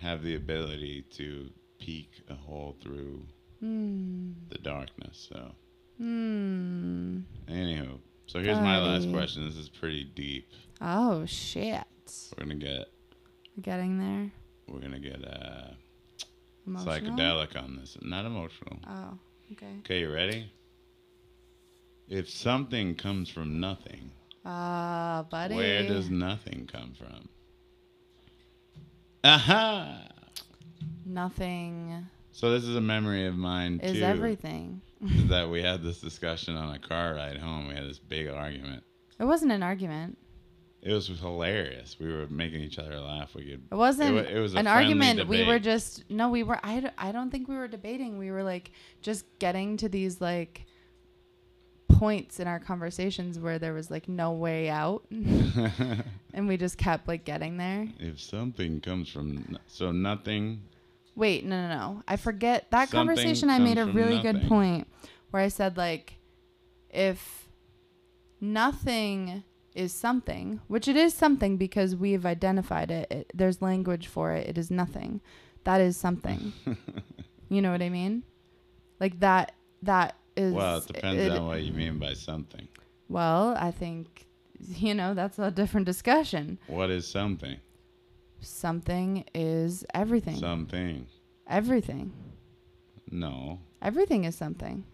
have 0.00 0.22
the 0.22 0.34
ability 0.34 1.02
to 1.12 1.50
peek 1.78 2.10
a 2.28 2.34
hole 2.34 2.76
through 2.82 3.26
Mm. 3.62 4.34
the 4.50 4.58
darkness. 4.58 5.26
So, 5.30 5.52
Mm. 6.00 7.24
anywho, 7.48 7.98
so 8.26 8.40
here's 8.42 8.58
my 8.58 8.78
last 8.78 9.10
question. 9.10 9.46
This 9.46 9.56
is 9.56 9.68
pretty 9.70 10.04
deep. 10.04 10.46
Oh 10.80 11.24
shit. 11.24 11.82
We're 12.36 12.44
gonna 12.44 12.54
get 12.56 12.88
Getting 13.62 13.98
there. 13.98 14.30
We're 14.68 14.80
gonna 14.80 14.98
get 15.00 15.24
uh, 15.24 15.68
Emotional. 16.66 16.94
psychedelic 17.16 17.62
on 17.62 17.76
this. 17.76 17.96
Not 18.02 18.24
emotional. 18.24 18.78
Oh, 18.88 19.18
okay. 19.52 19.76
Okay, 19.80 20.00
you 20.00 20.12
ready? 20.12 20.50
If 22.08 22.28
something 22.28 22.94
comes 22.94 23.28
from 23.28 23.58
nothing, 23.60 24.10
Ah, 24.44 25.24
buddy. 25.30 25.54
where 25.56 25.82
does 25.86 26.08
nothing 26.10 26.68
come 26.70 26.92
from? 26.96 27.28
Aha! 29.24 30.02
nothing 31.04 32.06
So 32.32 32.50
this 32.52 32.64
is 32.64 32.74
a 32.76 32.80
memory 32.80 33.26
of 33.26 33.36
mine 33.36 33.80
is 33.82 33.92
too. 33.92 33.96
Is 33.98 34.02
everything? 34.02 34.80
is 35.04 35.28
that 35.28 35.48
we 35.48 35.62
had 35.62 35.82
this 35.82 36.00
discussion 36.00 36.56
on 36.56 36.74
a 36.74 36.78
car 36.78 37.14
ride 37.14 37.36
home. 37.38 37.68
We 37.68 37.74
had 37.74 37.84
this 37.84 37.98
big 37.98 38.28
argument. 38.28 38.82
It 39.18 39.24
wasn't 39.24 39.52
an 39.52 39.62
argument. 39.62 40.18
It 40.86 40.92
was 40.92 41.08
hilarious. 41.08 41.96
We 41.98 42.12
were 42.12 42.28
making 42.28 42.60
each 42.60 42.78
other 42.78 43.00
laugh. 43.00 43.34
We 43.34 43.42
could. 43.44 43.62
It 43.72 43.74
wasn't 43.74 44.14
wa- 44.14 44.20
it 44.20 44.38
was 44.38 44.54
an 44.54 44.68
argument. 44.68 45.26
We 45.28 45.44
were 45.44 45.58
just 45.58 46.08
no. 46.08 46.28
We 46.28 46.42
were. 46.44 46.60
I. 46.62 46.90
I 46.96 47.10
don't 47.12 47.30
think 47.30 47.48
we 47.48 47.56
were 47.56 47.66
debating. 47.68 48.18
We 48.18 48.30
were 48.30 48.44
like 48.44 48.70
just 49.02 49.24
getting 49.40 49.76
to 49.78 49.88
these 49.88 50.20
like 50.20 50.64
points 51.88 52.40
in 52.40 52.46
our 52.46 52.60
conversations 52.60 53.38
where 53.38 53.58
there 53.58 53.72
was 53.72 53.90
like 53.90 54.08
no 54.08 54.32
way 54.32 54.68
out, 54.68 55.04
and 55.10 56.46
we 56.46 56.56
just 56.56 56.78
kept 56.78 57.08
like 57.08 57.24
getting 57.24 57.56
there. 57.56 57.88
if 57.98 58.20
something 58.20 58.80
comes 58.80 59.08
from 59.08 59.58
so 59.66 59.90
nothing. 59.90 60.62
Wait, 61.16 61.44
no, 61.44 61.66
no, 61.66 61.68
no. 61.76 62.02
I 62.06 62.16
forget 62.16 62.70
that 62.70 62.90
conversation. 62.90 63.48
I 63.50 63.58
made 63.58 63.78
a 63.78 63.86
really 63.86 64.20
good 64.20 64.42
point 64.48 64.86
where 65.30 65.42
I 65.42 65.48
said 65.48 65.76
like, 65.76 66.14
if 66.90 67.48
nothing 68.40 69.42
is 69.76 69.92
something, 69.92 70.60
which 70.68 70.88
it 70.88 70.96
is 70.96 71.14
something 71.14 71.56
because 71.56 71.94
we've 71.94 72.26
identified 72.26 72.90
it. 72.90 73.10
it 73.10 73.30
there's 73.34 73.60
language 73.62 74.06
for 74.06 74.32
it. 74.32 74.48
It 74.48 74.58
is 74.58 74.70
nothing. 74.70 75.20
That 75.64 75.80
is 75.80 75.96
something. 75.96 76.52
you 77.48 77.60
know 77.62 77.72
what 77.72 77.82
I 77.82 77.88
mean? 77.88 78.22
Like 79.00 79.20
that. 79.20 79.52
That 79.82 80.16
is. 80.36 80.52
well, 80.52 80.78
it 80.78 80.86
depends 80.86 81.22
it- 81.22 81.32
on 81.32 81.46
what 81.46 81.62
you 81.62 81.72
mean 81.72 81.98
by 81.98 82.14
something. 82.14 82.68
Well, 83.08 83.54
I 83.56 83.70
think, 83.70 84.26
you 84.58 84.94
know, 84.94 85.14
that's 85.14 85.38
a 85.38 85.50
different 85.50 85.86
discussion. 85.86 86.58
What 86.66 86.90
is 86.90 87.06
something? 87.06 87.58
Something 88.40 89.24
is 89.34 89.84
everything. 89.94 90.36
Something. 90.36 91.06
everything. 91.46 92.12
No. 93.10 93.60
Everything 93.80 94.24
is 94.24 94.34
something. 94.34 94.84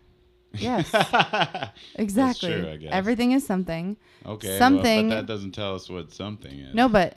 Yes. 0.58 0.90
That's 0.92 1.70
Exactly. 1.96 2.52
true, 2.52 2.70
I 2.70 2.76
guess. 2.76 2.90
Everything 2.92 3.32
is 3.32 3.46
something. 3.46 3.96
Okay. 4.26 4.58
Something- 4.58 5.08
Well, 5.08 5.16
but 5.16 5.26
that 5.26 5.32
doesn't 5.32 5.52
tell 5.52 5.74
us 5.74 5.88
what 5.88 6.12
something 6.12 6.52
is. 6.58 6.74
No, 6.74 6.88
but 6.88 7.16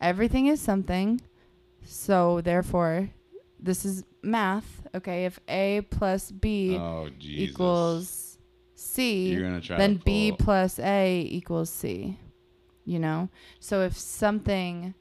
everything 0.00 0.46
is 0.46 0.60
something. 0.60 1.20
So 1.84 2.40
therefore, 2.40 3.10
this 3.60 3.84
is 3.84 4.04
math. 4.22 4.82
Okay, 4.94 5.24
if 5.24 5.38
A 5.48 5.82
plus 5.90 6.30
B 6.30 6.76
Oh 6.76 7.08
equals 7.20 8.38
C, 8.74 9.28
You're 9.32 9.42
gonna 9.42 9.60
try 9.60 9.78
then 9.78 9.98
to 9.98 10.04
B 10.04 10.32
plus 10.38 10.78
A 10.78 11.20
equals 11.30 11.70
C. 11.70 12.18
You 12.84 12.98
know? 13.00 13.28
So 13.60 13.82
if 13.82 13.96
something 13.96 14.94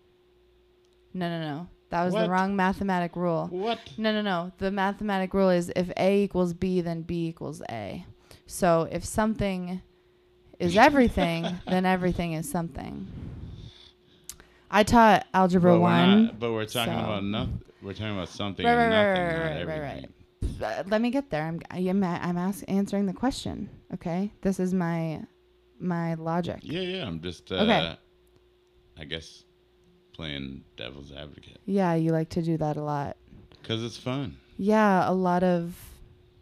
No, 1.14 1.30
no, 1.30 1.40
no. 1.42 1.68
That 1.96 2.04
was 2.04 2.14
What? 2.14 2.24
the 2.24 2.30
wrong 2.30 2.58
mathematic 2.58 3.16
rule. 3.16 3.48
What? 3.52 3.80
No, 3.98 4.12
no, 4.12 4.22
no. 4.22 4.52
The 4.58 4.70
mathematic 4.70 5.34
rule 5.34 5.50
is 5.50 5.72
if 5.78 5.90
A 5.96 6.24
equals 6.24 6.54
B, 6.54 6.82
then 6.82 7.04
B 7.04 7.28
equals 7.28 7.62
A. 7.70 8.06
So 8.48 8.90
if 8.92 9.06
something 9.06 9.82
is 10.60 10.76
everything, 10.88 11.46
then 11.66 11.86
everything 11.86 12.34
is 12.34 12.50
something. 12.50 13.08
I 14.70 14.84
taught 14.84 15.26
algebra 15.34 15.76
But 15.76 15.80
one. 15.80 16.26
not, 16.26 16.38
but 16.40 16.52
we're 16.52 16.66
talking 16.66 16.92
so- 16.94 17.00
about 17.00 17.24
nothing. 17.24 17.62
We're 17.82 17.94
talking 17.94 18.12
about 18.12 18.28
something 18.28 18.66
Right, 18.66 18.74
and 18.74 18.92
right, 18.92 19.08
right, 19.08 19.14
nothing, 19.14 19.40
right, 19.40 19.68
right, 19.68 19.80
right, 20.60 20.62
right. 20.78 20.88
Let 20.90 21.00
me 21.00 21.12
get 21.12 21.30
there. 21.30 21.44
I'm 21.44 21.62
I'm, 21.72 22.04
I'm 22.04 22.38
ask, 22.38 22.62
answering 22.68 23.06
the 23.06 23.14
question. 23.14 23.70
Okay, 23.94 24.34
this 24.42 24.60
is 24.60 24.74
my 24.74 25.22
my 25.80 26.16
logic. 26.16 26.60
Yeah, 26.62 26.82
yeah. 26.82 27.08
I'm 27.08 27.22
just. 27.22 27.50
Uh, 27.54 27.56
Okay. 27.56 27.98
I 28.98 29.04
guess 29.06 29.46
playing 30.16 30.64
devil's 30.78 31.12
advocate 31.12 31.58
Yeah, 31.66 31.94
you 31.96 32.12
like 32.12 32.30
to 32.30 32.42
do 32.42 32.58
that 32.58 32.78
a 32.78 32.82
lot. 32.82 33.18
because 33.62 33.84
it's 33.84 33.98
fun. 33.98 34.38
Yeah, 34.58 35.10
a 35.10 35.14
lot 35.14 35.44
of 35.44 35.76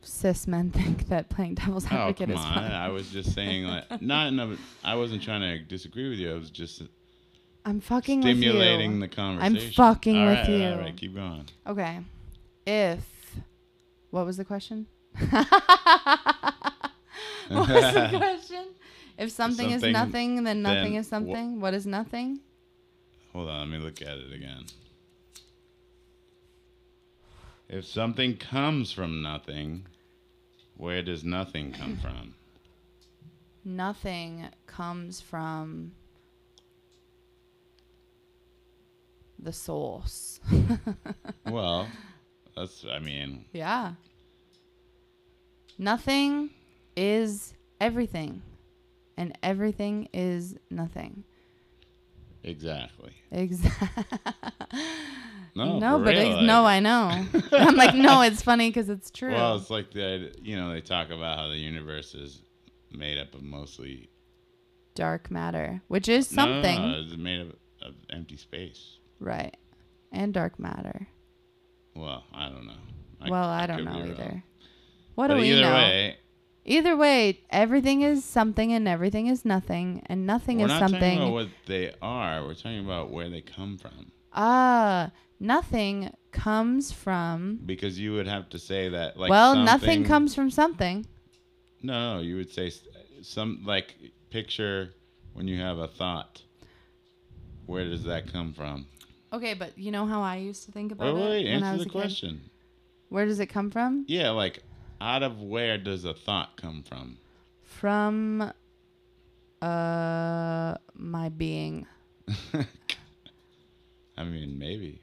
cis 0.02 0.48
men 0.48 0.70
think 0.80 1.08
that 1.08 1.30
playing 1.30 1.56
devil's 1.56 1.86
advocate 1.86 2.00
Oh 2.00 2.10
advocate 2.10 2.28
come 2.30 2.38
is 2.38 2.46
on! 2.46 2.54
fun. 2.54 2.72
I 2.72 2.90
was 2.90 3.10
just 3.10 3.34
saying 3.34 3.66
like 3.66 4.02
not 4.02 4.28
in 4.28 4.40
a, 4.40 4.58
I 4.84 4.96
wasn't 4.96 5.24
trying 5.24 5.42
to 5.42 5.60
disagree 5.60 6.10
with 6.10 6.20
you. 6.20 6.32
I 6.32 6.36
was 6.36 6.50
just 6.50 6.84
I'm 7.66 7.80
fucking 7.80 8.22
stimulating 8.22 9.00
with 9.00 9.10
the 9.10 9.16
conversation. 9.16 9.68
I'm 9.68 9.72
fucking 9.74 10.18
All 10.20 10.26
with 10.28 10.38
right, 10.40 10.50
you. 10.50 10.66
All 10.66 10.78
right, 10.80 10.98
keep 10.98 11.16
going. 11.16 11.46
Okay. 11.66 12.00
If 12.68 13.36
what 14.12 14.26
was 14.26 14.36
the 14.38 14.44
question? 14.46 14.86
what 15.30 15.48
was 17.50 17.94
the 17.94 18.10
question? 18.18 18.66
If 19.18 19.32
something, 19.32 19.68
is 19.70 19.82
something, 19.82 19.94
nothing, 19.94 20.44
then 20.44 20.62
nothing 20.62 20.94
then 20.94 21.02
is 21.02 21.08
something. 21.08 21.62
what 21.62 21.74
is 21.74 21.86
nothing? 21.86 22.40
Hold 23.34 23.50
on, 23.50 23.60
let 23.72 23.80
me 23.80 23.84
look 23.84 24.02
at 24.02 24.18
it 24.18 24.32
again. 24.34 24.66
If 27.68 27.86
something 27.86 28.38
comes 28.38 28.92
from 28.92 29.24
nothing, 29.24 29.88
where 30.78 31.02
does 31.02 31.24
nothing 31.24 31.72
come 31.72 31.98
from? 31.98 32.36
Nothing 33.66 34.50
comes 34.68 35.20
from 35.22 35.94
the 39.40 39.54
source. 39.54 40.40
Well, 41.46 41.88
that's. 42.56 42.86
I 42.90 43.00
mean, 43.00 43.46
yeah. 43.52 43.94
Nothing 45.78 46.52
is 46.96 47.54
everything, 47.82 48.42
and 49.18 49.38
everything 49.44 50.08
is 50.14 50.56
nothing. 50.72 51.26
Exactly. 52.44 53.14
Exactly. 53.32 54.20
No, 55.56 55.78
no, 55.78 56.00
but 56.00 56.16
real, 56.16 56.38
I, 56.38 56.46
no, 56.46 56.66
I 56.66 56.80
know. 56.80 57.26
I'm 57.52 57.76
like, 57.76 57.94
no, 57.94 58.22
it's 58.22 58.42
funny 58.42 58.70
because 58.70 58.90
it's 58.90 59.12
true. 59.12 59.34
Well, 59.34 59.56
it's 59.58 59.70
like 59.70 59.92
the 59.92 60.34
you 60.42 60.56
know 60.56 60.72
they 60.74 60.82
talk 60.82 61.12
about 61.12 61.38
how 61.38 61.48
the 61.48 61.58
universe 61.58 62.16
is 62.16 62.42
made 62.92 63.20
up 63.20 63.36
of 63.36 63.44
mostly 63.44 64.10
Dark 64.96 65.30
matter, 65.30 65.82
which 65.90 66.10
is 66.10 66.32
No, 66.32 66.46
no, 66.46 66.54
something, 66.54 66.82
no, 66.82 67.00
it's 67.02 67.16
made 67.18 67.42
of, 67.42 67.50
of 67.84 67.94
empty 68.10 68.38
space. 68.38 68.98
right? 69.20 69.56
And 70.12 70.34
dark 70.34 70.60
matter. 70.60 71.08
Well, 71.96 72.24
I 72.34 72.50
don't 72.50 72.66
know. 72.66 72.74
well, 73.30 73.48
I 73.50 73.66
don't 73.68 73.84
know 73.86 73.94
be 73.94 74.00
wrong. 74.02 74.10
either. 74.12 74.44
What 75.16 75.28
but 75.28 75.36
do 75.36 75.42
we 75.42 75.52
either 75.52 75.62
know? 75.62 75.74
way, 75.74 76.18
Either 76.66 76.96
way, 76.96 77.42
everything 77.50 78.02
is 78.02 78.24
something 78.24 78.72
and 78.72 78.88
everything 78.88 79.28
is 79.28 79.44
nothing, 79.44 80.02
and 80.06 80.26
nothing 80.26 80.60
we're 80.60 80.66
is 80.66 80.70
not 80.70 80.92
talking 80.92 81.18
about 81.18 81.34
what 81.34 81.48
they 81.66 81.94
are. 82.02 82.44
We're 82.44 82.54
talking 82.54 82.86
about 82.86 83.12
where 83.12 83.30
they 83.30 83.42
come 83.42 83.78
from. 83.78 84.12
Ah, 84.32 85.12
nothing 85.40 86.14
comes 86.32 86.92
from. 86.92 87.60
Because 87.66 88.00
you 88.00 88.14
would 88.14 88.28
have 88.28 88.50
to 88.50 88.60
say 88.60 88.90
that 88.90 89.18
like 89.18 89.30
well, 89.30 89.56
nothing 89.56 90.06
comes 90.06 90.34
from 90.34 90.50
something. 90.50 91.06
No, 91.82 92.16
no, 92.16 92.22
you 92.22 92.38
would 92.38 92.52
say 92.52 92.72
some 93.22 93.64
like 93.66 93.96
picture 94.30 94.94
when 95.34 95.48
you 95.48 95.60
have 95.60 95.78
a 95.78 95.88
thought. 95.88 96.42
Where 97.66 97.84
does 97.86 98.04
that 98.06 98.32
come 98.32 98.54
from? 98.54 98.88
Okay, 99.34 99.54
but 99.54 99.78
you 99.78 99.92
know 99.92 100.06
how 100.06 100.22
I 100.22 100.38
used 100.38 100.66
to 100.66 100.72
think 100.72 100.92
Wait, 100.92 101.10
about 101.10 101.16
wait, 101.16 101.46
it 101.46 101.54
when 101.54 101.64
I 101.64 101.68
answer 101.68 101.78
was 101.78 101.84
the 101.86 101.90
a 101.90 101.94
kid? 101.94 102.00
question. 102.00 102.42
Where 103.10 103.26
does 103.26 103.40
it 103.40 103.48
come 103.48 103.70
from? 103.70 104.06
Yeah, 104.08 104.30
like 104.32 104.64
out 105.04 105.22
of 105.22 105.42
where 105.42 105.78
does 105.78 106.06
a 106.06 106.14
thought 106.14 106.56
come 106.58 106.82
from? 106.84 107.18
From 107.62 108.52
uh 109.62 110.76
my 110.96 111.30
being. 111.30 111.86
I 114.18 114.24
mean, 114.24 114.58
maybe. 114.58 115.02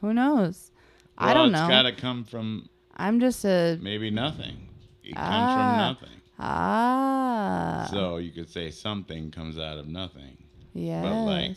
Who 0.00 0.14
knows? 0.14 0.70
I 1.18 1.34
don't 1.34 1.50
it's 1.54 1.60
know. 1.60 1.68
got 1.68 1.82
to 1.82 1.92
come 1.92 2.24
from 2.24 2.68
I'm 2.96 3.20
just 3.20 3.44
a 3.44 3.78
maybe 3.80 4.10
nothing. 4.10 4.68
It 5.04 5.14
comes 5.14 5.26
Ah. 5.28 5.56
from 5.56 5.78
nothing. 6.08 6.20
ah. 6.38 7.88
So 7.90 8.16
you 8.16 8.30
could 8.30 8.48
say 8.48 8.70
something 8.70 9.30
comes 9.30 9.58
out 9.58 9.78
of 9.78 9.86
nothing. 9.88 10.36
yes. 10.72 11.04
But 11.04 11.24
like- 11.24 11.56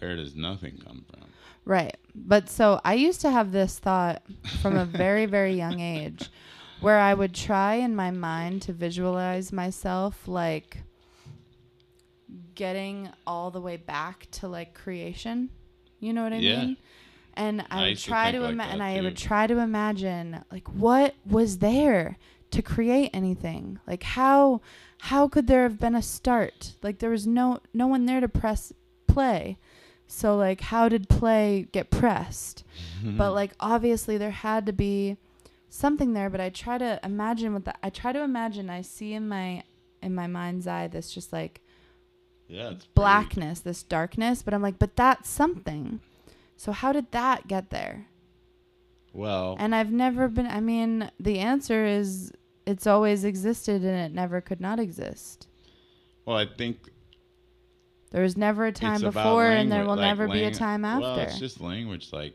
Where 0.00 0.16
does 0.16 0.34
nothing 0.34 0.78
come 0.84 1.04
from? 1.10 1.28
Right. 1.70 1.96
But 2.16 2.50
so 2.50 2.80
I 2.84 2.94
used 2.94 3.20
to 3.20 3.30
have 3.30 3.52
this 3.52 3.78
thought 3.78 4.22
from 4.60 4.76
a 4.76 4.84
very, 4.84 5.26
very 5.26 5.54
young 5.54 5.78
age 5.78 6.28
where 6.80 6.98
I 6.98 7.14
would 7.14 7.32
try 7.32 7.74
in 7.74 7.94
my 7.94 8.10
mind 8.10 8.62
to 8.62 8.72
visualize 8.72 9.52
myself 9.52 10.26
like 10.26 10.78
getting 12.56 13.08
all 13.24 13.52
the 13.52 13.60
way 13.60 13.76
back 13.76 14.26
to 14.32 14.48
like 14.48 14.74
creation. 14.74 15.50
You 16.00 16.12
know 16.12 16.24
what 16.24 16.32
I 16.32 16.38
Yeah. 16.38 16.64
mean? 16.64 16.76
And 17.34 17.60
I, 17.70 17.78
I 17.78 17.80
would 17.82 17.88
used 17.90 18.02
to 18.04 18.10
try 18.10 18.32
to 18.32 18.40
like 18.40 18.52
ima- 18.52 18.64
and 18.64 18.82
I 18.82 18.96
too. 18.98 19.04
would 19.04 19.16
try 19.16 19.46
to 19.46 19.58
imagine 19.58 20.42
like 20.50 20.66
what 20.68 21.14
was 21.24 21.58
there 21.58 22.18
to 22.50 22.62
create 22.62 23.10
anything? 23.14 23.78
Like 23.86 24.02
how 24.02 24.60
how 24.98 25.28
could 25.28 25.46
there 25.46 25.62
have 25.62 25.78
been 25.78 25.94
a 25.94 26.02
start? 26.02 26.72
Like 26.82 26.98
there 26.98 27.10
was 27.10 27.28
no 27.28 27.60
no 27.72 27.86
one 27.86 28.06
there 28.06 28.20
to 28.20 28.28
press 28.28 28.72
play. 29.06 29.56
So 30.12 30.36
like 30.36 30.60
how 30.60 30.88
did 30.88 31.08
play 31.08 31.68
get 31.72 31.90
pressed? 31.90 32.64
But 33.04 33.32
like 33.40 33.52
obviously 33.60 34.18
there 34.18 34.30
had 34.32 34.66
to 34.66 34.72
be 34.72 35.16
something 35.68 36.12
there, 36.14 36.28
but 36.28 36.40
I 36.40 36.48
try 36.50 36.78
to 36.78 36.98
imagine 37.04 37.52
what 37.54 37.64
that 37.66 37.78
I 37.82 37.90
try 37.90 38.12
to 38.12 38.22
imagine 38.22 38.68
I 38.68 38.82
see 38.82 39.14
in 39.14 39.28
my 39.28 39.62
in 40.02 40.14
my 40.14 40.26
mind's 40.26 40.66
eye 40.66 40.88
this 40.88 41.12
just 41.12 41.32
like 41.32 41.60
yeah, 42.48 42.70
it's 42.70 42.84
pretty- 42.86 42.94
blackness, 42.94 43.60
this 43.60 43.82
darkness, 43.84 44.42
but 44.42 44.52
I'm 44.52 44.62
like, 44.62 44.78
but 44.80 44.96
that's 44.96 45.28
something. 45.28 46.00
So 46.56 46.72
how 46.72 46.92
did 46.92 47.12
that 47.12 47.46
get 47.46 47.70
there? 47.70 48.06
Well, 49.12 49.56
And 49.58 49.74
I've 49.74 49.92
never 49.92 50.28
been 50.28 50.46
I 50.46 50.60
mean, 50.60 51.10
the 51.20 51.38
answer 51.38 51.84
is 51.86 52.32
it's 52.66 52.86
always 52.86 53.24
existed 53.24 53.82
and 53.84 53.96
it 53.96 54.12
never 54.14 54.40
could 54.40 54.60
not 54.60 54.78
exist. 54.80 55.46
well, 56.26 56.36
I 56.36 56.46
think 56.46 56.90
There 58.10 58.22
was 58.22 58.36
never 58.36 58.66
a 58.66 58.72
time 58.72 58.96
it's 58.96 59.02
before 59.04 59.46
and 59.46 59.70
there 59.70 59.84
will 59.84 59.96
like 59.96 60.00
never 60.00 60.28
be 60.28 60.44
a 60.44 60.50
time 60.50 60.84
after. 60.84 61.02
Well, 61.02 61.18
it's 61.20 61.38
just 61.38 61.60
language. 61.60 62.12
Like, 62.12 62.34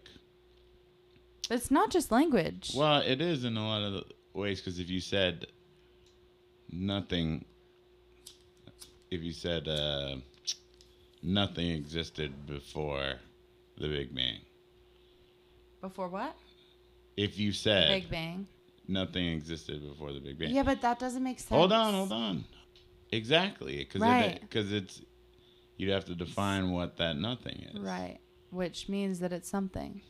it's 1.49 1.69
not 1.69 1.91
just 1.91 2.11
language. 2.11 2.71
well, 2.75 3.01
it 3.01 3.19
is 3.21 3.43
in 3.43 3.57
a 3.57 3.65
lot 3.67 3.81
of 3.81 4.03
ways 4.33 4.59
because 4.61 4.79
if 4.79 4.89
you 4.89 5.01
said 5.01 5.47
nothing, 6.71 7.43
if 9.11 9.21
you 9.21 9.33
said 9.33 9.67
uh, 9.67 10.15
nothing 11.21 11.69
existed 11.71 12.31
before 12.47 13.15
the 13.77 13.87
Big 13.89 14.15
Bang, 14.15 14.39
Before 15.81 16.07
what? 16.07 16.35
if 17.17 17.37
you 17.37 17.51
said 17.51 17.89
Big 17.89 18.09
Bang. 18.09 18.47
nothing 18.87 19.27
existed 19.27 19.81
before 19.87 20.13
the 20.13 20.19
Big 20.21 20.39
Bang, 20.39 20.51
Yeah, 20.51 20.63
but 20.63 20.81
that 20.81 20.99
doesn't 20.99 21.21
make 21.23 21.39
sense. 21.39 21.49
hold 21.49 21.73
on, 21.73 21.93
hold 21.93 22.13
on, 22.13 22.45
exactly, 23.11 23.77
because 23.79 24.01
Right. 24.01 24.39
because 24.39 24.71
it's 24.71 25.01
you'd 25.77 25.91
have 25.91 26.05
to 26.05 26.15
define 26.15 26.71
what 26.71 26.97
that 26.97 27.17
nothing 27.17 27.65
is. 27.73 27.79
Right. 27.79 28.19
Which 28.49 28.87
means 28.87 29.19
that 29.19 29.33
it's 29.33 29.49
something. 29.49 30.01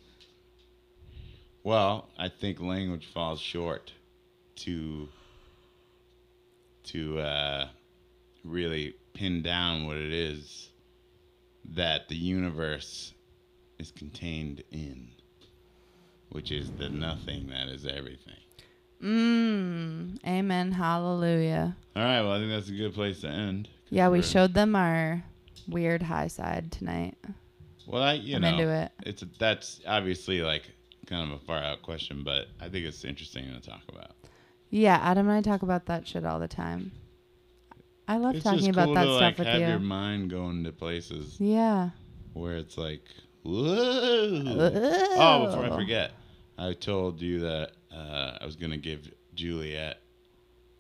Well, 1.63 2.09
I 2.17 2.29
think 2.29 2.61
language 2.61 3.07
falls 3.11 3.39
short 3.39 3.91
to 4.57 5.09
to 6.83 7.19
uh, 7.19 7.67
really 8.43 8.93
pin 9.13 9.41
down 9.41 9.87
what 9.87 9.97
it 9.97 10.13
is 10.13 10.69
that 11.73 12.07
the 12.07 12.15
universe 12.15 13.13
is 13.79 13.89
contained 13.91 14.63
in, 14.71 15.09
which 16.29 16.51
is 16.51 16.69
the 16.73 16.89
nothing 16.89 17.47
that 17.47 17.67
is 17.69 17.87
everything. 17.87 18.35
Mmm. 19.01 20.17
Amen. 20.25 20.71
Hallelujah. 20.71 21.75
All 21.95 22.03
right, 22.03 22.21
well, 22.21 22.33
I 22.33 22.37
think 22.37 22.51
that's 22.51 22.69
a 22.69 22.73
good 22.73 22.93
place 22.93 23.21
to 23.21 23.27
end. 23.27 23.67
Yeah, 23.89 24.09
we 24.09 24.21
showed 24.21 24.53
them 24.53 24.75
our 24.75 25.23
weird 25.67 26.01
high 26.01 26.27
side 26.27 26.71
tonight. 26.71 27.15
Well, 27.87 28.01
I 28.01 28.13
you 28.13 28.35
I'm 28.35 28.41
know 28.41 28.49
into 28.49 28.69
it. 28.69 28.91
it's 29.05 29.21
a, 29.21 29.27
that's 29.39 29.81
obviously 29.85 30.41
like 30.41 30.63
kind 31.07 31.31
of 31.31 31.39
a 31.41 31.45
far 31.45 31.57
out 31.59 31.81
question, 31.81 32.23
but 32.23 32.47
I 32.59 32.69
think 32.69 32.85
it's 32.85 33.03
interesting 33.05 33.45
to 33.45 33.59
talk 33.61 33.83
about. 33.89 34.11
Yeah, 34.69 34.99
Adam 35.01 35.27
and 35.29 35.37
I 35.37 35.41
talk 35.41 35.61
about 35.61 35.85
that 35.85 36.07
shit 36.07 36.25
all 36.25 36.39
the 36.39 36.47
time. 36.47 36.91
I 38.07 38.17
love 38.17 38.35
it's 38.35 38.43
talking 38.43 38.69
about 38.69 38.85
cool 38.85 38.93
that 38.95 39.05
to 39.05 39.09
stuff 39.15 39.21
like 39.21 39.37
with 39.39 39.47
have 39.47 39.61
you. 39.61 39.67
your 39.67 39.79
mind 39.79 40.29
going 40.29 40.63
to 40.63 40.71
places 40.71 41.37
yeah. 41.39 41.89
where 42.33 42.57
it's 42.57 42.77
like, 42.77 43.03
whoa. 43.43 44.43
Oh, 45.17 45.45
before 45.45 45.65
I 45.65 45.75
forget, 45.75 46.11
I 46.57 46.73
told 46.73 47.21
you 47.21 47.39
that 47.41 47.71
uh, 47.95 48.37
I 48.41 48.45
was 48.45 48.55
gonna 48.55 48.77
give 48.77 49.11
Juliet 49.33 50.01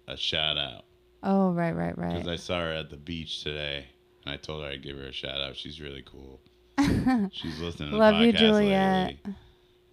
a 0.07 0.17
shout 0.17 0.57
out 0.57 0.85
Oh, 1.23 1.51
right, 1.51 1.71
right, 1.75 1.97
right. 1.97 2.13
because. 2.13 2.27
I 2.27 2.35
saw 2.35 2.59
her 2.61 2.71
at 2.71 2.91
the 2.91 2.97
beach 2.97 3.43
today, 3.43 3.87
and 4.25 4.33
I 4.33 4.37
told 4.37 4.63
her 4.63 4.69
I'd 4.69 4.83
give 4.83 4.97
her 4.97 5.05
a 5.07 5.11
shout 5.11 5.39
out. 5.41 5.55
She's 5.55 5.79
really 5.79 6.03
cool. 6.05 6.41
She's 7.31 7.59
listening 7.59 7.91
to 7.91 7.97
Love 7.97 8.19
the 8.19 8.25
you, 8.27 8.31
Juliet. 8.33 9.07
lately, 9.07 9.35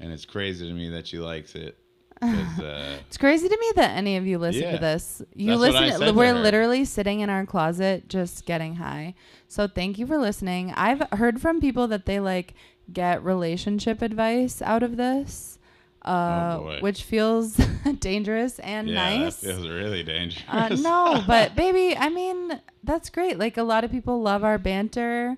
and 0.00 0.12
it's 0.12 0.24
crazy 0.24 0.66
to 0.66 0.72
me 0.74 0.88
that 0.90 1.06
she 1.06 1.18
likes 1.18 1.54
it. 1.54 1.76
'cause, 2.20 2.60
uh, 2.62 2.98
It's 3.08 3.18
crazy 3.18 3.48
to 3.48 3.56
me 3.60 3.72
that 3.76 3.96
any 3.96 4.16
of 4.16 4.26
you 4.26 4.38
listen 4.38 4.62
Yeah. 4.62 4.72
to 4.72 4.78
this. 4.78 5.22
You 5.34 5.48
That's 5.50 5.58
what 5.60 5.76
I 5.76 5.80
listen. 5.86 6.00
said 6.00 6.06
to 6.06 6.12
we're 6.12 6.34
her. 6.34 6.40
literally 6.40 6.84
sitting 6.84 7.20
in 7.20 7.30
our 7.30 7.44
closet 7.46 8.08
just 8.08 8.46
getting 8.46 8.76
high. 8.76 9.14
So 9.48 9.66
thank 9.66 9.98
you 9.98 10.06
for 10.06 10.18
listening. 10.18 10.72
I've 10.76 11.02
heard 11.12 11.40
from 11.40 11.60
people 11.60 11.88
that 11.88 12.06
they 12.06 12.20
like 12.20 12.54
get 12.92 13.24
relationship 13.24 14.02
advice 14.02 14.60
out 14.62 14.82
of 14.84 14.96
this, 14.96 15.58
uh, 16.04 16.58
Oh, 16.60 16.78
which 16.80 17.02
feels 17.04 17.54
dangerous 18.00 18.58
and 18.58 18.88
yeah, 18.88 18.94
nice. 19.18 19.36
that 19.36 19.46
feels 19.54 19.68
really 19.68 20.02
dangerous. 20.02 20.44
uh, 20.48 20.68
no, 20.80 21.22
but 21.26 21.54
baby, 21.54 21.96
I 21.96 22.08
mean 22.08 22.60
that's 22.84 23.10
great. 23.10 23.38
Like 23.38 23.56
a 23.56 23.62
lot 23.62 23.84
of 23.84 23.90
people 23.90 24.20
love 24.22 24.42
our 24.44 24.58
banter. 24.58 25.36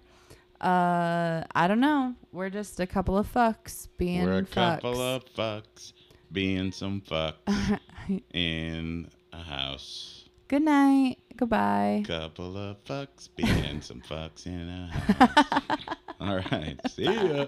Uh, 0.60 1.44
I 1.54 1.68
don't 1.68 1.80
know. 1.80 2.14
We're 2.32 2.48
just 2.50 2.80
a 2.80 2.86
couple 2.86 3.18
of 3.18 3.30
fucks 3.32 3.88
being 3.98 4.24
We're 4.24 4.38
a 4.38 4.42
fucks. 4.44 4.52
couple 4.80 5.00
of 5.00 5.24
fucks 5.36 5.92
being 6.32 6.72
some 6.72 7.02
fucks 7.02 7.78
in 8.32 9.08
a 9.32 9.42
house. 9.42 10.28
Good 10.48 10.62
night. 10.62 11.18
Goodbye. 11.36 12.04
Couple 12.06 12.56
of 12.56 12.82
fucks 12.84 13.28
being 13.36 13.80
some 13.82 14.00
fucks 14.00 14.46
in 14.46 14.68
a 14.68 14.86
house. 14.86 15.96
All 16.20 16.36
right. 16.50 16.78
See 16.90 17.04
ya. 17.04 17.46